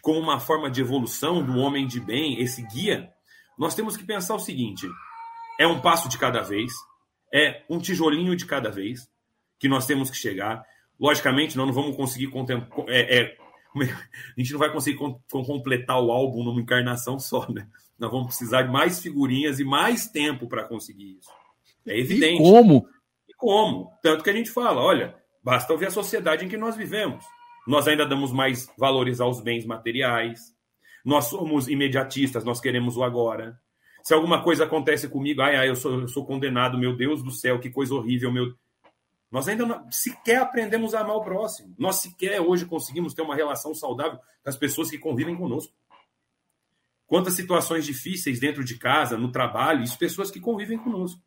como 0.00 0.18
uma 0.18 0.40
forma 0.40 0.70
de 0.70 0.80
evolução 0.80 1.44
do 1.44 1.56
homem 1.58 1.86
de 1.86 2.00
bem, 2.00 2.40
esse 2.40 2.66
guia, 2.66 3.10
nós 3.56 3.74
temos 3.74 3.96
que 3.96 4.04
pensar 4.04 4.34
o 4.34 4.40
seguinte: 4.40 4.86
é 5.58 5.66
um 5.66 5.80
passo 5.80 6.08
de 6.08 6.18
cada 6.18 6.42
vez, 6.42 6.72
é 7.32 7.62
um 7.70 7.78
tijolinho 7.78 8.34
de 8.34 8.44
cada 8.44 8.70
vez 8.70 9.08
que 9.58 9.68
nós 9.68 9.86
temos 9.86 10.10
que 10.10 10.16
chegar. 10.16 10.64
Logicamente, 10.98 11.56
nós 11.56 11.66
não 11.66 11.74
vamos 11.74 11.96
conseguir 11.96 12.28
contemplar. 12.28 12.86
É, 12.88 13.20
é, 13.20 13.36
a 14.36 14.40
gente 14.40 14.52
não 14.52 14.58
vai 14.58 14.72
conseguir 14.72 14.98
completar 15.30 16.00
o 16.02 16.10
álbum 16.10 16.42
numa 16.42 16.60
encarnação 16.60 17.18
só, 17.18 17.48
né? 17.50 17.68
Nós 17.98 18.10
vamos 18.10 18.26
precisar 18.28 18.62
de 18.62 18.72
mais 18.72 19.00
figurinhas 19.00 19.60
e 19.60 19.64
mais 19.64 20.08
tempo 20.08 20.48
para 20.48 20.64
conseguir 20.64 21.18
isso. 21.18 21.30
É 21.86 21.98
evidente. 21.98 22.42
E 22.42 22.44
como? 22.44 22.88
E 23.28 23.34
como? 23.34 23.92
Tanto 24.02 24.24
que 24.24 24.30
a 24.30 24.32
gente 24.32 24.50
fala, 24.50 24.80
olha, 24.80 25.21
basta 25.42 25.76
ver 25.76 25.86
a 25.86 25.90
sociedade 25.90 26.44
em 26.44 26.48
que 26.48 26.56
nós 26.56 26.76
vivemos. 26.76 27.24
Nós 27.66 27.86
ainda 27.86 28.06
damos 28.06 28.32
mais 28.32 28.68
valores 28.76 29.20
aos 29.20 29.40
bens 29.40 29.64
materiais. 29.64 30.54
Nós 31.04 31.26
somos 31.26 31.68
imediatistas, 31.68 32.44
nós 32.44 32.60
queremos 32.60 32.96
o 32.96 33.04
agora. 33.04 33.60
Se 34.02 34.14
alguma 34.14 34.42
coisa 34.42 34.64
acontece 34.64 35.08
comigo, 35.08 35.42
ai, 35.42 35.56
ai, 35.56 35.68
eu 35.68 35.76
sou, 35.76 36.00
eu 36.00 36.08
sou 36.08 36.26
condenado, 36.26 36.76
meu 36.76 36.96
Deus 36.96 37.22
do 37.22 37.30
céu, 37.30 37.60
que 37.60 37.70
coisa 37.70 37.94
horrível, 37.94 38.32
meu. 38.32 38.52
Nós 39.30 39.48
ainda 39.48 39.64
não, 39.64 39.90
sequer 39.90 40.42
aprendemos 40.42 40.92
a 40.94 41.00
amar 41.00 41.16
o 41.16 41.24
próximo. 41.24 41.74
Nós 41.78 41.96
sequer 41.96 42.40
hoje 42.40 42.66
conseguimos 42.66 43.14
ter 43.14 43.22
uma 43.22 43.34
relação 43.34 43.74
saudável 43.74 44.18
com 44.18 44.50
as 44.50 44.56
pessoas 44.56 44.90
que 44.90 44.98
convivem 44.98 45.36
conosco. 45.36 45.72
Quantas 47.06 47.34
situações 47.34 47.86
difíceis 47.86 48.40
dentro 48.40 48.64
de 48.64 48.76
casa, 48.76 49.16
no 49.16 49.30
trabalho, 49.30 49.82
isso 49.82 49.98
pessoas 49.98 50.30
que 50.30 50.40
convivem 50.40 50.78
conosco. 50.78 51.20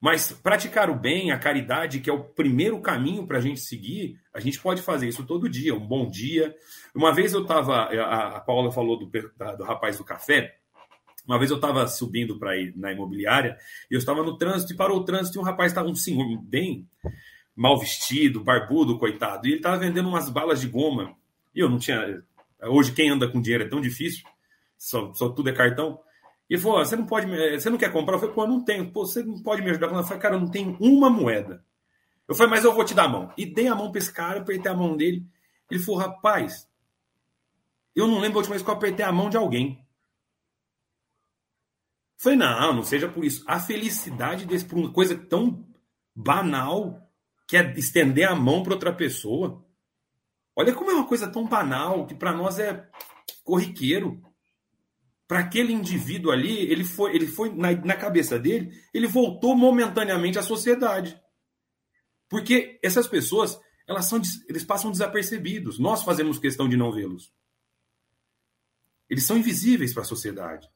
Mas 0.00 0.30
praticar 0.30 0.88
o 0.90 0.94
bem, 0.94 1.32
a 1.32 1.38
caridade, 1.38 2.00
que 2.00 2.08
é 2.08 2.12
o 2.12 2.22
primeiro 2.22 2.80
caminho 2.80 3.26
para 3.26 3.38
a 3.38 3.40
gente 3.40 3.60
seguir, 3.60 4.20
a 4.32 4.38
gente 4.38 4.60
pode 4.60 4.80
fazer 4.80 5.08
isso 5.08 5.24
todo 5.24 5.48
dia, 5.48 5.74
um 5.74 5.86
bom 5.86 6.08
dia. 6.08 6.54
Uma 6.94 7.12
vez 7.12 7.32
eu 7.32 7.42
estava, 7.42 7.84
a, 7.84 8.40
Paula 8.40 8.70
falou 8.70 8.98
do, 8.98 9.06
do 9.06 9.64
rapaz 9.64 9.98
do 9.98 10.04
café, 10.04 10.56
uma 11.26 11.38
vez 11.38 11.50
eu 11.50 11.56
estava 11.56 11.86
subindo 11.86 12.38
para 12.38 12.56
ir 12.56 12.72
na 12.76 12.92
imobiliária 12.92 13.58
e 13.90 13.94
eu 13.94 13.98
estava 13.98 14.22
no 14.22 14.38
trânsito 14.38 14.72
e 14.72 14.76
parou 14.76 14.98
o 14.98 15.04
trânsito 15.04 15.36
e 15.36 15.40
um 15.40 15.44
rapaz 15.44 15.72
estava 15.72 15.88
um 15.88 15.94
senhor 15.94 16.40
bem 16.42 16.88
mal 17.54 17.78
vestido, 17.78 18.42
barbudo, 18.42 18.98
coitado, 18.98 19.46
e 19.46 19.50
ele 19.50 19.56
estava 19.58 19.76
vendendo 19.76 20.08
umas 20.08 20.30
balas 20.30 20.60
de 20.60 20.68
goma. 20.68 21.14
E 21.54 21.60
eu 21.60 21.68
não 21.68 21.78
tinha 21.78 22.22
Hoje, 22.60 22.92
quem 22.92 23.08
anda 23.08 23.28
com 23.28 23.40
dinheiro 23.40 23.64
é 23.64 23.68
tão 23.68 23.80
difícil, 23.80 24.24
só, 24.76 25.12
só 25.14 25.28
tudo 25.28 25.48
é 25.48 25.52
cartão. 25.52 26.00
E 26.48 26.54
ele 26.54 26.62
falou: 26.62 26.78
você 26.78 26.96
não 26.96 27.06
pode, 27.06 27.26
você 27.26 27.68
não 27.68 27.78
quer 27.78 27.92
comprar? 27.92 28.14
Eu 28.14 28.20
falei: 28.20 28.34
pô, 28.34 28.46
não 28.46 28.64
tenho. 28.64 28.90
Pô, 28.90 29.04
você 29.04 29.22
não 29.22 29.42
pode 29.42 29.62
me 29.62 29.70
ajudar? 29.70 29.88
Eu 29.88 30.02
falei: 30.02 30.22
cara, 30.22 30.34
eu 30.34 30.40
não 30.40 30.50
tenho 30.50 30.76
uma 30.80 31.10
moeda. 31.10 31.64
Eu 32.26 32.34
falei: 32.34 32.50
mas 32.50 32.64
eu 32.64 32.72
vou 32.72 32.84
te 32.84 32.94
dar 32.94 33.04
a 33.04 33.08
mão. 33.08 33.32
E 33.36 33.46
dei 33.46 33.68
a 33.68 33.74
mão 33.74 33.90
para 33.90 33.98
esse 33.98 34.12
cara, 34.12 34.40
apertei 34.40 34.70
a 34.70 34.76
mão 34.76 34.96
dele. 34.96 35.26
Ele 35.70 35.80
falou: 35.80 36.00
rapaz, 36.00 36.68
eu 37.94 38.06
não 38.06 38.18
lembro 38.20 38.38
a 38.38 38.40
última 38.40 38.54
vez 38.54 38.62
que 38.62 38.70
eu 38.70 38.74
apertei 38.74 39.04
a 39.04 39.12
mão 39.12 39.28
de 39.28 39.36
alguém. 39.36 39.78
Eu 42.16 42.22
falei: 42.22 42.38
não, 42.38 42.74
não 42.74 42.82
seja 42.82 43.08
por 43.08 43.24
isso. 43.24 43.44
A 43.46 43.60
felicidade 43.60 44.46
desse, 44.46 44.64
por 44.64 44.78
uma 44.78 44.92
coisa 44.92 45.16
tão 45.16 45.66
banal, 46.14 47.08
que 47.46 47.56
é 47.56 47.72
estender 47.78 48.28
a 48.28 48.34
mão 48.34 48.62
para 48.62 48.74
outra 48.74 48.92
pessoa. 48.92 49.64
Olha 50.54 50.74
como 50.74 50.90
é 50.90 50.94
uma 50.94 51.06
coisa 51.06 51.28
tão 51.28 51.46
banal 51.46 52.06
que 52.06 52.14
para 52.14 52.32
nós 52.32 52.58
é 52.58 52.88
corriqueiro. 53.44 54.22
Para 55.28 55.40
aquele 55.40 55.74
indivíduo 55.74 56.32
ali, 56.32 56.58
ele 56.72 56.84
foi, 56.84 57.14
ele 57.14 57.26
foi 57.26 57.54
na, 57.54 57.72
na 57.72 57.94
cabeça 57.94 58.38
dele, 58.38 58.72
ele 58.94 59.06
voltou 59.06 59.54
momentaneamente 59.54 60.38
à 60.38 60.42
sociedade. 60.42 61.20
Porque 62.30 62.80
essas 62.82 63.06
pessoas, 63.06 63.60
elas 63.86 64.06
são, 64.06 64.22
eles 64.48 64.64
passam 64.64 64.90
desapercebidos. 64.90 65.78
Nós 65.78 66.02
fazemos 66.02 66.38
questão 66.38 66.66
de 66.66 66.78
não 66.78 66.90
vê-los. 66.90 67.30
Eles 69.08 69.24
são 69.24 69.36
invisíveis 69.36 69.92
para 69.92 70.02
a 70.02 70.06
sociedade. 70.06 70.66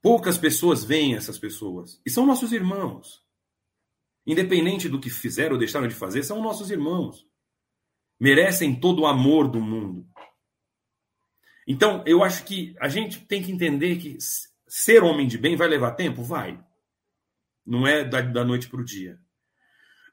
Poucas 0.00 0.38
pessoas 0.38 0.82
veem 0.82 1.14
essas 1.14 1.38
pessoas. 1.38 2.00
E 2.06 2.10
são 2.10 2.24
nossos 2.24 2.50
irmãos. 2.50 3.22
Independente 4.26 4.88
do 4.88 4.98
que 4.98 5.10
fizeram 5.10 5.52
ou 5.52 5.58
deixaram 5.58 5.86
de 5.86 5.94
fazer, 5.94 6.22
são 6.22 6.40
nossos 6.40 6.70
irmãos 6.70 7.26
merecem 8.22 8.78
todo 8.78 9.02
o 9.02 9.06
amor 9.06 9.48
do 9.48 9.60
mundo. 9.60 10.06
Então, 11.66 12.02
eu 12.06 12.24
acho 12.24 12.44
que 12.44 12.74
a 12.80 12.88
gente 12.88 13.20
tem 13.20 13.42
que 13.42 13.52
entender 13.52 13.96
que 13.96 14.16
ser 14.66 15.02
homem 15.02 15.26
de 15.26 15.38
bem 15.38 15.56
vai 15.56 15.68
levar 15.68 15.92
tempo? 15.92 16.22
Vai. 16.22 16.58
Não 17.64 17.86
é 17.86 18.04
da, 18.04 18.20
da 18.20 18.44
noite 18.44 18.68
para 18.68 18.80
o 18.80 18.84
dia. 18.84 19.18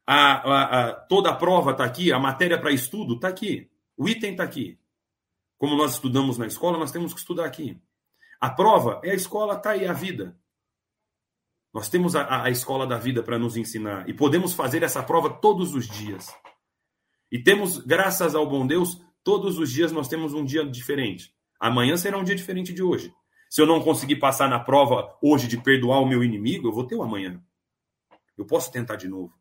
A, 0.06 0.16
a, 0.16 0.89
a, 0.89 0.93
toda 0.93 1.30
a 1.30 1.36
prova 1.36 1.72
está 1.72 1.84
aqui, 1.84 2.12
a 2.12 2.20
matéria 2.20 2.60
para 2.60 2.72
estudo 2.72 3.16
está 3.16 3.28
aqui, 3.28 3.70
o 3.95 4.08
item 4.08 4.32
está 4.32 4.43
aqui. 4.43 4.80
Como 5.58 5.76
nós 5.76 5.93
estudamos 5.93 6.38
na 6.38 6.47
escola, 6.47 6.78
nós 6.78 6.91
temos 6.91 7.14
que 7.14 7.20
estudar 7.20 7.45
aqui. 7.45 7.80
A 8.39 8.50
prova 8.50 9.02
é 9.04 9.12
a 9.12 9.16
escola, 9.16 9.56
está 9.56 9.72
aí, 9.72 9.86
a 9.86 9.93
vida. 9.93 10.38
Nós 11.74 11.89
temos 11.89 12.16
a, 12.16 12.43
a 12.43 12.50
escola 12.50 12.88
da 12.88 12.97
vida 12.97 13.22
para 13.22 13.38
nos 13.38 13.58
ensinar 13.58 14.10
e 14.10 14.14
podemos 14.14 14.54
fazer 14.54 14.82
essa 14.82 15.04
prova 15.04 15.30
todos 15.30 15.76
os 15.76 15.88
dias. 15.88 16.34
E 17.32 17.41
temos, 17.41 17.78
graças 17.78 18.34
ao 18.34 18.47
bom 18.47 18.66
Deus, 18.66 19.00
todos 19.24 19.60
os 19.60 19.72
dias 19.72 19.91
nós 19.91 20.08
temos 20.08 20.34
um 20.34 20.43
dia 20.43 20.66
diferente. 20.66 21.34
Amanhã 21.60 21.97
será 21.97 22.18
um 22.18 22.24
dia 22.24 22.36
diferente 22.36 22.74
de 22.74 22.82
hoje. 22.82 23.14
Se 23.49 23.62
eu 23.62 23.66
não 23.66 23.82
conseguir 23.82 24.18
passar 24.18 24.47
na 24.47 24.60
prova 24.60 25.18
hoje 25.22 25.47
de 25.47 25.57
perdoar 25.57 25.99
o 25.99 26.07
meu 26.07 26.24
inimigo, 26.24 26.68
eu 26.68 26.72
vou 26.72 26.86
ter 26.86 26.95
o 26.95 27.03
amanhã. 27.03 27.43
Eu 28.38 28.45
posso 28.45 28.72
tentar 28.72 28.95
de 28.95 29.07
novo. 29.07 29.34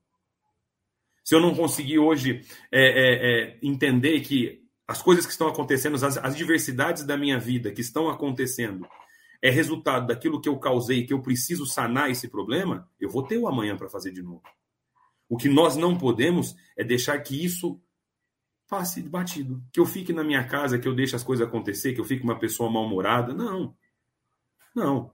Se 1.22 1.34
eu 1.34 1.40
não 1.40 1.54
conseguir 1.54 1.98
hoje 1.98 2.40
é, 2.72 2.82
é, 2.82 3.14
é, 3.52 3.58
entender 3.62 4.20
que 4.20 4.66
as 4.86 5.02
coisas 5.02 5.26
que 5.26 5.32
estão 5.32 5.46
acontecendo, 5.46 5.94
as, 5.94 6.16
as 6.16 6.34
diversidades 6.34 7.04
da 7.04 7.16
minha 7.16 7.38
vida 7.38 7.70
que 7.70 7.82
estão 7.82 8.08
acontecendo, 8.08 8.88
é 9.42 9.50
resultado 9.50 10.06
daquilo 10.06 10.40
que 10.40 10.48
eu 10.48 10.58
causei, 10.58 11.04
que 11.04 11.12
eu 11.12 11.20
preciso 11.20 11.66
sanar 11.66 12.10
esse 12.10 12.28
problema, 12.28 12.90
eu 12.98 13.10
vou 13.10 13.22
ter 13.22 13.38
o 13.38 13.46
amanhã 13.46 13.76
para 13.76 13.90
fazer 13.90 14.10
de 14.10 14.22
novo. 14.22 14.42
O 15.28 15.36
que 15.36 15.48
nós 15.48 15.76
não 15.76 15.96
podemos 15.96 16.56
é 16.76 16.82
deixar 16.82 17.18
que 17.20 17.44
isso 17.44 17.78
passe 18.68 19.02
batido. 19.02 19.64
Que 19.72 19.80
eu 19.80 19.86
fique 19.86 20.12
na 20.12 20.22
minha 20.22 20.44
casa, 20.46 20.78
que 20.78 20.86
eu 20.86 20.94
deixe 20.94 21.16
as 21.16 21.24
coisas 21.24 21.46
acontecer, 21.46 21.94
que 21.94 22.00
eu 22.00 22.04
fique 22.04 22.22
uma 22.22 22.38
pessoa 22.38 22.70
mal-humorada. 22.70 23.32
Não. 23.32 23.74
Não. 24.76 25.10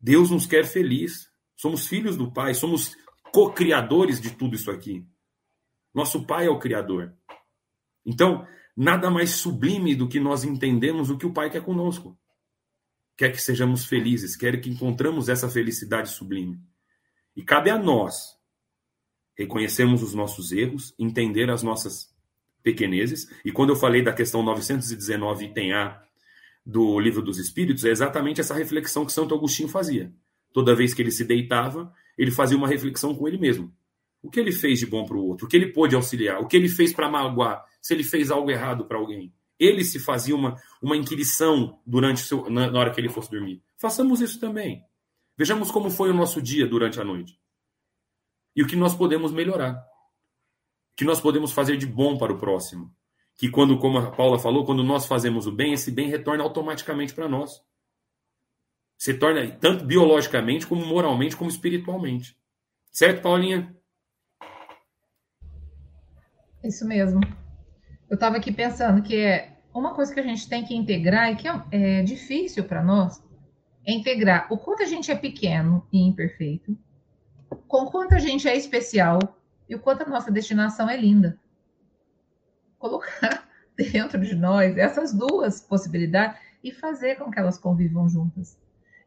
Deus 0.00 0.30
nos 0.30 0.46
quer 0.46 0.64
feliz. 0.64 1.30
Somos 1.56 1.86
filhos 1.86 2.16
do 2.16 2.32
Pai, 2.32 2.54
somos 2.54 2.96
co-criadores 3.32 4.20
de 4.20 4.30
tudo 4.30 4.54
isso 4.54 4.70
aqui. 4.70 5.06
Nosso 5.92 6.24
Pai 6.26 6.46
é 6.46 6.50
o 6.50 6.58
Criador. 6.58 7.14
Então, 8.04 8.46
nada 8.76 9.10
mais 9.10 9.30
sublime 9.30 9.94
do 9.94 10.08
que 10.08 10.18
nós 10.18 10.44
entendemos 10.44 11.10
o 11.10 11.18
que 11.18 11.26
o 11.26 11.32
Pai 11.32 11.50
quer 11.50 11.62
conosco. 11.62 12.18
Quer 13.16 13.30
que 13.30 13.42
sejamos 13.42 13.84
felizes, 13.84 14.36
quer 14.36 14.60
que 14.60 14.70
encontramos 14.70 15.28
essa 15.28 15.48
felicidade 15.48 16.08
sublime. 16.08 16.58
E 17.36 17.42
cabe 17.42 17.70
a 17.70 17.78
nós 17.78 18.36
reconhecermos 19.36 20.02
os 20.02 20.14
nossos 20.14 20.52
erros, 20.52 20.94
entender 20.98 21.50
as 21.50 21.62
nossas 21.62 22.11
pequenezes. 22.62 23.28
E 23.44 23.52
quando 23.52 23.70
eu 23.70 23.76
falei 23.76 24.02
da 24.02 24.12
questão 24.12 24.42
919 24.42 25.46
item 25.46 25.72
A 25.72 26.02
do 26.64 26.98
Livro 27.00 27.22
dos 27.22 27.38
Espíritos, 27.38 27.84
é 27.84 27.90
exatamente 27.90 28.40
essa 28.40 28.54
reflexão 28.54 29.04
que 29.04 29.12
Santo 29.12 29.34
Agostinho 29.34 29.68
fazia. 29.68 30.12
Toda 30.52 30.74
vez 30.74 30.94
que 30.94 31.02
ele 31.02 31.10
se 31.10 31.24
deitava, 31.24 31.92
ele 32.16 32.30
fazia 32.30 32.56
uma 32.56 32.68
reflexão 32.68 33.14
com 33.14 33.26
ele 33.26 33.38
mesmo. 33.38 33.72
O 34.22 34.30
que 34.30 34.38
ele 34.38 34.52
fez 34.52 34.78
de 34.78 34.86
bom 34.86 35.04
para 35.04 35.16
o 35.16 35.26
outro? 35.26 35.46
O 35.46 35.48
que 35.48 35.56
ele 35.56 35.72
pôde 35.72 35.96
auxiliar? 35.96 36.40
O 36.40 36.46
que 36.46 36.56
ele 36.56 36.68
fez 36.68 36.92
para 36.92 37.10
magoar? 37.10 37.64
Se 37.80 37.92
ele 37.92 38.04
fez 38.04 38.30
algo 38.30 38.50
errado 38.50 38.84
para 38.84 38.98
alguém? 38.98 39.32
Ele 39.58 39.84
se 39.84 39.98
fazia 39.98 40.34
uma, 40.34 40.56
uma 40.80 40.96
inquirição 40.96 41.78
durante 41.86 42.20
seu, 42.20 42.48
na, 42.48 42.70
na 42.70 42.78
hora 42.78 42.90
que 42.90 43.00
ele 43.00 43.08
fosse 43.08 43.30
dormir. 43.30 43.62
Façamos 43.76 44.20
isso 44.20 44.38
também. 44.38 44.82
Vejamos 45.36 45.70
como 45.70 45.90
foi 45.90 46.10
o 46.10 46.14
nosso 46.14 46.40
dia 46.40 46.66
durante 46.66 47.00
a 47.00 47.04
noite 47.04 47.36
e 48.54 48.62
o 48.62 48.66
que 48.66 48.76
nós 48.76 48.94
podemos 48.94 49.32
melhorar, 49.32 49.82
que 50.96 51.04
nós 51.04 51.20
podemos 51.20 51.52
fazer 51.52 51.76
de 51.76 51.86
bom 51.86 52.16
para 52.16 52.32
o 52.32 52.38
próximo. 52.38 52.94
que 53.34 53.50
quando, 53.50 53.78
como 53.78 53.98
a 53.98 54.10
Paula 54.10 54.38
falou, 54.38 54.64
quando 54.64 54.84
nós 54.84 55.06
fazemos 55.06 55.46
o 55.46 55.52
bem, 55.52 55.72
esse 55.72 55.90
bem 55.90 56.08
retorna 56.08 56.44
automaticamente 56.44 57.14
para 57.14 57.28
nós. 57.28 57.60
Se 58.96 59.14
torna 59.14 59.50
tanto 59.52 59.84
biologicamente, 59.84 60.66
como 60.66 60.84
moralmente, 60.86 61.36
como 61.36 61.50
espiritualmente. 61.50 62.36
Certo, 62.92 63.22
Paulinha? 63.22 63.74
Isso 66.62 66.86
mesmo. 66.86 67.20
Eu 68.08 68.14
estava 68.14 68.36
aqui 68.36 68.52
pensando 68.52 69.02
que 69.02 69.16
é 69.16 69.58
uma 69.74 69.94
coisa 69.94 70.12
que 70.14 70.20
a 70.20 70.22
gente 70.22 70.48
tem 70.48 70.64
que 70.64 70.74
integrar 70.74 71.32
e 71.32 71.36
que 71.36 71.48
é, 71.48 71.62
é 71.72 72.02
difícil 72.02 72.64
para 72.64 72.84
nós 72.84 73.20
é 73.84 73.92
integrar 73.92 74.46
o 74.52 74.58
quanto 74.58 74.82
a 74.82 74.86
gente 74.86 75.10
é 75.10 75.16
pequeno 75.16 75.86
e 75.92 76.00
imperfeito, 76.06 76.78
com 77.66 77.86
quanto 77.86 78.14
a 78.14 78.18
gente 78.18 78.46
é 78.46 78.56
especial 78.56 79.18
e 79.72 79.74
o 79.74 79.78
quanto 79.78 80.02
a 80.02 80.06
nossa 80.06 80.30
destinação 80.30 80.86
é 80.88 80.94
linda. 80.94 81.38
Colocar 82.78 83.48
dentro 83.74 84.20
de 84.20 84.34
nós 84.34 84.76
essas 84.76 85.14
duas 85.14 85.62
possibilidades 85.62 86.38
e 86.62 86.70
fazer 86.70 87.16
com 87.16 87.30
que 87.30 87.38
elas 87.38 87.56
convivam 87.56 88.06
juntas. 88.06 88.60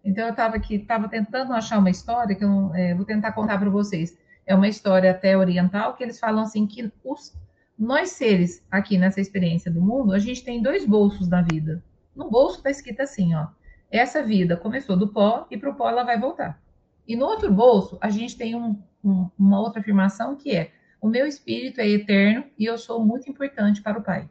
Então 0.04 0.24
eu 0.26 0.32
estava 0.32 0.56
aqui, 0.56 0.78
estava 0.78 1.08
tentando 1.08 1.54
achar 1.54 1.78
uma 1.78 1.92
história 1.92 2.36
que 2.36 2.44
eu 2.44 2.74
é, 2.74 2.96
vou 2.96 3.06
tentar 3.06 3.34
contar 3.34 3.60
para 3.60 3.70
vocês. 3.70 4.18
É 4.44 4.56
uma 4.56 4.68
história 4.68 5.12
até 5.12 5.38
oriental 5.38 5.96
que 5.96 6.04
eles 6.04 6.20
falam 6.20 6.42
assim 6.44 6.66
que 6.66 6.92
os, 7.04 7.38
nós 7.78 8.10
seres 8.10 8.66
aqui 8.72 8.98
nessa 8.98 9.22
experiência 9.22 9.70
do 9.70 9.80
mundo, 9.82 10.14
a 10.14 10.20
gente 10.20 10.44
tem 10.44 10.64
dois 10.64 10.84
bolsos 10.84 11.28
na 11.28 11.44
vida. 11.44 11.84
No 12.16 12.28
bolso 12.28 12.58
está 12.58 12.72
escrito 12.72 13.02
assim, 13.02 13.36
ó, 13.36 13.50
essa 13.92 14.24
vida 14.24 14.58
começou 14.58 14.98
do 14.98 15.10
pó 15.10 15.46
e 15.52 15.58
para 15.58 15.70
o 15.70 15.76
pó 15.76 15.90
ela 15.90 16.04
vai 16.04 16.20
voltar. 16.20 16.60
E 17.08 17.16
no 17.16 17.26
outro 17.26 17.52
bolso, 17.52 17.98
a 18.02 18.10
gente 18.10 18.38
tem 18.38 18.56
um, 18.56 18.82
um, 19.04 19.30
uma 19.38 19.60
outra 19.60 19.82
afirmação 19.82 20.36
que 20.36 20.52
é: 20.56 20.72
o 21.02 21.08
meu 21.08 21.26
espírito 21.26 21.80
é 21.80 21.88
eterno 21.88 22.46
e 22.58 22.66
eu 22.66 22.78
sou 22.78 23.04
muito 23.06 23.30
importante 23.30 23.82
para 23.82 24.00
o 24.00 24.04
Pai. 24.04 24.30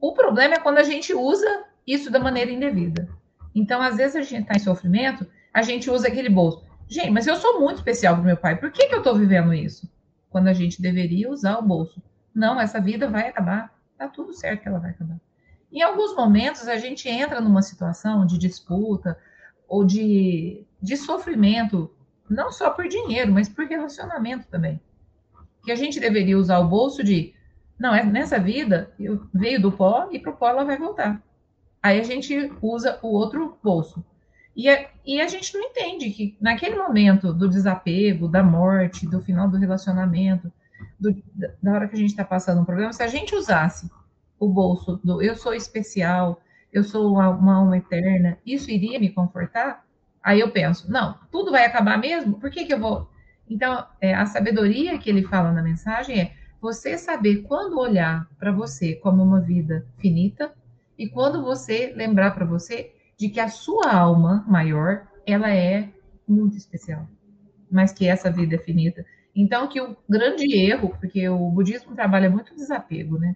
O 0.00 0.12
problema 0.12 0.54
é 0.54 0.58
quando 0.58 0.78
a 0.78 0.82
gente 0.82 1.12
usa 1.14 1.64
isso 1.86 2.10
da 2.10 2.18
maneira 2.18 2.50
indevida. 2.50 3.08
Então, 3.54 3.82
às 3.82 3.96
vezes, 3.96 4.16
a 4.16 4.22
gente 4.22 4.42
está 4.42 4.54
em 4.54 4.60
sofrimento, 4.60 5.26
a 5.52 5.62
gente 5.62 5.90
usa 5.90 6.08
aquele 6.08 6.28
bolso. 6.28 6.64
Gente, 6.88 7.10
mas 7.10 7.26
eu 7.26 7.36
sou 7.36 7.60
muito 7.60 7.76
especial 7.76 8.14
para 8.14 8.22
o 8.22 8.26
meu 8.26 8.36
pai, 8.36 8.56
por 8.56 8.70
que, 8.70 8.86
que 8.86 8.94
eu 8.94 8.98
estou 8.98 9.14
vivendo 9.16 9.52
isso? 9.54 9.90
Quando 10.28 10.48
a 10.48 10.52
gente 10.52 10.80
deveria 10.80 11.30
usar 11.30 11.58
o 11.58 11.62
bolso. 11.62 12.02
Não, 12.34 12.60
essa 12.60 12.80
vida 12.80 13.08
vai 13.08 13.28
acabar. 13.28 13.72
Tá 13.98 14.08
tudo 14.08 14.32
certo 14.32 14.62
que 14.62 14.68
ela 14.68 14.78
vai 14.78 14.90
acabar. 14.90 15.20
Em 15.72 15.82
alguns 15.82 16.14
momentos, 16.16 16.66
a 16.66 16.76
gente 16.76 17.08
entra 17.08 17.40
numa 17.40 17.62
situação 17.62 18.26
de 18.26 18.38
disputa 18.38 19.18
ou 19.68 19.84
de, 19.84 20.66
de 20.80 20.96
sofrimento, 20.96 21.90
não 22.28 22.50
só 22.50 22.70
por 22.70 22.88
dinheiro, 22.88 23.32
mas 23.32 23.48
por 23.48 23.66
relacionamento 23.66 24.46
também. 24.48 24.80
Que 25.64 25.72
a 25.72 25.76
gente 25.76 26.00
deveria 26.00 26.38
usar 26.38 26.58
o 26.58 26.68
bolso 26.68 27.02
de, 27.04 27.34
não, 27.78 27.94
é 27.94 28.04
nessa 28.04 28.38
vida, 28.38 28.92
eu 28.98 29.26
veio 29.32 29.60
do 29.60 29.72
pó 29.72 30.08
e 30.10 30.18
para 30.18 30.30
o 30.30 30.36
pó 30.36 30.48
ela 30.48 30.64
vai 30.64 30.78
voltar. 30.78 31.22
Aí 31.82 31.98
a 31.98 32.04
gente 32.04 32.52
usa 32.60 32.98
o 33.02 33.08
outro 33.08 33.58
bolso. 33.62 34.04
E 34.54 34.68
a, 34.68 34.88
e 35.06 35.20
a 35.20 35.28
gente 35.28 35.54
não 35.54 35.62
entende 35.62 36.10
que 36.10 36.36
naquele 36.40 36.76
momento 36.76 37.32
do 37.32 37.48
desapego, 37.48 38.28
da 38.28 38.42
morte, 38.42 39.06
do 39.06 39.20
final 39.20 39.48
do 39.48 39.56
relacionamento, 39.56 40.52
do, 40.98 41.14
da 41.62 41.72
hora 41.72 41.88
que 41.88 41.94
a 41.94 41.98
gente 41.98 42.10
está 42.10 42.24
passando 42.24 42.60
um 42.60 42.64
problema, 42.64 42.92
se 42.92 43.02
a 43.02 43.08
gente 43.08 43.34
usasse 43.34 43.90
o 44.38 44.48
bolso 44.48 45.00
do 45.02 45.22
eu 45.22 45.36
sou 45.36 45.54
especial, 45.54 46.40
eu 46.72 46.84
sou 46.84 47.12
uma, 47.12 47.28
uma 47.30 47.54
alma 47.56 47.78
eterna, 47.78 48.38
isso 48.44 48.70
iria 48.70 48.98
me 48.98 49.10
confortar? 49.10 49.84
Aí 50.22 50.40
eu 50.40 50.50
penso, 50.50 50.90
não, 50.90 51.18
tudo 51.30 51.50
vai 51.50 51.64
acabar 51.64 51.98
mesmo? 51.98 52.38
Por 52.38 52.50
que, 52.50 52.64
que 52.64 52.74
eu 52.74 52.80
vou? 52.80 53.10
Então, 53.48 53.84
é, 54.00 54.14
a 54.14 54.26
sabedoria 54.26 54.98
que 54.98 55.08
ele 55.10 55.24
fala 55.24 55.52
na 55.52 55.62
mensagem 55.62 56.20
é 56.20 56.34
você 56.60 56.98
saber 56.98 57.42
quando 57.42 57.78
olhar 57.78 58.28
para 58.38 58.52
você 58.52 58.94
como 58.94 59.22
uma 59.22 59.40
vida 59.40 59.86
finita 59.98 60.52
e 60.98 61.08
quando 61.08 61.42
você 61.42 61.92
lembrar 61.96 62.32
para 62.32 62.44
você 62.44 62.92
de 63.18 63.28
que 63.28 63.40
a 63.40 63.48
sua 63.48 63.92
alma 63.92 64.44
maior, 64.46 65.06
ela 65.26 65.50
é 65.50 65.88
muito 66.28 66.56
especial, 66.56 67.08
mas 67.70 67.92
que 67.92 68.06
essa 68.06 68.30
vida 68.30 68.56
é 68.56 68.58
finita. 68.58 69.04
Então, 69.34 69.66
que 69.68 69.80
o 69.80 69.96
grande 70.08 70.54
erro, 70.54 70.94
porque 71.00 71.28
o 71.28 71.50
budismo 71.50 71.94
trabalha 71.94 72.28
muito 72.28 72.54
desapego, 72.54 73.18
né? 73.18 73.34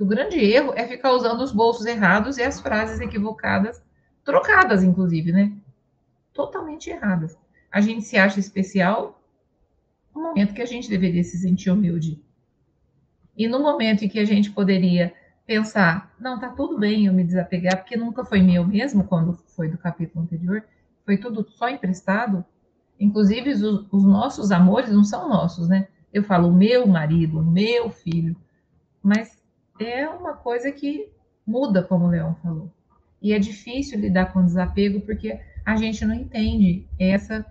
o 0.00 0.04
grande 0.04 0.38
erro 0.38 0.72
é 0.74 0.86
ficar 0.86 1.12
usando 1.12 1.40
os 1.40 1.52
bolsos 1.52 1.86
errados 1.86 2.36
e 2.38 2.42
as 2.42 2.60
frases 2.60 3.00
equivocadas, 3.00 3.82
trocadas, 4.24 4.82
inclusive, 4.82 5.30
né? 5.30 5.52
Totalmente 6.34 6.90
erradas. 6.90 7.38
A 7.70 7.80
gente 7.80 8.02
se 8.02 8.18
acha 8.18 8.38
especial 8.38 9.22
no 10.14 10.22
momento 10.22 10.52
que 10.52 10.62
a 10.62 10.66
gente 10.66 10.90
deveria 10.90 11.24
se 11.24 11.38
sentir 11.38 11.70
humilde. 11.70 12.22
E 13.36 13.48
no 13.48 13.60
momento 13.60 14.04
em 14.04 14.08
que 14.08 14.18
a 14.18 14.24
gente 14.24 14.50
poderia 14.50 15.14
pensar, 15.46 16.14
não, 16.20 16.38
tá 16.38 16.48
tudo 16.48 16.78
bem 16.78 17.06
eu 17.06 17.12
me 17.12 17.24
desapegar, 17.24 17.78
porque 17.78 17.96
nunca 17.96 18.24
foi 18.24 18.40
meu 18.40 18.66
mesmo, 18.66 19.04
quando 19.04 19.34
foi 19.34 19.68
do 19.68 19.78
capítulo 19.78 20.24
anterior, 20.24 20.64
foi 21.04 21.16
tudo 21.16 21.48
só 21.50 21.68
emprestado. 21.68 22.44
Inclusive, 22.98 23.50
os, 23.50 23.62
os 23.62 24.04
nossos 24.04 24.50
amores 24.50 24.90
não 24.90 25.04
são 25.04 25.28
nossos, 25.28 25.68
né? 25.68 25.88
Eu 26.12 26.22
falo 26.22 26.52
meu 26.52 26.86
marido, 26.86 27.42
meu 27.42 27.90
filho, 27.90 28.36
mas 29.02 29.42
é 29.80 30.08
uma 30.08 30.34
coisa 30.34 30.70
que 30.70 31.10
muda, 31.46 31.82
como 31.82 32.06
o 32.06 32.08
Leão 32.08 32.36
falou. 32.36 32.72
E 33.20 33.32
é 33.32 33.38
difícil 33.38 33.98
lidar 33.98 34.32
com 34.32 34.44
desapego 34.44 35.00
porque 35.00 35.40
a 35.64 35.76
gente 35.76 36.04
não 36.04 36.14
entende 36.14 36.86
essa 36.98 37.44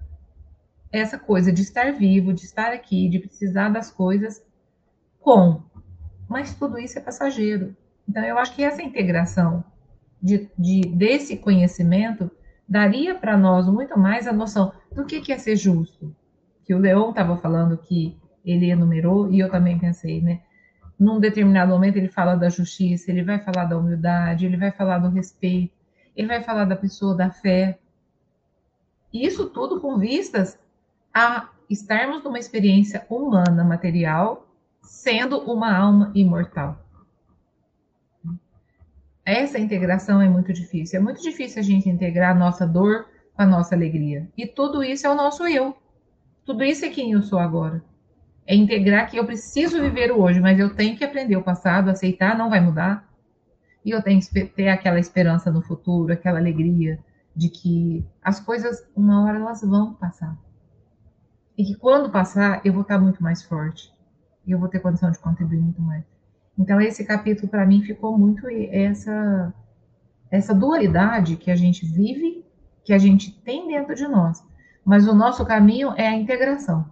essa 0.91 1.17
coisa 1.17 1.51
de 1.51 1.63
estar 1.63 1.91
vivo, 1.91 2.31
de 2.31 2.45
estar 2.45 2.71
aqui, 2.71 3.09
de 3.09 3.17
precisar 3.17 3.69
das 3.69 3.89
coisas 3.89 4.45
com. 5.19 5.63
Mas 6.29 6.53
tudo 6.53 6.77
isso 6.77 6.99
é 6.99 7.01
passageiro. 7.01 7.75
Então, 8.07 8.23
eu 8.23 8.37
acho 8.37 8.55
que 8.55 8.63
essa 8.63 8.83
integração 8.83 9.63
de, 10.21 10.51
de 10.55 10.81
desse 10.81 11.37
conhecimento 11.37 12.29
daria 12.69 13.15
para 13.15 13.35
nós 13.35 13.67
muito 13.67 13.97
mais 13.97 14.27
a 14.27 14.31
noção 14.31 14.71
do 14.91 15.03
que, 15.03 15.19
que 15.19 15.33
é 15.33 15.37
ser 15.39 15.55
justo. 15.55 16.15
Que 16.63 16.75
o 16.75 16.77
Leão 16.79 17.09
estava 17.09 17.37
falando 17.37 17.75
que 17.75 18.15
ele 18.45 18.69
enumerou, 18.69 19.31
e 19.31 19.39
eu 19.39 19.49
também 19.49 19.79
pensei, 19.79 20.21
né? 20.21 20.41
num 21.03 21.19
determinado 21.19 21.71
momento 21.71 21.97
ele 21.97 22.07
fala 22.07 22.35
da 22.35 22.49
justiça, 22.49 23.11
ele 23.11 23.23
vai 23.23 23.39
falar 23.39 23.65
da 23.65 23.77
humildade, 23.77 24.45
ele 24.45 24.57
vai 24.57 24.71
falar 24.71 24.99
do 24.99 25.09
respeito, 25.09 25.73
ele 26.15 26.27
vai 26.27 26.41
falar 26.41 26.65
da 26.65 26.75
pessoa 26.75 27.15
da 27.15 27.29
fé. 27.29 27.79
Isso 29.13 29.47
tudo 29.49 29.79
com 29.79 29.99
vistas 29.99 30.57
a 31.13 31.49
estarmos 31.69 32.23
numa 32.23 32.39
experiência 32.39 33.05
humana, 33.07 33.63
material, 33.63 34.47
sendo 34.81 35.39
uma 35.39 35.71
alma 35.77 36.11
imortal. 36.15 36.79
Essa 39.23 39.59
integração 39.59 40.19
é 40.19 40.27
muito 40.27 40.51
difícil. 40.51 40.99
É 40.99 41.01
muito 41.01 41.21
difícil 41.21 41.59
a 41.59 41.63
gente 41.63 41.87
integrar 41.87 42.31
a 42.31 42.39
nossa 42.39 42.65
dor 42.65 43.05
com 43.35 43.41
a 43.41 43.45
nossa 43.45 43.75
alegria. 43.75 44.27
E 44.35 44.47
tudo 44.47 44.83
isso 44.83 45.05
é 45.05 45.09
o 45.09 45.15
nosso 45.15 45.47
eu. 45.47 45.77
Tudo 46.43 46.63
isso 46.63 46.83
é 46.83 46.89
quem 46.89 47.11
eu 47.11 47.21
sou 47.21 47.39
agora. 47.39 47.83
É 48.45 48.53
integrar 48.53 49.09
que 49.09 49.17
eu 49.17 49.25
preciso 49.25 49.79
viver 49.79 50.11
o 50.11 50.19
hoje, 50.19 50.41
mas 50.41 50.59
eu 50.59 50.75
tenho 50.75 50.97
que 50.97 51.05
aprender 51.05 51.37
o 51.37 51.43
passado, 51.43 51.89
aceitar, 51.89 52.37
não 52.37 52.49
vai 52.49 52.59
mudar. 52.59 53.07
E 53.85 53.91
eu 53.91 54.01
tenho 54.01 54.19
que 54.19 54.45
ter 54.45 54.67
aquela 54.67 54.99
esperança 54.99 55.49
no 55.49 55.61
futuro, 55.61 56.11
aquela 56.11 56.39
alegria 56.39 56.99
de 57.35 57.49
que 57.49 58.05
as 58.21 58.39
coisas, 58.39 58.87
uma 58.95 59.23
hora, 59.23 59.39
elas 59.39 59.61
vão 59.61 59.93
passar. 59.93 60.37
E 61.57 61.63
que 61.63 61.75
quando 61.75 62.11
passar, 62.11 62.61
eu 62.65 62.73
vou 62.73 62.81
estar 62.81 62.99
muito 62.99 63.21
mais 63.21 63.43
forte. 63.43 63.93
E 64.45 64.51
eu 64.51 64.59
vou 64.59 64.67
ter 64.67 64.79
condição 64.79 65.11
de 65.11 65.19
contribuir 65.19 65.59
muito 65.59 65.81
mais. 65.81 66.03
Então, 66.57 66.79
esse 66.79 67.05
capítulo, 67.05 67.47
para 67.47 67.65
mim, 67.65 67.81
ficou 67.81 68.17
muito 68.17 68.47
essa, 68.71 69.53
essa 70.29 70.53
dualidade 70.53 71.35
que 71.37 71.49
a 71.49 71.55
gente 71.55 71.85
vive, 71.85 72.45
que 72.83 72.93
a 72.93 72.97
gente 72.97 73.31
tem 73.41 73.67
dentro 73.67 73.95
de 73.95 74.07
nós. 74.07 74.43
Mas 74.85 75.07
o 75.07 75.15
nosso 75.15 75.45
caminho 75.45 75.93
é 75.95 76.07
a 76.07 76.15
integração. 76.15 76.85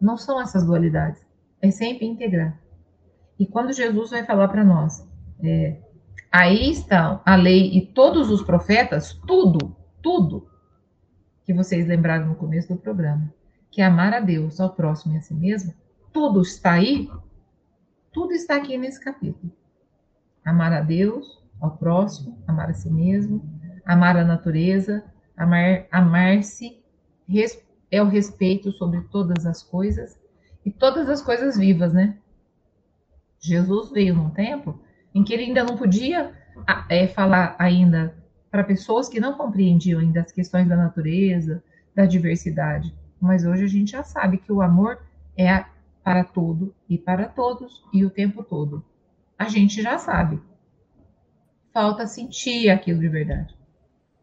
Não 0.00 0.16
são 0.16 0.40
essas 0.40 0.64
dualidades. 0.64 1.24
É 1.60 1.70
sempre 1.70 2.06
integrar. 2.06 2.58
E 3.38 3.46
quando 3.46 3.72
Jesus 3.72 4.10
vai 4.10 4.24
falar 4.24 4.48
para 4.48 4.64
nós, 4.64 5.06
é, 5.42 5.78
aí 6.30 6.70
estão 6.70 7.20
a 7.24 7.34
lei 7.34 7.76
e 7.76 7.86
todos 7.86 8.30
os 8.30 8.42
profetas, 8.42 9.14
tudo, 9.26 9.76
tudo 10.02 10.48
que 11.44 11.52
vocês 11.52 11.86
lembraram 11.86 12.28
no 12.28 12.34
começo 12.36 12.68
do 12.68 12.80
programa, 12.80 13.32
que 13.70 13.80
é 13.80 13.84
amar 13.84 14.14
a 14.14 14.20
Deus, 14.20 14.60
ao 14.60 14.70
próximo 14.70 15.14
e 15.14 15.18
a 15.18 15.20
si 15.20 15.34
mesmo, 15.34 15.74
tudo 16.12 16.40
está 16.42 16.72
aí, 16.72 17.10
tudo 18.12 18.32
está 18.32 18.56
aqui 18.56 18.78
nesse 18.78 19.00
capítulo. 19.00 19.52
Amar 20.44 20.72
a 20.72 20.80
Deus, 20.80 21.42
ao 21.60 21.76
próximo, 21.76 22.38
amar 22.46 22.70
a 22.70 22.74
si 22.74 22.90
mesmo, 22.90 23.42
amar 23.84 24.16
a 24.16 24.24
natureza, 24.24 25.04
amar, 25.36 25.86
amar-se, 25.90 26.80
é 27.90 28.02
o 28.02 28.08
respeito 28.08 28.72
sobre 28.72 29.00
todas 29.02 29.46
as 29.46 29.62
coisas 29.62 30.18
e 30.64 30.70
todas 30.70 31.08
as 31.08 31.22
coisas 31.22 31.56
vivas, 31.56 31.92
né? 31.92 32.16
Jesus 33.40 33.90
veio 33.90 34.14
num 34.14 34.30
tempo 34.30 34.80
em 35.14 35.24
que 35.24 35.32
ele 35.32 35.44
ainda 35.44 35.64
não 35.64 35.76
podia 35.76 36.32
é, 36.88 37.06
falar 37.06 37.56
ainda 37.58 38.14
para 38.50 38.64
pessoas 38.64 39.08
que 39.08 39.20
não 39.20 39.34
compreendiam 39.34 40.00
ainda 40.00 40.20
as 40.20 40.32
questões 40.32 40.68
da 40.68 40.76
natureza, 40.76 41.62
da 41.94 42.04
diversidade. 42.04 42.94
Mas 43.20 43.44
hoje 43.44 43.64
a 43.64 43.68
gente 43.68 43.92
já 43.92 44.02
sabe 44.02 44.38
que 44.38 44.52
o 44.52 44.62
amor 44.62 45.00
é 45.36 45.64
para 46.02 46.24
tudo 46.24 46.74
e 46.88 46.98
para 46.98 47.28
todos 47.28 47.84
e 47.92 48.04
o 48.04 48.10
tempo 48.10 48.42
todo. 48.42 48.84
a 49.38 49.48
gente 49.48 49.80
já 49.80 49.96
sabe. 49.96 50.38
Falta 51.72 52.06
sentir 52.06 52.68
aquilo 52.68 53.00
de 53.00 53.08
verdade. 53.08 53.54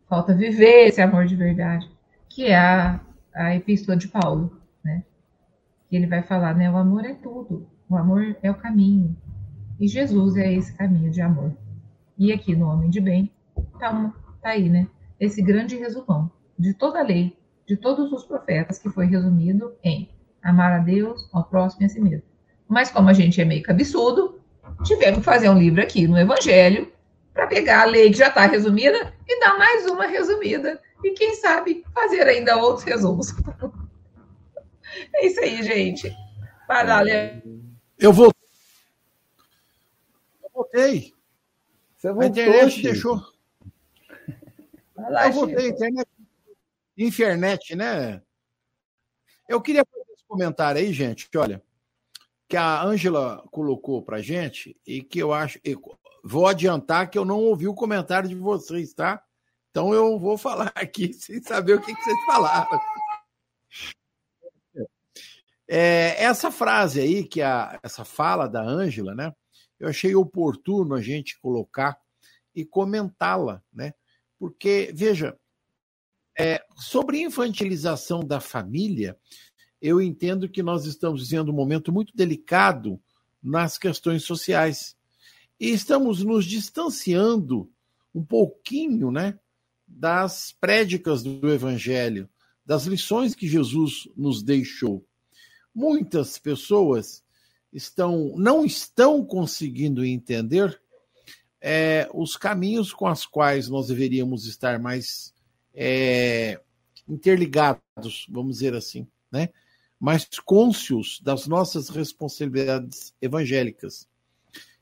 Falta 0.08 0.34
viver 0.34 0.88
esse 0.88 1.02
amor 1.02 1.26
de 1.26 1.36
verdade, 1.36 1.90
que 2.30 2.46
é 2.46 2.56
a, 2.56 3.00
a 3.34 3.56
epístola 3.56 3.98
de 3.98 4.08
Paulo, 4.08 4.62
né? 4.84 5.04
Que 5.90 5.96
ele 5.96 6.06
vai 6.06 6.22
falar, 6.22 6.54
né? 6.56 6.70
O 6.70 6.78
amor 6.78 7.04
é 7.04 7.16
tudo. 7.16 7.68
O 7.90 7.98
amor 7.98 8.38
é 8.44 8.52
o 8.52 8.56
caminho. 8.56 9.18
E 9.80 9.88
Jesus 9.88 10.36
é 10.36 10.54
esse 10.54 10.74
caminho 10.74 11.12
de 11.12 11.22
amor. 11.22 11.56
E 12.18 12.34
aqui 12.34 12.56
no 12.56 12.68
Homem 12.68 12.90
de 12.90 13.00
Bem, 13.00 13.32
tá, 13.80 14.14
tá 14.42 14.50
aí, 14.50 14.70
né? 14.70 14.88
Esse 15.20 15.42
grande 15.42 15.76
resumão 15.76 16.32
de 16.58 16.74
toda 16.74 17.00
a 17.00 17.04
lei, 17.04 17.38
de 17.68 17.78
todos 17.78 18.12
os 18.12 18.24
profetas, 18.24 18.80
que 18.80 18.90
foi 18.90 19.06
resumido 19.06 19.74
em 19.84 20.10
amar 20.42 20.72
a 20.72 20.80
Deus, 20.80 21.30
ao 21.32 21.44
próximo 21.44 21.84
e 21.84 21.86
a 21.86 21.90
si 21.90 22.00
mesmo. 22.00 22.24
Mas 22.68 22.90
como 22.90 23.10
a 23.10 23.14
gente 23.14 23.40
é 23.40 23.46
meio 23.46 23.62
cabeçudo, 23.64 24.40
tivemos 24.84 25.20
que 25.20 25.26
fazer 25.26 25.50
um 25.50 25.58
livro 25.58 25.82
aqui 25.82 26.08
no 26.08 26.18
Evangelho 26.18 26.92
para 27.34 27.48
pegar 27.48 27.84
a 27.84 27.86
lei 27.86 28.10
que 28.10 28.18
já 28.18 28.30
está 28.30 28.46
resumida 28.48 29.14
e 29.28 29.40
dar 29.40 29.58
mais 29.58 29.86
uma 29.86 30.08
resumida. 30.08 30.82
E 31.04 31.12
quem 31.12 31.36
sabe 31.36 31.84
fazer 31.94 32.28
ainda 32.28 32.58
outros 32.58 32.84
resumos. 32.84 33.34
é 35.14 35.28
isso 35.28 35.40
aí, 35.40 35.62
gente. 35.62 36.12
Para 36.68 37.04
Eu 38.00 38.12
vou. 38.12 38.37
Eu 40.78 40.84
voltei. 40.84 41.14
Você 41.98 42.14
voltou, 42.14 42.22
a 42.22 42.28
internet 42.28 42.72
Chico. 42.72 42.84
deixou. 42.84 43.22
Lá, 44.96 45.28
eu 45.28 45.34
voltei, 45.34 45.70
internet. 45.70 46.08
Internet, 46.96 47.76
né? 47.76 48.22
Eu 49.50 49.62
queria 49.62 49.84
fazer 49.86 50.12
esse 50.14 50.24
comentário 50.28 50.80
aí, 50.80 50.94
gente, 50.94 51.30
que 51.30 51.38
olha, 51.38 51.64
que 52.48 52.56
a 52.56 52.84
Ângela 52.84 53.44
colocou 53.52 54.04
pra 54.04 54.22
gente 54.22 54.80
e 54.86 55.02
que 55.02 55.20
eu 55.20 55.34
acho. 55.34 55.60
Eu 55.64 55.82
vou 56.24 56.46
adiantar 56.46 57.10
que 57.10 57.18
eu 57.18 57.26
não 57.26 57.40
ouvi 57.40 57.68
o 57.68 57.74
comentário 57.74 58.30
de 58.30 58.36
vocês, 58.36 58.94
tá? 58.94 59.24
Então 59.72 59.94
eu 59.94 60.20
vou 60.20 60.38
falar 60.38 60.72
aqui 60.76 61.14
sem 61.14 61.42
saber 61.42 61.74
o 61.74 61.82
que, 61.82 61.96
que 61.96 62.04
vocês 62.04 62.26
falaram. 62.26 62.80
É, 65.68 66.24
essa 66.24 66.52
frase 66.52 67.02
aí, 67.02 67.24
que 67.24 67.42
a, 67.42 67.80
essa 67.84 68.06
fala 68.06 68.48
da 68.48 68.62
Ângela, 68.62 69.14
né? 69.14 69.34
Eu 69.80 69.88
achei 69.90 70.16
oportuno 70.16 70.96
a 70.96 71.02
gente 71.02 71.40
colocar 71.40 71.98
e 72.56 72.66
comentá-la, 72.66 73.64
né? 73.72 73.94
Porque, 74.40 74.92
veja, 74.94 75.38
é, 76.38 76.64
sobre 76.76 77.22
infantilização 77.22 78.24
da 78.24 78.40
família, 78.40 79.18
eu 79.82 80.02
entendo 80.02 80.50
que 80.50 80.62
nós 80.62 80.86
estamos 80.86 81.30
vivendo 81.30 81.50
um 81.50 81.56
momento 81.56 81.92
muito 81.92 82.16
delicado 82.16 83.00
nas 83.42 83.78
questões 83.78 84.24
sociais. 84.24 84.96
E 85.60 85.70
estamos 85.70 86.24
nos 86.24 86.46
distanciando 86.46 87.72
um 88.14 88.24
pouquinho 88.24 89.12
né, 89.12 89.40
das 89.88 90.56
prédicas 90.60 91.24
do 91.24 91.52
Evangelho, 91.52 92.30
das 92.66 92.86
lições 92.86 93.34
que 93.34 93.48
Jesus 93.48 94.08
nos 94.16 94.44
deixou. 94.44 95.06
Muitas 95.74 96.38
pessoas 96.38 97.24
estão, 97.78 98.34
não 98.36 98.66
estão 98.66 99.24
conseguindo 99.24 100.04
entender 100.04 100.82
é, 101.62 102.10
os 102.14 102.36
caminhos 102.36 102.92
com 102.92 103.10
os 103.10 103.26
quais 103.26 103.70
nós 103.70 103.88
deveríamos 103.88 104.48
estar 104.48 104.80
mais 104.80 105.34
é, 105.74 106.60
interligados, 107.08 108.26
vamos 108.30 108.58
dizer 108.58 108.74
assim, 108.76 109.08
né? 109.32 109.50
mais 110.00 110.28
cônscios 110.44 111.20
das 111.22 111.48
nossas 111.48 111.90
responsabilidades 111.90 113.14
evangélicas. 113.22 114.08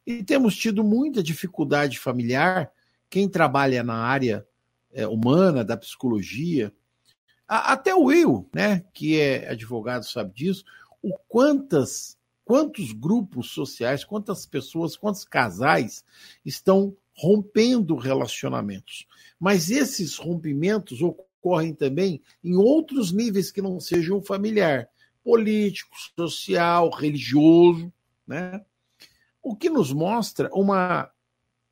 E 0.05 0.23
temos 0.23 0.55
tido 0.55 0.83
muita 0.83 1.21
dificuldade 1.21 1.99
familiar, 1.99 2.71
quem 3.09 3.27
trabalha 3.27 3.83
na 3.83 3.95
área 3.95 4.45
é, 4.93 5.07
humana, 5.07 5.63
da 5.63 5.77
psicologia, 5.77 6.73
a, 7.47 7.73
até 7.73 7.93
o 7.93 8.05
Will, 8.05 8.49
né, 8.53 8.83
que 8.93 9.19
é 9.19 9.49
advogado, 9.49 10.03
sabe 10.05 10.33
disso, 10.33 10.63
o 11.01 11.17
quantas, 11.27 12.17
quantos 12.45 12.91
grupos 12.91 13.49
sociais, 13.49 14.05
quantas 14.05 14.45
pessoas, 14.45 14.95
quantos 14.95 15.25
casais 15.25 16.05
estão 16.45 16.95
rompendo 17.17 17.95
relacionamentos. 17.95 19.07
Mas 19.39 19.71
esses 19.71 20.15
rompimentos 20.17 21.01
ocorrem 21.01 21.73
também 21.73 22.21
em 22.43 22.55
outros 22.55 23.11
níveis 23.11 23.51
que 23.51 23.61
não 23.61 23.79
sejam 23.79 24.21
familiar 24.21 24.87
político, 25.23 25.95
social, 26.15 26.91
religioso, 26.91 27.91
né? 28.27 28.63
O 29.41 29.55
que 29.55 29.69
nos 29.69 29.91
mostra 29.91 30.49
uma, 30.53 31.09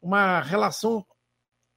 uma 0.02 0.42
relação 0.42 1.06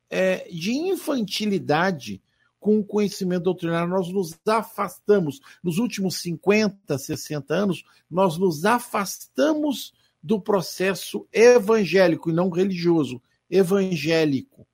é, 0.09 0.49
de 0.49 0.73
infantilidade 0.73 2.23
com 2.67 2.81
o 2.81 2.85
conhecimento 2.85 3.45
doutrinário. 3.45 3.89
Nós 3.89 4.09
nos 4.09 4.37
afastamos, 4.45 5.41
nos 5.63 5.79
últimos 5.79 6.17
50, 6.17 6.99
60 6.99 7.55
anos, 7.55 7.85
nós 8.11 8.37
nos 8.39 8.65
afastamos 8.65 9.95
do 10.21 10.41
processo 10.41 11.29
evangélico 11.33 12.29
e 12.29 12.33
não 12.33 12.51
religioso, 12.51 13.23
evangélico. 13.49 14.67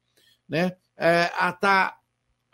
Né? 0.49 0.74
É, 0.97 1.26
tá 1.61 1.99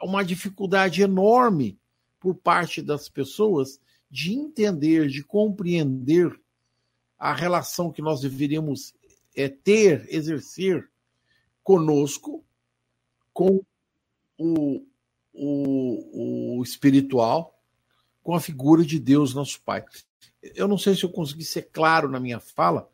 uma 0.02 0.24
dificuldade 0.24 1.02
enorme 1.02 1.78
por 2.18 2.34
parte 2.34 2.82
das 2.82 3.08
pessoas 3.08 3.80
de 4.10 4.32
entender, 4.32 5.06
de 5.06 5.22
compreender 5.22 6.36
a 7.16 7.32
relação 7.32 7.92
que 7.92 8.02
nós 8.02 8.22
deveríamos 8.22 8.92
é, 9.36 9.48
ter, 9.48 10.04
exercer 10.12 10.90
conosco, 11.62 12.44
com 13.32 13.62
o, 14.36 14.84
o, 15.38 16.58
o 16.58 16.62
espiritual, 16.62 17.58
com 18.22 18.34
a 18.34 18.40
figura 18.40 18.84
de 18.84 18.98
Deus, 18.98 19.34
nosso 19.34 19.60
Pai. 19.62 19.84
Eu 20.54 20.68
não 20.68 20.76
sei 20.76 20.94
se 20.94 21.04
eu 21.04 21.10
consegui 21.10 21.44
ser 21.44 21.68
claro 21.72 22.08
na 22.08 22.20
minha 22.20 22.40
fala, 22.40 22.88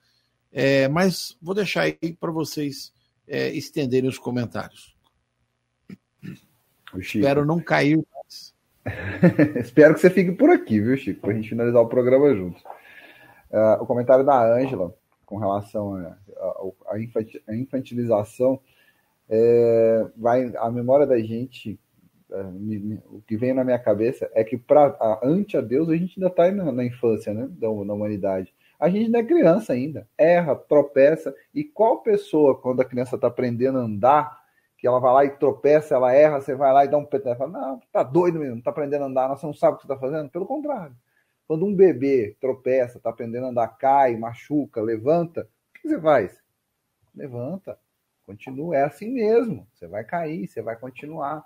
é, 0.52 0.86
mas 0.88 1.36
vou 1.40 1.54
deixar 1.54 1.82
aí 1.82 2.12
para 2.12 2.30
vocês 2.30 2.92
é, 3.26 3.48
estenderem 3.50 4.08
os 4.08 4.18
comentários. 4.18 4.94
Espero 6.96 7.44
não 7.44 7.60
cair 7.60 7.98
Espero 9.60 9.94
que 9.94 10.00
você 10.00 10.10
fique 10.10 10.32
por 10.32 10.50
aqui, 10.50 10.80
viu, 10.80 10.96
Chico, 10.96 11.22
para 11.22 11.30
a 11.30 11.34
gente 11.34 11.48
finalizar 11.48 11.80
o 11.80 11.88
programa 11.88 12.34
juntos. 12.34 12.62
Uh, 13.50 13.82
o 13.82 13.86
comentário 13.86 14.24
da 14.24 14.54
Ângela 14.54 14.94
com 15.24 15.38
relação 15.38 15.96
à 16.86 17.54
infantilização 17.54 18.60
é, 19.28 20.06
vai 20.16 20.52
a 20.56 20.70
memória 20.70 21.06
da 21.06 21.18
gente 21.18 21.78
o 23.06 23.20
que 23.22 23.36
vem 23.36 23.52
na 23.52 23.64
minha 23.64 23.78
cabeça 23.78 24.30
é 24.34 24.42
que 24.42 24.56
para 24.56 24.96
ante 25.22 25.56
a 25.56 25.60
Deus 25.60 25.88
a 25.88 25.96
gente 25.96 26.18
ainda 26.18 26.28
está 26.28 26.50
na, 26.50 26.72
na, 26.72 26.84
infância 26.84 27.34
né, 27.34 27.46
da, 27.50 27.68
da 27.68 27.94
humanidade 27.94 28.54
a 28.80 28.88
gente 28.88 29.06
ainda 29.06 29.18
é 29.18 29.24
criança 29.24 29.72
ainda 29.74 30.08
erra 30.16 30.56
tropeça 30.56 31.34
e 31.54 31.62
qual 31.62 32.02
pessoa 32.02 32.58
quando 32.58 32.80
a 32.80 32.84
criança 32.84 33.16
está 33.16 33.28
aprendendo 33.28 33.78
a 33.78 33.82
andar 33.82 34.44
que 34.84 34.88
ela 34.88 35.00
vai 35.00 35.14
lá 35.14 35.24
e 35.24 35.30
tropeça, 35.30 35.94
ela 35.94 36.12
erra, 36.12 36.42
você 36.42 36.54
vai 36.54 36.70
lá 36.70 36.84
e 36.84 36.88
dá 36.88 36.98
um 36.98 37.06
peteleco. 37.06 37.38
Fala, 37.38 37.52
não, 37.52 37.80
tá 37.90 38.02
doido 38.02 38.38
mesmo, 38.38 38.62
tá 38.62 38.68
aprendendo 38.68 39.04
a 39.04 39.06
andar, 39.06 39.28
você 39.28 39.46
não 39.46 39.54
sabe 39.54 39.76
o 39.76 39.76
que 39.78 39.86
você 39.86 39.88
tá 39.88 39.98
fazendo? 39.98 40.28
Pelo 40.28 40.44
contrário. 40.44 40.94
Quando 41.48 41.64
um 41.64 41.74
bebê 41.74 42.36
tropeça, 42.38 43.00
tá 43.00 43.08
aprendendo 43.08 43.46
a 43.46 43.48
andar, 43.48 43.68
cai, 43.78 44.14
machuca, 44.14 44.82
levanta, 44.82 45.48
o 45.70 45.80
que 45.80 45.88
você 45.88 45.98
faz? 45.98 46.38
Levanta, 47.14 47.78
continua, 48.26 48.76
é 48.76 48.82
assim 48.82 49.10
mesmo. 49.10 49.66
Você 49.72 49.86
vai 49.86 50.04
cair, 50.04 50.46
você 50.46 50.60
vai 50.60 50.76
continuar. 50.76 51.42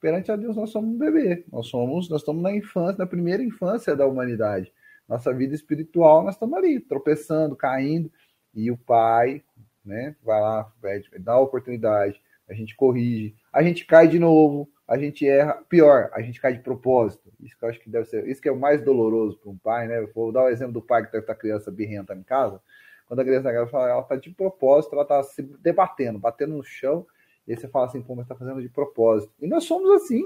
Perante 0.00 0.32
a 0.32 0.36
Deus, 0.36 0.56
nós 0.56 0.70
somos 0.70 0.94
um 0.94 0.98
bebê. 0.98 1.44
Nós 1.52 1.66
somos, 1.66 2.08
nós 2.08 2.22
estamos 2.22 2.42
na 2.42 2.52
infância, 2.52 2.98
na 2.98 3.06
primeira 3.06 3.42
infância 3.42 3.94
da 3.94 4.06
humanidade. 4.06 4.72
Nossa 5.08 5.32
vida 5.34 5.54
espiritual, 5.54 6.22
nós 6.22 6.34
estamos 6.34 6.56
ali, 6.56 6.80
tropeçando, 6.80 7.56
caindo, 7.56 8.10
e 8.54 8.70
o 8.70 8.76
pai, 8.76 9.42
né, 9.84 10.14
vai 10.22 10.40
lá, 10.40 10.72
dá 11.18 11.32
a 11.32 11.40
oportunidade, 11.40 12.20
a 12.48 12.54
gente 12.54 12.76
corrige, 12.76 13.34
a 13.52 13.62
gente 13.62 13.84
cai 13.84 14.08
de 14.08 14.18
novo, 14.18 14.68
a 14.86 14.98
gente 14.98 15.26
erra, 15.26 15.54
pior, 15.68 16.10
a 16.12 16.20
gente 16.20 16.40
cai 16.40 16.52
de 16.52 16.60
propósito. 16.60 17.32
Isso 17.40 17.56
que 17.56 17.64
eu 17.64 17.68
acho 17.68 17.80
que 17.80 17.90
deve 17.90 18.06
ser, 18.06 18.26
isso 18.26 18.40
que 18.40 18.48
é 18.48 18.52
o 18.52 18.58
mais 18.58 18.82
doloroso 18.82 19.38
para 19.38 19.50
um 19.50 19.58
pai, 19.58 19.86
né? 19.86 20.00
vou 20.14 20.32
dar 20.32 20.44
o 20.44 20.48
exemplo 20.48 20.74
do 20.74 20.82
pai 20.82 21.02
que 21.02 21.08
está 21.08 21.20
com 21.20 21.32
a 21.32 21.34
criança 21.34 21.70
birrenta 21.70 22.14
em 22.14 22.22
casa. 22.22 22.60
Quando 23.06 23.20
a 23.20 23.24
criança 23.24 23.50
ela 23.50 24.00
está 24.00 24.16
de 24.16 24.30
propósito, 24.30 24.94
ela 24.94 25.02
está 25.02 25.22
se 25.22 25.42
debatendo, 25.42 26.18
batendo 26.18 26.54
no 26.56 26.62
chão, 26.62 27.06
e 27.50 27.52
aí 27.52 27.58
você 27.58 27.66
fala 27.66 27.86
assim, 27.86 28.00
pô, 28.00 28.14
mas 28.14 28.26
está 28.26 28.36
fazendo 28.36 28.62
de 28.62 28.68
propósito. 28.68 29.34
E 29.40 29.46
nós 29.48 29.64
somos 29.64 29.90
assim, 29.90 30.22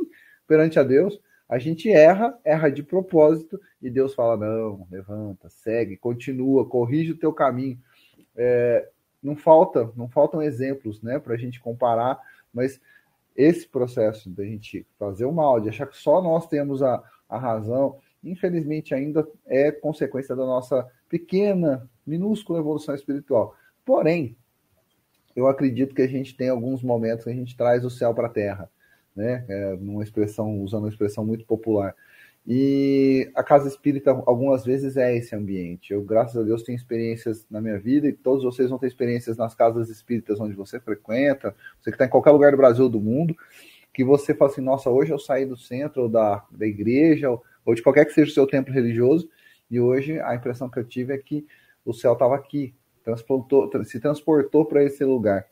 perante 0.47 0.79
a 0.79 0.83
Deus. 0.83 1.18
A 1.49 1.59
gente 1.59 1.91
erra, 1.91 2.39
erra 2.45 2.68
de 2.68 2.83
propósito, 2.83 3.59
e 3.81 3.89
Deus 3.89 4.14
fala: 4.14 4.37
não, 4.37 4.87
levanta, 4.91 5.49
segue, 5.49 5.97
continua, 5.97 6.68
corrige 6.68 7.12
o 7.12 7.16
teu 7.16 7.33
caminho. 7.33 7.79
É, 8.37 8.91
não 9.22 9.35
falta, 9.35 9.91
não 9.97 10.07
faltam 10.07 10.43
exemplos, 10.43 11.01
né, 11.01 11.18
para 11.18 11.33
a 11.33 11.39
gente 11.39 11.59
comparar, 11.61 12.20
mas 12.53 12.79
esse 13.35 13.66
processo 13.66 14.29
da 14.29 14.45
gente 14.45 14.87
fazer 14.99 15.25
o 15.25 15.33
mal, 15.33 15.62
de 15.62 15.70
achar 15.70 15.87
que 15.87 15.97
só 15.97 16.20
nós 16.20 16.47
temos 16.47 16.83
a, 16.83 17.03
a 17.27 17.39
razão, 17.39 17.99
infelizmente 18.22 18.95
ainda 18.95 19.27
é 19.47 19.72
consequência 19.72 20.37
da 20.37 20.45
nossa 20.45 20.87
pequena, 21.09 21.89
minúscula 22.07 22.59
evolução 22.59 22.95
espiritual. 22.95 23.57
Porém, 23.83 24.37
eu 25.35 25.47
acredito 25.47 25.95
que 25.95 26.03
a 26.03 26.07
gente 26.07 26.37
tem 26.37 26.49
alguns 26.49 26.82
momentos 26.82 27.24
que 27.24 27.30
a 27.30 27.35
gente 27.35 27.57
traz 27.57 27.85
o 27.85 27.91
céu 27.91 28.14
para 28.14 28.26
a 28.26 28.30
terra, 28.30 28.70
né? 29.14 29.45
É, 29.49 29.76
numa 29.76 30.03
expressão, 30.03 30.61
usando 30.61 30.85
uma 30.85 30.89
expressão 30.89 31.24
muito 31.24 31.45
popular. 31.45 31.95
E 32.47 33.30
a 33.35 33.43
casa 33.43 33.68
espírita, 33.68 34.11
algumas 34.26 34.64
vezes, 34.64 34.99
é 34.99 35.16
esse 35.16 35.35
ambiente. 35.35 35.93
Eu, 35.93 36.03
graças 36.03 36.37
a 36.37 36.43
Deus, 36.43 36.62
tenho 36.62 36.76
experiências 36.76 37.47
na 37.51 37.61
minha 37.61 37.78
vida 37.78 38.07
e 38.07 38.12
todos 38.12 38.45
vocês 38.45 38.68
vão 38.68 38.78
ter 38.78 38.87
experiências 38.87 39.37
nas 39.37 39.55
casas 39.55 39.89
espíritas 39.89 40.39
onde 40.41 40.55
você 40.55 40.78
frequenta, 40.78 41.55
você 41.80 41.91
que 41.91 41.95
está 41.95 42.05
em 42.05 42.11
qualquer 42.11 42.32
lugar 42.32 42.51
do 42.51 42.59
Brasil 42.59 42.85
ou 42.85 42.91
do 42.91 43.01
mundo, 43.01 43.35
que 43.95 44.05
você 44.05 44.35
fala 44.35 44.51
assim: 44.51 44.61
nossa, 44.61 44.91
hoje 44.91 45.11
eu 45.11 45.18
saí 45.18 45.47
do 45.47 45.57
centro 45.57 46.03
ou 46.03 46.09
da, 46.09 46.45
da 46.51 46.66
igreja 46.66 47.30
ou, 47.30 47.43
ou 47.64 47.74
de 47.74 47.82
qualquer 47.82 48.05
que 48.05 48.12
seja 48.12 48.30
o 48.30 48.35
seu 48.35 48.47
templo 48.47 48.74
religioso 48.74 49.28
e 49.70 49.80
hoje 49.80 50.20
a 50.20 50.35
impressão 50.35 50.68
que 50.68 50.78
eu 50.78 50.85
tive 50.85 51.14
é 51.14 51.18
que 51.18 51.47
o 51.85 51.93
céu 51.93 52.12
estava 52.12 52.35
aqui, 52.35 52.74
se 53.84 54.00
transportou 54.00 54.64
para 54.64 54.84
esse 54.84 55.05
lugar. 55.05 55.46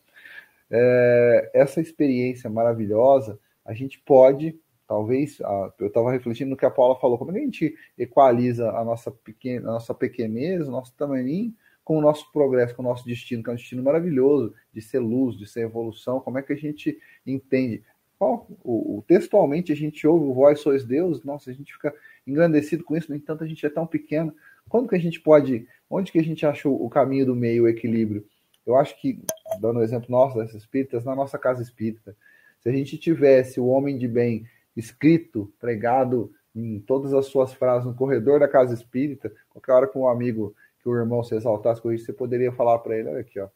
É, 0.70 1.50
essa 1.54 1.80
experiência 1.80 2.48
maravilhosa, 2.48 3.38
a 3.64 3.74
gente 3.74 4.00
pode 4.00 4.58
Talvez, 4.92 5.38
eu 5.78 5.86
estava 5.86 6.12
refletindo 6.12 6.50
no 6.50 6.56
que 6.56 6.66
a 6.66 6.70
Paula 6.70 7.00
falou, 7.00 7.16
como 7.16 7.30
é 7.30 7.34
que 7.34 7.40
a 7.40 7.44
gente 7.44 7.74
equaliza 7.96 8.72
a 8.72 8.84
nossa, 8.84 9.10
pequena, 9.10 9.70
a 9.70 9.72
nossa 9.72 9.94
pequenez, 9.94 10.68
o 10.68 10.70
nosso 10.70 10.94
tamanho, 10.94 11.54
com 11.82 11.96
o 11.96 12.00
nosso 12.02 12.30
progresso, 12.30 12.74
com 12.74 12.82
o 12.82 12.84
nosso 12.84 13.02
destino, 13.06 13.42
que 13.42 13.48
é 13.48 13.54
um 13.54 13.56
destino 13.56 13.82
maravilhoso, 13.82 14.52
de 14.70 14.82
ser 14.82 14.98
luz, 14.98 15.38
de 15.38 15.46
ser 15.46 15.60
evolução, 15.60 16.20
como 16.20 16.36
é 16.38 16.42
que 16.42 16.52
a 16.52 16.56
gente 16.56 16.98
entende? 17.26 17.82
o, 18.20 19.02
textualmente 19.08 19.72
a 19.72 19.74
gente 19.74 20.06
ouve 20.06 20.26
o 20.26 20.34
voz 20.34 20.60
sois 20.60 20.84
Deus, 20.84 21.24
nossa, 21.24 21.50
a 21.50 21.54
gente 21.54 21.72
fica 21.72 21.92
engrandecido 22.26 22.84
com 22.84 22.94
isso, 22.94 23.10
no 23.10 23.16
entanto 23.16 23.42
a 23.42 23.46
gente 23.46 23.64
é 23.64 23.70
tão 23.70 23.86
pequeno. 23.86 24.34
Quando 24.68 24.88
que 24.88 24.96
a 24.96 25.00
gente 25.00 25.20
pode, 25.20 25.66
onde 25.88 26.10
que 26.10 26.18
a 26.18 26.24
gente 26.24 26.46
acha 26.46 26.68
o 26.68 26.88
caminho 26.88 27.26
do 27.26 27.34
meio, 27.34 27.64
o 27.64 27.68
equilíbrio? 27.68 28.26
Eu 28.66 28.76
acho 28.76 28.98
que, 29.00 29.22
dando 29.60 29.80
um 29.80 29.82
exemplo 29.82 30.10
nosso 30.10 30.36
das 30.36 30.54
espíritas, 30.54 31.04
na 31.04 31.14
nossa 31.14 31.38
casa 31.38 31.62
espírita, 31.62 32.16
se 32.60 32.68
a 32.68 32.72
gente 32.72 32.96
tivesse 32.96 33.58
o 33.58 33.66
homem 33.66 33.98
de 33.98 34.06
bem 34.06 34.46
escrito, 34.76 35.52
pregado 35.60 36.32
em 36.54 36.78
todas 36.80 37.12
as 37.12 37.26
suas 37.26 37.52
frases 37.52 37.86
no 37.86 37.94
corredor 37.94 38.38
da 38.38 38.48
casa 38.48 38.72
espírita, 38.72 39.32
qualquer 39.50 39.72
hora 39.72 39.88
que 39.88 39.98
um 39.98 40.08
amigo, 40.08 40.54
que 40.80 40.88
o 40.88 40.96
irmão 40.96 41.22
se 41.22 41.34
exaltasse 41.34 41.80
com 41.80 41.92
isso, 41.92 42.06
você 42.06 42.12
poderia 42.12 42.52
falar 42.52 42.78
para 42.78 42.96
ele, 42.96 43.08
olha 43.08 43.20
aqui, 43.20 43.40
ó, 43.40 43.48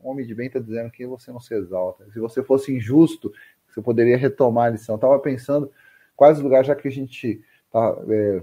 o 0.00 0.10
homem 0.10 0.26
de 0.26 0.34
bem 0.34 0.46
está 0.46 0.58
dizendo 0.58 0.90
que 0.90 1.06
você 1.06 1.30
não 1.30 1.40
se 1.40 1.54
exalta. 1.54 2.10
Se 2.10 2.18
você 2.18 2.42
fosse 2.42 2.74
injusto, 2.74 3.32
você 3.68 3.80
poderia 3.82 4.16
retomar 4.16 4.66
a 4.66 4.70
lição. 4.70 4.94
Estava 4.94 5.18
pensando 5.18 5.70
quais 6.14 6.38
lugares, 6.40 6.66
já 6.66 6.74
que 6.74 6.86
a 6.86 6.90
gente 6.90 7.42
está 7.66 7.98
é, 8.08 8.42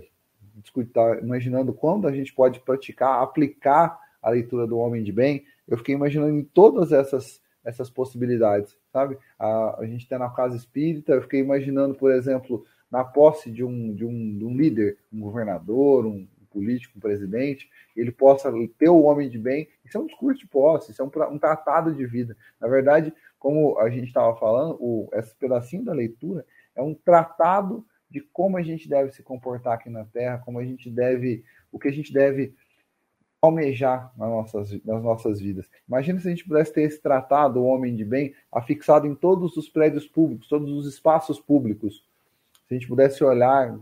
tá 0.93 1.20
imaginando 1.20 1.74
quando 1.74 2.07
a 2.07 2.12
gente 2.12 2.34
pode 2.34 2.59
praticar, 2.59 3.22
aplicar 3.22 3.99
a 4.22 4.30
leitura 4.30 4.68
do 4.68 4.78
homem 4.78 5.03
de 5.03 5.12
bem, 5.12 5.45
eu 5.68 5.78
fiquei 5.78 5.95
imaginando 5.95 6.36
em 6.36 6.43
todas 6.43 6.91
essas 6.91 7.41
essas 7.64 7.89
possibilidades, 7.91 8.76
sabe? 8.91 9.18
A, 9.38 9.82
a 9.82 9.86
gente 9.86 10.07
tem 10.07 10.18
na 10.18 10.30
casa 10.30 10.55
espírita, 10.55 11.14
eu 11.14 11.22
fiquei 11.22 11.39
imaginando, 11.39 11.93
por 11.93 12.12
exemplo, 12.12 12.66
na 12.89 13.03
posse 13.03 13.51
de 13.51 13.64
um, 13.64 13.93
de 13.93 14.03
um, 14.03 14.38
de 14.38 14.43
um 14.43 14.55
líder, 14.55 14.97
um 15.14 15.22
governador, 15.22 16.05
um 16.05 16.28
político, 16.51 16.97
um 16.97 17.01
presidente, 17.01 17.70
ele 17.95 18.12
possa 18.12 18.51
ter 18.78 18.89
o 18.89 19.03
homem 19.03 19.30
de 19.30 19.39
bem. 19.39 19.70
Isso 19.86 19.97
é 19.97 20.01
um 20.01 20.05
discurso 20.05 20.39
de 20.39 20.47
posse, 20.47 20.91
isso 20.91 21.01
é 21.01 21.05
um, 21.05 21.34
um 21.34 21.39
tratado 21.39 21.93
de 21.93 22.05
vida. 22.05 22.36
Na 22.59 22.68
verdade, 22.68 23.14
como 23.39 23.80
a 23.80 23.89
gente 23.89 24.07
estava 24.07 24.36
falando, 24.36 24.78
o, 24.80 25.09
esse 25.14 25.34
pedacinho 25.36 25.86
da 25.86 25.93
leitura 25.93 26.45
é 26.76 26.82
um 26.82 26.93
tratado 26.93 27.86
de 28.12 28.20
como 28.20 28.57
a 28.57 28.62
gente 28.62 28.89
deve 28.89 29.12
se 29.12 29.24
comportar 29.24 29.74
aqui 29.74 29.89
na 29.89 30.03
Terra, 30.03 30.39
como 30.39 30.59
a 30.59 30.66
gente 30.66 30.89
deve, 30.89 31.43
o 31.72 31.80
que 31.80 31.88
a 31.88 31.91
gente 31.91 32.14
deve 32.14 32.53
almejar 33.41 34.12
nas 34.18 34.30
nossas, 34.30 34.84
nas 34.84 35.01
nossas 35.01 35.39
vidas. 35.39 35.68
Imagina 35.88 36.20
se 36.20 36.28
a 36.28 36.32
gente 36.32 36.47
pudesse 36.47 36.74
ter 36.74 36.82
esse 36.84 37.01
tratado, 37.01 37.59
o 37.59 37.66
homem 37.66 37.95
de 37.95 38.05
bem, 38.05 38.36
afixado 38.51 39.07
em 39.07 39.16
todos 39.16 39.57
os 39.57 39.68
prédios 39.68 40.05
públicos, 40.05 40.47
todos 40.47 40.70
os 40.72 40.86
espaços 40.86 41.39
públicos. 41.39 42.05
Se 42.68 42.76
a 42.76 42.78
gente 42.78 42.88
pudesse 42.88 43.24
olhar 43.24 43.74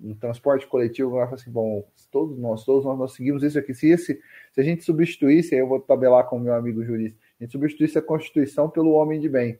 um 0.00 0.14
transporte 0.14 0.66
coletivo, 0.66 1.10
falar 1.10 1.34
assim, 1.34 1.50
bom, 1.50 1.84
todos 2.10 2.38
nós, 2.38 2.64
todos 2.64 2.84
nós, 2.84 2.98
nós 2.98 3.12
seguimos 3.12 3.42
isso 3.42 3.58
aqui. 3.58 3.74
Se, 3.74 3.88
esse, 3.88 4.20
se 4.52 4.60
a 4.60 4.64
gente 4.64 4.84
substituísse, 4.84 5.54
aí 5.54 5.60
eu 5.60 5.68
vou 5.68 5.80
tabelar 5.80 6.24
com 6.28 6.36
o 6.36 6.40
meu 6.40 6.54
amigo 6.54 6.84
jurista, 6.84 7.18
a 7.38 7.44
gente 7.44 7.52
substituísse 7.52 7.98
a 7.98 8.02
Constituição 8.02 8.68
pelo 8.68 8.92
homem 8.92 9.20
de 9.20 9.28
bem. 9.28 9.58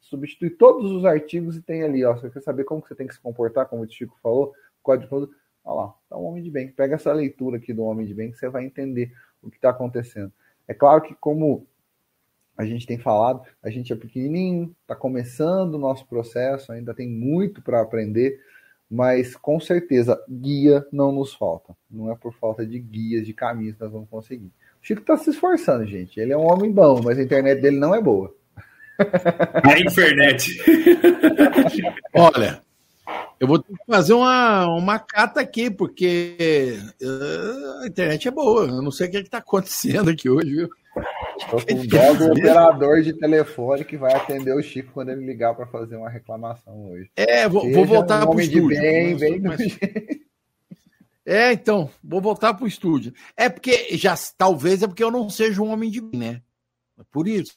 Substitui 0.00 0.50
todos 0.50 0.90
os 0.92 1.04
artigos 1.04 1.56
e 1.56 1.62
tem 1.62 1.82
ali, 1.82 2.04
ó, 2.04 2.14
você 2.14 2.30
quer 2.30 2.40
saber 2.40 2.64
como 2.64 2.80
que 2.80 2.88
você 2.88 2.94
tem 2.94 3.06
que 3.06 3.14
se 3.14 3.20
comportar, 3.20 3.66
como 3.66 3.82
o 3.82 3.90
Chico 3.90 4.16
falou, 4.22 4.52
Código 4.82 5.28
Olha 5.64 5.76
lá, 5.76 5.94
tá 6.08 6.16
um 6.16 6.24
homem 6.24 6.42
de 6.42 6.50
bem. 6.50 6.70
Pega 6.72 6.96
essa 6.96 7.12
leitura 7.12 7.56
aqui 7.56 7.72
do 7.72 7.84
homem 7.84 8.06
de 8.06 8.14
bem 8.14 8.32
que 8.32 8.38
você 8.38 8.48
vai 8.48 8.64
entender 8.64 9.12
o 9.40 9.50
que 9.50 9.56
está 9.56 9.70
acontecendo. 9.70 10.32
É 10.66 10.74
claro 10.74 11.02
que, 11.02 11.14
como 11.14 11.66
a 12.56 12.64
gente 12.64 12.86
tem 12.86 12.98
falado, 12.98 13.42
a 13.62 13.70
gente 13.70 13.92
é 13.92 13.96
pequenininho, 13.96 14.74
está 14.82 14.94
começando 14.94 15.74
o 15.74 15.78
nosso 15.78 16.06
processo, 16.06 16.72
ainda 16.72 16.94
tem 16.94 17.08
muito 17.08 17.62
para 17.62 17.80
aprender, 17.80 18.40
mas 18.90 19.36
com 19.36 19.58
certeza 19.58 20.22
guia 20.28 20.86
não 20.92 21.12
nos 21.12 21.32
falta. 21.32 21.76
Não 21.90 22.10
é 22.10 22.16
por 22.16 22.34
falta 22.34 22.66
de 22.66 22.78
guias, 22.78 23.24
de 23.24 23.32
caminhos 23.32 23.76
que 23.76 23.82
nós 23.82 23.92
vamos 23.92 24.08
conseguir. 24.08 24.52
O 24.82 24.84
Chico 24.84 25.00
está 25.00 25.16
se 25.16 25.30
esforçando, 25.30 25.86
gente. 25.86 26.18
Ele 26.18 26.32
é 26.32 26.36
um 26.36 26.50
homem 26.50 26.70
bom, 26.70 27.00
mas 27.02 27.18
a 27.18 27.22
internet 27.22 27.60
dele 27.60 27.78
não 27.78 27.94
é 27.94 28.00
boa. 28.00 28.34
A 29.64 29.78
internet. 29.78 30.58
Olha, 32.14 32.62
eu 33.40 33.46
vou 33.46 33.58
ter 33.58 33.72
que 33.72 33.84
fazer 33.86 34.12
uma, 34.12 34.66
uma 34.68 34.98
cata 34.98 35.40
aqui, 35.40 35.70
porque 35.70 36.78
uh, 37.02 37.82
a 37.82 37.86
internet 37.86 38.28
é 38.28 38.30
boa. 38.30 38.66
Eu 38.66 38.82
não 38.82 38.90
sei 38.90 39.08
o 39.08 39.10
que 39.10 39.16
é 39.16 39.20
está 39.20 39.38
acontecendo 39.38 40.10
aqui 40.10 40.30
hoje, 40.30 40.54
viu? 40.54 40.70
Estou 41.38 41.60
com 41.60 41.86
dó 41.86 42.14
do 42.14 42.32
operador 42.32 43.02
de 43.02 43.12
telefone 43.14 43.84
que 43.84 43.96
vai 43.96 44.12
atender 44.14 44.54
o 44.54 44.62
Chico 44.62 44.92
quando 44.92 45.08
ele 45.08 45.24
ligar 45.24 45.54
para 45.54 45.66
fazer 45.66 45.96
uma 45.96 46.10
reclamação 46.10 46.90
hoje. 46.90 47.10
É, 47.16 47.48
vou, 47.48 47.70
vou 47.72 47.84
voltar 47.84 48.26
para 48.26 48.36
o 48.36 48.40
estúdio. 48.40 48.80
Bem, 48.80 49.16
bem 49.16 49.40
mas... 49.40 49.78
É, 51.24 51.52
então, 51.52 51.88
vou 52.02 52.20
voltar 52.20 52.52
para 52.54 52.64
o 52.64 52.68
estúdio. 52.68 53.12
É 53.36 53.48
porque, 53.48 53.96
já 53.96 54.14
talvez 54.36 54.82
é 54.82 54.86
porque 54.86 55.04
eu 55.04 55.10
não 55.10 55.30
seja 55.30 55.62
um 55.62 55.70
homem 55.70 55.90
de 55.90 56.00
bem, 56.00 56.20
né? 56.20 56.42
É 56.98 57.02
por 57.10 57.26
isso. 57.26 57.56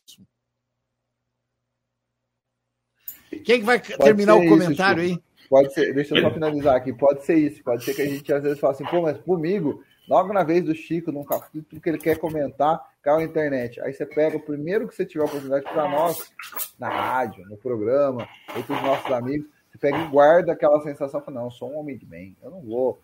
Quem 3.29 3.59
que 3.59 3.65
vai 3.65 3.79
Pode 3.79 3.97
terminar 3.97 4.35
o 4.35 4.47
comentário 4.47 5.03
isso, 5.03 5.13
aí? 5.15 5.47
Pode 5.49 5.73
ser, 5.73 5.93
deixa 5.93 6.15
eu 6.15 6.21
só 6.21 6.31
finalizar 6.31 6.75
aqui. 6.75 6.93
Pode 6.93 7.23
ser 7.23 7.35
isso, 7.35 7.63
pode 7.63 7.83
ser 7.83 7.93
que 7.93 8.01
a 8.01 8.05
gente 8.05 8.33
às 8.33 8.43
vezes 8.43 8.59
fale 8.59 8.73
assim, 8.73 8.85
pô, 8.85 9.01
mas 9.01 9.17
comigo, 9.19 9.83
logo 10.07 10.33
na 10.33 10.43
vez 10.43 10.63
do 10.63 10.73
Chico, 10.73 11.11
num 11.11 11.23
capítulo 11.23 11.81
que 11.81 11.89
ele 11.89 11.97
quer 11.97 12.17
comentar, 12.17 12.81
caiu 13.01 13.17
a 13.17 13.23
internet. 13.23 13.79
Aí 13.81 13.93
você 13.93 14.05
pega 14.05 14.37
o 14.37 14.41
primeiro 14.41 14.87
que 14.87 14.95
você 14.95 15.05
tiver 15.05 15.23
a 15.23 15.27
oportunidade 15.27 15.63
para 15.65 15.89
nós, 15.89 16.33
na 16.79 16.89
rádio, 16.89 17.45
no 17.45 17.57
programa, 17.57 18.27
entre 18.57 18.73
os 18.73 18.81
nossos 18.81 19.11
amigos, 19.11 19.47
você 19.71 19.77
pega 19.77 19.97
e 19.97 20.07
guarda 20.07 20.53
aquela 20.53 20.81
sensação, 20.81 21.21
fala, 21.21 21.39
não, 21.39 21.45
eu 21.45 21.51
sou 21.51 21.71
um 21.71 21.77
homem 21.77 21.97
de 21.97 22.05
bem, 22.05 22.35
eu 22.41 22.49
não 22.49 22.61
vou, 22.61 22.99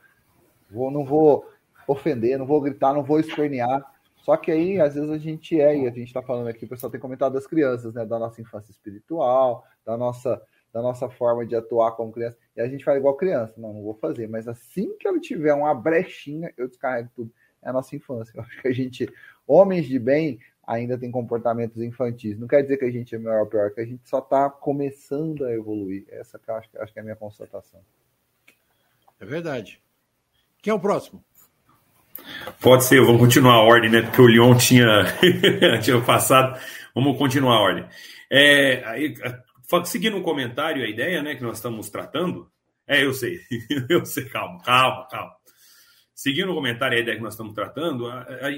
vou, 0.70 0.90
não 0.90 1.04
vou 1.04 1.46
ofender, 1.88 2.38
não 2.38 2.46
vou 2.46 2.62
gritar, 2.62 2.94
não 2.94 3.04
vou 3.04 3.20
espernear. 3.20 3.91
Só 4.22 4.38
que 4.38 4.52
aí, 4.52 4.80
às 4.80 4.96
vezes, 4.96 5.10
a 5.10 5.18
gente 5.18 5.60
é, 5.60 5.76
e 5.76 5.88
a 5.88 5.92
gente 5.92 6.08
está 6.08 6.22
falando 6.22 6.48
aqui, 6.48 6.66
o 6.66 6.70
pessoal 6.70 6.92
tem 6.92 7.00
comentado 7.00 7.34
das 7.34 7.48
crianças, 7.48 7.94
né? 7.94 8.06
Da 8.06 8.20
nossa 8.20 8.42
infância 8.42 8.72
espiritual, 8.72 9.66
da 9.86 9.98
nossa 9.98 10.42
da 10.74 10.82
nossa 10.82 11.10
forma 11.10 11.46
de 11.46 11.56
atuar 11.56 11.92
como 11.92 12.12
criança. 12.12 12.38
E 12.56 12.62
a 12.62 12.68
gente 12.68 12.84
faz 12.84 12.98
igual 12.98 13.16
criança. 13.16 13.54
Não, 13.58 13.74
não 13.74 13.82
vou 13.82 13.94
fazer. 13.94 14.28
Mas 14.28 14.48
assim 14.48 14.96
que 14.98 15.08
ela 15.08 15.20
tiver 15.20 15.54
uma 15.54 15.74
brechinha, 15.74 16.54
eu 16.58 16.68
descarrego 16.68 17.10
tudo. 17.14 17.32
É 17.62 17.70
a 17.70 17.74
nossa 17.74 17.96
infância. 17.96 18.32
Eu 18.38 18.44
acho 18.44 18.62
que 18.62 18.68
a 18.68 18.74
gente, 18.74 19.08
homens 19.46 19.86
de 19.86 20.00
bem, 20.00 20.40
ainda 20.66 20.98
tem 20.98 21.12
comportamentos 21.12 21.82
infantis. 21.82 22.40
Não 22.40 22.48
quer 22.48 22.62
dizer 22.62 22.78
que 22.78 22.86
a 22.86 22.92
gente 22.92 23.14
é 23.14 23.18
melhor 23.18 23.42
ou 23.42 23.48
pior, 23.48 23.72
que 23.72 23.82
a 23.82 23.86
gente 23.86 24.08
só 24.08 24.20
está 24.20 24.50
começando 24.50 25.46
a 25.46 25.52
evoluir. 25.52 26.06
Essa 26.10 26.40
que 26.40 26.50
eu 26.50 26.56
acho, 26.56 26.70
acho 26.80 26.94
que 26.94 27.00
é 27.00 27.02
a 27.02 27.04
minha 27.04 27.16
constatação. 27.16 27.82
É 29.20 29.26
verdade. 29.26 29.82
Quem 30.62 30.72
é 30.72 30.74
o 30.74 30.80
próximo? 30.80 31.24
Pode 32.60 32.86
ser, 32.86 33.02
vamos 33.02 33.20
continuar 33.20 33.54
a 33.56 33.62
ordem, 33.62 33.90
né? 33.90 34.02
Porque 34.02 34.22
o 34.22 34.28
Leon 34.28 34.56
tinha, 34.56 35.06
tinha 35.82 36.02
passado. 36.02 36.60
Vamos 36.94 37.18
continuar 37.18 37.56
a 37.56 37.62
ordem. 37.62 37.86
É, 38.30 38.84
Seguindo 39.86 40.18
um 40.18 40.22
comentário, 40.22 40.84
a 40.84 40.88
ideia 40.88 41.24
né, 41.24 41.36
que 41.36 41.44
nós 41.44 41.58
estamos 41.58 41.90
tratando. 41.90 42.52
É, 42.88 43.04
eu 43.06 43.14
sei, 43.14 43.40
eu 43.90 44.06
sei, 44.06 44.26
calma, 44.26 44.62
calma, 44.62 45.08
calma. 45.10 45.32
Seguindo 46.14 46.52
o 46.52 46.56
comentário, 46.56 46.98
a 46.98 47.02
ideia 47.02 47.18
que 47.18 47.24
nós 47.24 47.34
estamos 47.34 47.54
tratando, 47.54 48.06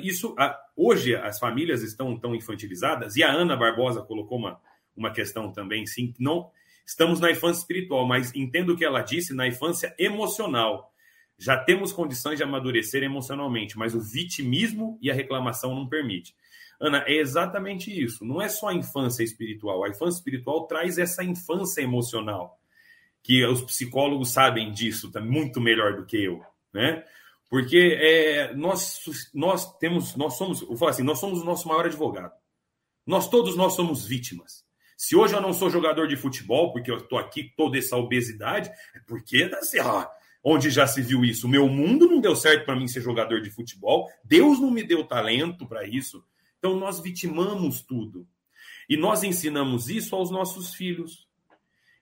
isso 0.02 0.36
hoje 0.76 1.16
as 1.16 1.40
famílias 1.40 1.82
estão 1.82 2.18
tão 2.20 2.36
infantilizadas, 2.36 3.16
e 3.16 3.24
a 3.24 3.32
Ana 3.32 3.56
Barbosa 3.56 4.02
colocou 4.02 4.38
uma, 4.38 4.60
uma 4.98 5.12
questão 5.12 5.52
também, 5.52 5.86
sim, 5.86 6.14
não 6.20 6.50
estamos 6.86 7.20
na 7.20 7.32
infância 7.32 7.62
espiritual, 7.62 8.06
mas 8.06 8.36
entendo 8.36 8.74
o 8.74 8.78
que 8.78 8.84
ela 8.84 9.02
disse, 9.02 9.34
na 9.34 9.48
infância 9.48 9.96
emocional. 9.98 10.92
Já 11.38 11.58
temos 11.58 11.92
condições 11.92 12.38
de 12.38 12.44
amadurecer 12.44 13.04
emocionalmente, 13.04 13.78
mas 13.78 13.96
o 13.96 14.00
vitimismo 14.00 14.98
e 15.02 15.12
a 15.12 15.14
reclamação 15.14 15.76
não 15.76 15.88
permite. 15.88 16.36
Ana, 16.80 17.04
é 17.08 17.14
exatamente 17.14 17.92
isso. 17.92 18.26
Não 18.26 18.42
é 18.42 18.50
só 18.50 18.70
a 18.70 18.74
infância 18.74 19.24
espiritual. 19.24 19.84
A 19.84 19.90
infância 19.90 20.18
espiritual 20.18 20.68
traz 20.68 20.98
essa 20.98 21.24
infância 21.24 21.82
emocional, 21.82 22.60
que 23.22 23.46
os 23.46 23.62
psicólogos 23.62 24.32
sabem 24.32 24.72
disso 24.72 25.12
tá 25.12 25.22
muito 25.22 25.62
melhor 25.62 25.96
do 25.96 26.06
que 26.06 26.22
eu, 26.22 26.44
né? 26.74 27.04
Porque 27.50 27.98
é, 28.02 28.54
nós, 28.56 29.30
nós 29.34 29.78
temos, 29.78 30.16
nós 30.16 30.38
somos, 30.38 30.62
eu 30.62 30.76
falo 30.76 30.90
assim, 30.90 31.04
nós 31.04 31.20
somos 31.20 31.42
o 31.42 31.46
nosso 31.46 31.68
maior 31.68 31.86
advogado. 31.86 32.34
Nós 33.06 33.30
todos 33.30 33.56
nós 33.56 33.74
somos 33.76 34.06
vítimas. 34.06 34.66
Se 34.98 35.16
hoje 35.16 35.36
eu 35.36 35.42
não 35.42 35.54
sou 35.54 35.70
jogador 35.70 36.08
de 36.08 36.16
futebol, 36.16 36.72
porque 36.72 36.90
eu 36.90 36.98
estou 36.98 37.18
aqui 37.18 37.54
toda 37.56 37.78
essa 37.78 37.96
obesidade, 37.96 38.70
é 38.96 39.00
porque 39.06 39.44
assim, 39.60 39.80
ó, 39.80 40.08
onde 40.44 40.70
já 40.70 40.86
se 40.86 41.02
viu 41.02 41.24
isso? 41.24 41.48
Meu 41.48 41.68
mundo 41.70 42.08
não 42.08 42.20
deu 42.20 42.36
certo 42.36 42.66
para 42.66 42.76
mim 42.76 42.88
ser 42.88 43.02
jogador 43.02 43.42
de 43.42 43.50
futebol, 43.50 44.10
Deus 44.24 44.60
não 44.60 44.70
me 44.70 44.84
deu 44.84 45.04
talento 45.04 45.66
para 45.66 45.88
isso. 45.88 46.24
Então 46.60 46.76
nós 46.78 47.00
vitimamos 47.00 47.82
tudo. 47.82 48.28
E 48.90 48.98
nós 48.98 49.24
ensinamos 49.24 49.90
isso 49.90 50.16
aos 50.16 50.30
nossos 50.30 50.74
filhos. 50.74 51.28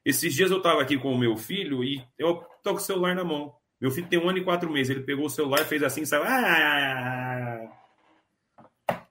Esses 0.04 0.34
dias 0.34 0.50
eu 0.50 0.58
estava 0.58 0.82
aqui 0.82 0.98
com 0.98 1.14
o 1.14 1.18
meu 1.18 1.38
filho 1.38 1.84
e 1.84 2.04
eu 2.18 2.44
estou 2.58 2.74
com 2.74 2.80
o 2.80 2.84
celular 2.84 3.16
na 3.16 3.24
mão. 3.24 3.54
Meu 3.80 3.92
filho 3.92 4.08
tem 4.08 4.20
um 4.20 4.30
ano 4.30 4.39
e 4.39 4.44
quatro 4.44 4.72
meses. 4.72 4.89
Ele 4.89 5.04
pegou 5.04 5.26
o 5.26 5.30
celular, 5.30 5.64
fez 5.66 5.84
assim, 5.84 6.06
saiu. 6.06 6.24
Ah! 6.24 7.72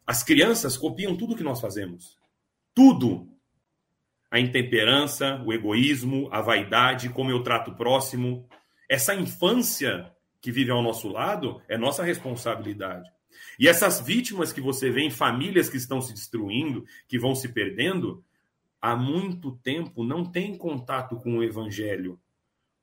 As 0.07 0.22
crianças 0.24 0.76
copiam 0.76 1.16
tudo 1.16 1.37
que 1.37 1.43
nós 1.43 1.61
fazemos. 1.61 2.18
Tudo 2.74 3.28
a 4.31 4.39
intemperança, 4.39 5.43
o 5.45 5.53
egoísmo, 5.53 6.28
a 6.31 6.41
vaidade, 6.41 7.09
como 7.09 7.31
eu 7.31 7.43
trato 7.43 7.72
o 7.72 7.74
próximo. 7.74 8.49
Essa 8.91 9.14
infância 9.14 10.12
que 10.41 10.51
vive 10.51 10.72
ao 10.72 10.82
nosso 10.82 11.07
lado 11.07 11.62
é 11.68 11.78
nossa 11.78 12.03
responsabilidade. 12.03 13.09
E 13.57 13.68
essas 13.68 14.01
vítimas 14.01 14.53
que 14.53 14.61
você 14.61 14.91
vê 14.91 15.03
em 15.03 15.11
famílias 15.12 15.68
que 15.68 15.76
estão 15.76 16.01
se 16.01 16.12
destruindo, 16.12 16.84
que 17.07 17.16
vão 17.16 17.32
se 17.32 17.51
perdendo, 17.51 18.24
há 18.82 18.97
muito 18.97 19.53
tempo 19.59 20.03
não 20.03 20.24
tem 20.24 20.59
contato 20.59 21.14
com 21.14 21.38
o 21.38 21.45
evangelho, 21.45 22.18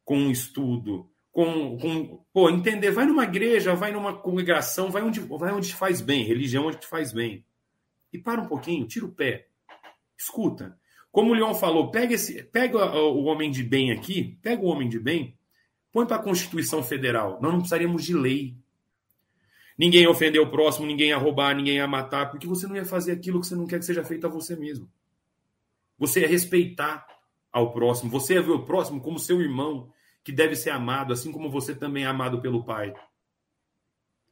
com 0.06 0.28
o 0.28 0.32
estudo, 0.32 1.12
com, 1.30 1.78
com 1.78 2.24
pô, 2.32 2.50
entender, 2.50 2.90
vai 2.92 3.06
numa 3.06 3.26
igreja, 3.26 3.76
vai 3.76 3.92
numa 3.92 4.18
congregação, 4.18 4.90
vai 4.90 5.04
onde, 5.04 5.20
vai 5.20 5.52
onde 5.52 5.68
te 5.68 5.76
faz 5.76 6.00
bem, 6.00 6.24
religião 6.24 6.68
onde 6.68 6.78
te 6.78 6.88
faz 6.88 7.12
bem. 7.12 7.44
E 8.14 8.18
para 8.18 8.42
um 8.42 8.48
pouquinho, 8.48 8.88
tira 8.88 9.06
o 9.06 9.12
pé. 9.12 9.50
Escuta, 10.18 10.80
como 11.12 11.32
o 11.32 11.34
Leon 11.34 11.54
falou, 11.54 11.92
pega, 11.92 12.14
esse, 12.14 12.44
pega 12.44 12.96
o 12.96 13.26
homem 13.26 13.52
de 13.52 13.62
bem 13.62 13.92
aqui, 13.92 14.40
pega 14.42 14.64
o 14.64 14.68
homem 14.68 14.88
de 14.88 15.00
bem, 15.00 15.37
para 16.06 16.18
a 16.18 16.24
Constituição 16.24 16.84
Federal. 16.84 17.40
Nós 17.42 17.52
não 17.52 17.60
precisaríamos 17.60 18.04
de 18.04 18.14
lei. 18.14 18.56
Ninguém 19.78 20.02
ia 20.02 20.10
ofender 20.10 20.42
o 20.42 20.50
próximo, 20.50 20.86
ninguém 20.86 21.10
ia 21.10 21.18
roubar, 21.18 21.56
ninguém 21.56 21.76
ia 21.76 21.88
matar, 21.88 22.30
porque 22.30 22.48
você 22.48 22.68
não 22.68 22.76
ia 22.76 22.86
fazer 22.86 23.12
aquilo 23.12 23.40
que 23.40 23.48
você 23.48 23.56
não 23.56 23.68
quer 23.68 23.80
que 23.80 23.86
seja 23.86 24.04
feito 24.04 24.26
a 24.26 24.30
você 24.30 24.56
mesmo. 24.56 24.90
Você 25.98 26.22
ia 26.22 26.28
respeitar 26.28 27.06
ao 27.52 27.72
próximo, 27.72 28.10
você 28.10 28.36
ia 28.36 28.42
ver 28.42 28.52
o 28.52 28.66
próximo 28.66 29.02
como 29.02 29.20
seu 29.20 29.42
irmão, 29.42 29.92
que 30.24 30.32
deve 30.32 30.56
ser 30.56 30.72
amado, 30.72 31.14
assim 31.14 31.32
como 31.32 31.50
você 31.50 31.74
também 31.74 32.04
é 32.04 32.08
amado 32.08 32.42
pelo 32.42 32.64
Pai. 32.64 32.94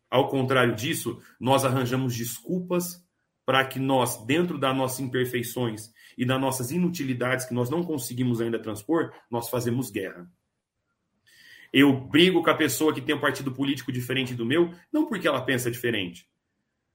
Ao 0.10 0.30
contrário 0.30 0.76
disso, 0.76 1.22
nós 1.40 1.64
arranjamos 1.64 2.16
desculpas 2.16 3.04
para 3.46 3.64
que 3.66 3.80
nós, 3.80 4.26
dentro 4.26 4.58
das 4.58 4.76
nossas 4.76 5.00
imperfeições 5.00 5.92
e 6.18 6.26
das 6.26 6.40
nossas 6.40 6.72
inutilidades 6.72 7.46
que 7.46 7.54
nós 7.54 7.70
não 7.70 7.84
conseguimos 7.84 8.42
ainda 8.42 8.60
transpor, 8.60 9.14
nós 9.30 9.50
fazemos 9.50 9.92
guerra. 9.92 10.30
Eu 11.78 11.92
brigo 11.92 12.42
com 12.42 12.50
a 12.50 12.56
pessoa 12.56 12.94
que 12.94 13.02
tem 13.02 13.14
um 13.14 13.20
partido 13.20 13.52
político 13.52 13.92
diferente 13.92 14.34
do 14.34 14.46
meu, 14.46 14.74
não 14.94 15.06
porque 15.06 15.28
ela 15.28 15.42
pensa 15.42 15.70
diferente. 15.70 16.26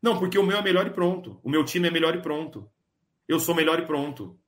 Não, 0.00 0.18
porque 0.18 0.38
o 0.38 0.42
meu 0.42 0.56
é 0.56 0.62
melhor 0.62 0.86
e 0.86 0.90
pronto. 0.90 1.38
O 1.44 1.50
meu 1.50 1.62
time 1.66 1.88
é 1.88 1.90
melhor 1.90 2.16
e 2.16 2.22
pronto. 2.22 2.66
Eu 3.28 3.38
sou 3.38 3.54
melhor 3.54 3.78
e 3.78 3.84
pronto. 3.84 4.40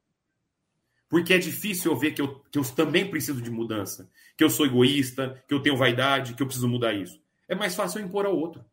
Porque 1.06 1.34
é 1.34 1.38
difícil 1.38 1.92
eu 1.92 1.98
ver 1.98 2.12
que 2.12 2.22
eu, 2.22 2.40
que 2.50 2.58
eu 2.58 2.64
também 2.64 3.10
preciso 3.10 3.42
de 3.42 3.50
mudança. 3.50 4.10
Que 4.34 4.42
eu 4.42 4.48
sou 4.48 4.64
egoísta, 4.64 5.44
que 5.46 5.52
eu 5.52 5.60
tenho 5.60 5.76
vaidade, 5.76 6.32
que 6.32 6.42
eu 6.42 6.46
preciso 6.46 6.66
mudar 6.66 6.94
isso. 6.94 7.20
É 7.46 7.54
mais 7.54 7.74
fácil 7.74 8.00
eu 8.00 8.06
impor 8.06 8.24
ao 8.24 8.34
outro. 8.34 8.64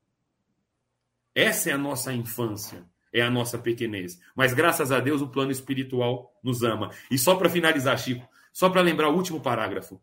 Essa 1.35 1.71
é 1.71 1.73
a 1.73 1.77
nossa 1.77 2.13
infância 2.13 2.87
é 3.11 3.21
a 3.21 3.29
nossa 3.29 3.57
pequenez. 3.57 4.19
Mas 4.35 4.53
graças 4.53 4.91
a 4.91 4.99
Deus 4.99 5.21
o 5.21 5.27
plano 5.27 5.51
espiritual 5.51 6.31
nos 6.43 6.63
ama. 6.63 6.91
E 7.09 7.17
só 7.17 7.35
para 7.35 7.49
finalizar, 7.49 7.97
Chico, 7.97 8.25
só 8.53 8.69
para 8.69 8.81
lembrar 8.81 9.09
o 9.09 9.15
último 9.15 9.41
parágrafo. 9.41 9.99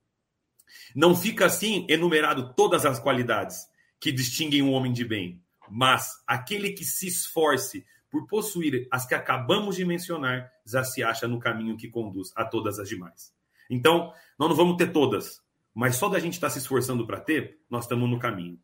Não 0.94 1.14
fica 1.14 1.46
assim 1.46 1.86
enumerado 1.88 2.54
todas 2.54 2.84
as 2.84 2.98
qualidades 2.98 3.66
que 4.00 4.12
distinguem 4.12 4.62
um 4.62 4.72
homem 4.72 4.92
de 4.92 5.04
bem, 5.04 5.42
mas 5.70 6.22
aquele 6.26 6.72
que 6.72 6.84
se 6.84 7.06
esforce 7.06 7.84
por 8.10 8.26
possuir 8.26 8.86
as 8.90 9.06
que 9.06 9.14
acabamos 9.14 9.76
de 9.76 9.84
mencionar 9.84 10.50
já 10.64 10.84
se 10.84 11.02
acha 11.02 11.26
no 11.26 11.38
caminho 11.38 11.76
que 11.76 11.88
conduz 11.88 12.32
a 12.36 12.44
todas 12.44 12.78
as 12.78 12.88
demais. 12.88 13.32
Então, 13.68 14.12
nós 14.38 14.48
não 14.48 14.56
vamos 14.56 14.76
ter 14.76 14.92
todas, 14.92 15.40
mas 15.74 15.96
só 15.96 16.08
da 16.08 16.18
gente 16.18 16.34
estar 16.34 16.48
tá 16.48 16.52
se 16.52 16.58
esforçando 16.58 17.06
para 17.06 17.20
ter, 17.20 17.58
nós 17.68 17.84
estamos 17.84 18.08
no 18.08 18.18
caminho. 18.18 18.58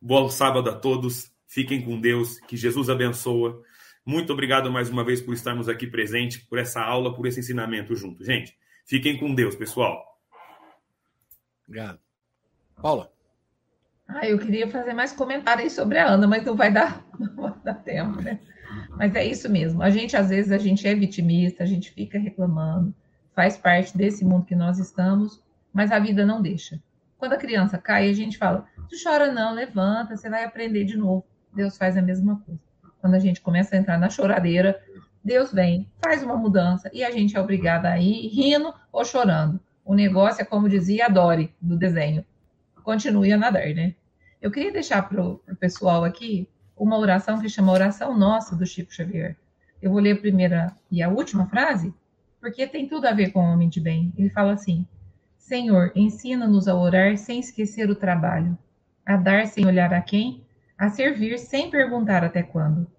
Bom 0.00 0.30
sábado 0.30 0.70
a 0.70 0.74
todos. 0.74 1.30
Fiquem 1.46 1.82
com 1.82 2.00
Deus, 2.00 2.38
que 2.40 2.56
Jesus 2.56 2.88
abençoa. 2.88 3.60
Muito 4.06 4.32
obrigado 4.32 4.70
mais 4.70 4.88
uma 4.88 5.04
vez 5.04 5.20
por 5.20 5.34
estarmos 5.34 5.68
aqui 5.68 5.86
presente, 5.86 6.46
por 6.46 6.58
essa 6.58 6.80
aula, 6.80 7.14
por 7.14 7.26
esse 7.26 7.40
ensinamento 7.40 7.94
junto. 7.94 8.24
Gente, 8.24 8.56
fiquem 8.86 9.18
com 9.18 9.34
Deus, 9.34 9.54
pessoal. 9.54 10.09
Obrigado. 11.70 12.00
Paula. 12.82 13.12
Ah, 14.08 14.26
eu 14.26 14.40
queria 14.40 14.68
fazer 14.68 14.92
mais 14.92 15.12
comentários 15.12 15.72
sobre 15.72 15.98
a 15.98 16.08
Ana, 16.08 16.26
mas 16.26 16.44
não 16.44 16.56
vai 16.56 16.72
dar, 16.72 17.06
não 17.16 17.32
vai 17.36 17.54
dar 17.62 17.74
tempo, 17.74 18.20
né? 18.20 18.40
Mas 18.96 19.14
é 19.14 19.24
isso 19.24 19.48
mesmo. 19.48 19.80
A 19.80 19.88
gente, 19.88 20.16
às 20.16 20.30
vezes, 20.30 20.50
a 20.50 20.58
gente 20.58 20.86
é 20.88 20.92
vitimista, 20.96 21.62
a 21.62 21.66
gente 21.66 21.92
fica 21.92 22.18
reclamando, 22.18 22.92
faz 23.36 23.56
parte 23.56 23.96
desse 23.96 24.24
mundo 24.24 24.46
que 24.46 24.56
nós 24.56 24.80
estamos, 24.80 25.40
mas 25.72 25.92
a 25.92 26.00
vida 26.00 26.26
não 26.26 26.42
deixa. 26.42 26.82
Quando 27.16 27.34
a 27.34 27.38
criança 27.38 27.78
cai, 27.78 28.10
a 28.10 28.12
gente 28.12 28.36
fala: 28.36 28.66
tu 28.88 28.96
chora 29.00 29.32
não, 29.32 29.54
levanta, 29.54 30.16
você 30.16 30.28
vai 30.28 30.42
aprender 30.42 30.84
de 30.84 30.96
novo. 30.96 31.24
Deus 31.54 31.78
faz 31.78 31.96
a 31.96 32.02
mesma 32.02 32.42
coisa. 32.44 32.60
Quando 33.00 33.14
a 33.14 33.20
gente 33.20 33.40
começa 33.40 33.76
a 33.76 33.78
entrar 33.78 33.96
na 33.96 34.10
choradeira, 34.10 34.82
Deus 35.22 35.52
vem, 35.52 35.88
faz 36.02 36.24
uma 36.24 36.36
mudança 36.36 36.90
e 36.92 37.04
a 37.04 37.12
gente 37.12 37.36
é 37.36 37.40
obrigada 37.40 37.90
a 37.90 37.98
ir 38.00 38.26
rindo 38.26 38.74
ou 38.90 39.04
chorando. 39.04 39.60
O 39.84 39.94
negócio 39.94 40.42
é 40.42 40.44
como 40.44 40.68
dizia 40.68 41.06
a 41.06 41.08
Dory 41.08 41.54
do 41.60 41.76
desenho: 41.76 42.24
continue 42.82 43.32
a 43.32 43.36
nadar, 43.36 43.74
né? 43.74 43.94
Eu 44.40 44.50
queria 44.50 44.72
deixar 44.72 45.08
para 45.08 45.22
o 45.22 45.40
pessoal 45.58 46.04
aqui 46.04 46.48
uma 46.76 46.98
oração 46.98 47.40
que 47.40 47.48
chama 47.48 47.72
Oração 47.72 48.16
Nossa 48.16 48.56
do 48.56 48.66
Chico 48.66 48.92
Xavier. 48.92 49.36
Eu 49.82 49.90
vou 49.90 50.00
ler 50.00 50.12
a 50.12 50.20
primeira 50.20 50.74
e 50.90 51.02
a 51.02 51.08
última 51.08 51.46
frase, 51.46 51.94
porque 52.40 52.66
tem 52.66 52.88
tudo 52.88 53.06
a 53.06 53.12
ver 53.12 53.32
com 53.32 53.40
o 53.40 53.52
homem 53.52 53.68
de 53.68 53.80
bem. 53.80 54.12
Ele 54.16 54.30
fala 54.30 54.52
assim: 54.52 54.86
Senhor, 55.36 55.92
ensina-nos 55.94 56.68
a 56.68 56.74
orar 56.74 57.16
sem 57.16 57.40
esquecer 57.40 57.90
o 57.90 57.94
trabalho, 57.94 58.56
a 59.04 59.16
dar 59.16 59.46
sem 59.46 59.66
olhar 59.66 59.92
a 59.92 60.00
quem 60.00 60.44
a 60.80 60.88
servir 60.88 61.38
sem 61.38 61.70
perguntar 61.70 62.24
até 62.24 62.42
quando, 62.42 62.90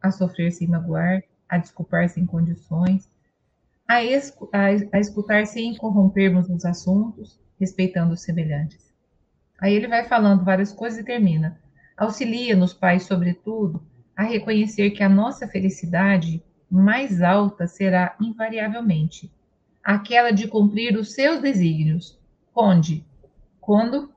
a 0.00 0.10
sofrer 0.10 0.50
sem 0.50 0.66
magoar, 0.66 1.22
a 1.46 1.58
desculpar 1.58 2.08
sem 2.08 2.24
condições, 2.24 3.10
a, 3.88 4.02
escu 4.02 4.48
a, 4.52 4.66
a 4.96 5.00
escutar 5.00 5.46
sem 5.46 5.76
corrompermos 5.76 6.48
os 6.48 6.64
assuntos, 6.64 7.40
respeitando 7.58 8.14
os 8.14 8.22
semelhantes. 8.22 8.94
Aí 9.58 9.74
ele 9.74 9.88
vai 9.88 10.04
falando 10.04 10.44
várias 10.44 10.72
coisas 10.72 10.98
e 10.98 11.04
termina. 11.04 11.60
Auxilia-nos, 11.96 12.74
Pai, 12.74 13.00
sobretudo, 13.00 13.82
a 14.14 14.22
reconhecer 14.22 14.90
que 14.90 15.02
a 15.02 15.08
nossa 15.08 15.46
felicidade 15.48 16.42
mais 16.70 17.22
alta 17.22 17.66
será 17.66 18.16
invariavelmente 18.20 19.30
aquela 19.86 20.32
de 20.32 20.48
cumprir 20.48 20.96
os 20.98 21.12
seus 21.12 21.40
desígnios, 21.40 22.18
onde, 22.52 23.06
quando, 23.60 24.10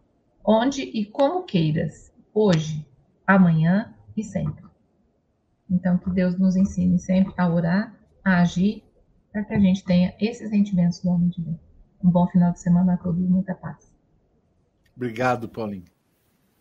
onde 0.44 0.82
e 0.82 1.06
como 1.06 1.44
queiras, 1.44 2.12
hoje, 2.34 2.84
amanhã 3.26 3.94
e 4.18 4.24
sempre. 4.24 4.66
Então, 5.70 6.00
que 6.00 6.10
Deus 6.10 6.40
nos 6.40 6.56
ensine 6.56 6.98
sempre 6.98 7.36
a 7.38 7.48
orar, 7.48 7.94
a 8.24 8.42
agir, 8.42 8.84
para 9.32 9.44
que 9.44 9.54
a 9.54 9.60
gente 9.60 9.84
tenha 9.84 10.14
esses 10.20 10.50
sentimentos 10.50 11.00
do 11.02 11.10
homem 11.10 11.30
de 11.30 11.42
Deus. 11.42 11.58
Um 12.04 12.10
bom 12.10 12.28
final 12.28 12.52
de 12.52 12.60
semana 12.60 12.94
a 12.94 12.98
todos, 12.98 13.20
muita 13.28 13.54
paz. 13.54 13.94
Obrigado, 14.96 15.48
Paulinho. 15.48 15.86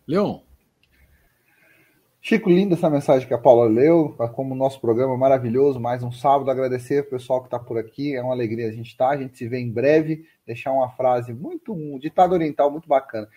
Leon. 0.06 0.40
Chico, 2.20 2.50
linda 2.50 2.74
essa 2.74 2.90
mensagem 2.90 3.26
que 3.26 3.32
a 3.32 3.38
Paula 3.38 3.66
leu, 3.66 4.14
como 4.34 4.54
o 4.54 4.58
nosso 4.58 4.80
programa 4.80 5.14
é 5.14 5.16
maravilhoso, 5.16 5.80
mais 5.80 6.02
um 6.02 6.10
sábado, 6.10 6.50
agradecer 6.50 7.00
o 7.00 7.10
pessoal 7.10 7.40
que 7.40 7.46
está 7.46 7.58
por 7.58 7.78
aqui, 7.78 8.14
é 8.14 8.22
uma 8.22 8.34
alegria 8.34 8.68
a 8.68 8.72
gente 8.72 8.88
estar, 8.88 9.08
tá. 9.08 9.14
a 9.14 9.16
gente 9.16 9.38
se 9.38 9.48
vê 9.48 9.58
em 9.60 9.70
breve, 9.70 10.26
deixar 10.44 10.72
uma 10.72 10.90
frase 10.90 11.32
muito, 11.32 11.72
um 11.72 11.98
ditado 11.98 12.32
oriental 12.32 12.70
muito 12.70 12.88
bacana 12.88 13.28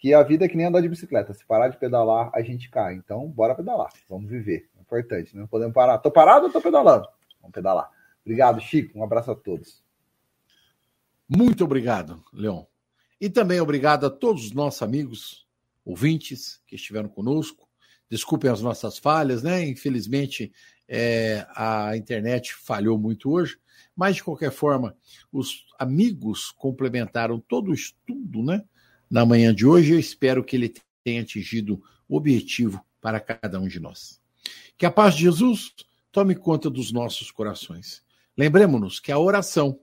que 0.00 0.14
a 0.14 0.22
vida 0.22 0.46
é 0.46 0.48
que 0.48 0.56
nem 0.56 0.64
andar 0.64 0.80
de 0.80 0.88
bicicleta. 0.88 1.34
Se 1.34 1.44
parar 1.44 1.68
de 1.68 1.76
pedalar, 1.76 2.30
a 2.32 2.40
gente 2.40 2.70
cai. 2.70 2.94
Então, 2.94 3.28
bora 3.28 3.54
pedalar. 3.54 3.90
Vamos 4.08 4.30
viver. 4.30 4.66
É 4.78 4.80
importante. 4.80 5.36
Não 5.36 5.46
podemos 5.46 5.74
parar. 5.74 5.98
Tô 5.98 6.10
parado 6.10 6.46
ou 6.46 6.52
tô 6.52 6.58
pedalando? 6.58 7.06
Vamos 7.38 7.52
pedalar. 7.52 7.90
Obrigado, 8.24 8.60
Chico. 8.60 8.98
Um 8.98 9.04
abraço 9.04 9.30
a 9.30 9.34
todos. 9.34 9.82
Muito 11.28 11.64
obrigado, 11.64 12.22
Leon. 12.32 12.64
E 13.20 13.28
também 13.28 13.60
obrigado 13.60 14.06
a 14.06 14.10
todos 14.10 14.46
os 14.46 14.52
nossos 14.52 14.82
amigos, 14.82 15.46
ouvintes 15.84 16.60
que 16.66 16.76
estiveram 16.76 17.08
conosco. 17.08 17.68
Desculpem 18.08 18.50
as 18.50 18.60
nossas 18.60 18.98
falhas, 18.98 19.42
né? 19.42 19.66
Infelizmente, 19.66 20.52
é, 20.88 21.46
a 21.54 21.96
internet 21.96 22.54
falhou 22.54 22.98
muito 22.98 23.30
hoje, 23.30 23.58
mas 23.94 24.16
de 24.16 24.24
qualquer 24.24 24.50
forma, 24.50 24.96
os 25.32 25.66
amigos 25.78 26.50
complementaram 26.50 27.38
todo 27.38 27.70
o 27.70 27.74
estudo, 27.74 28.42
né? 28.42 28.64
na 29.10 29.26
manhã 29.26 29.52
de 29.52 29.66
hoje. 29.66 29.92
Eu 29.92 29.98
espero 29.98 30.44
que 30.44 30.54
ele 30.54 30.72
tenha 31.02 31.22
atingido 31.22 31.82
o 32.08 32.16
objetivo 32.16 32.82
para 33.00 33.18
cada 33.18 33.58
um 33.58 33.66
de 33.66 33.80
nós. 33.80 34.20
Que 34.78 34.86
a 34.86 34.90
paz 34.90 35.14
de 35.14 35.22
Jesus 35.22 35.74
tome 36.12 36.34
conta 36.34 36.70
dos 36.70 36.92
nossos 36.92 37.30
corações. 37.30 38.02
Lembremos-nos 38.40 38.98
que 38.98 39.12
a 39.12 39.18
oração 39.18 39.78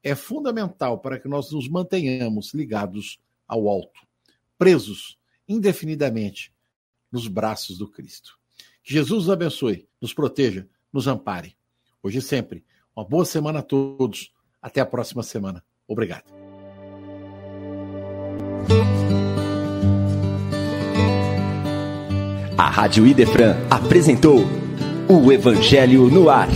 é 0.00 0.14
fundamental 0.14 1.00
para 1.00 1.18
que 1.18 1.26
nós 1.26 1.50
nos 1.50 1.68
mantenhamos 1.68 2.54
ligados 2.54 3.18
ao 3.48 3.68
alto, 3.68 3.98
presos 4.56 5.18
indefinidamente 5.48 6.54
nos 7.10 7.26
braços 7.26 7.76
do 7.76 7.88
Cristo. 7.88 8.38
Que 8.80 8.92
Jesus 8.92 9.24
nos 9.24 9.30
abençoe, 9.30 9.88
nos 10.00 10.14
proteja, 10.14 10.68
nos 10.92 11.08
ampare. 11.08 11.56
Hoje 12.00 12.18
e 12.18 12.22
sempre. 12.22 12.64
Uma 12.94 13.04
boa 13.04 13.24
semana 13.24 13.58
a 13.58 13.62
todos. 13.62 14.32
Até 14.62 14.80
a 14.80 14.86
próxima 14.86 15.24
semana. 15.24 15.60
Obrigado. 15.88 16.30
A 22.56 22.70
Rádio 22.70 23.04
Idefran 23.04 23.56
apresentou 23.68 24.44
o 25.08 25.32
Evangelho 25.32 26.08
no 26.08 26.30
Ar. 26.30 26.48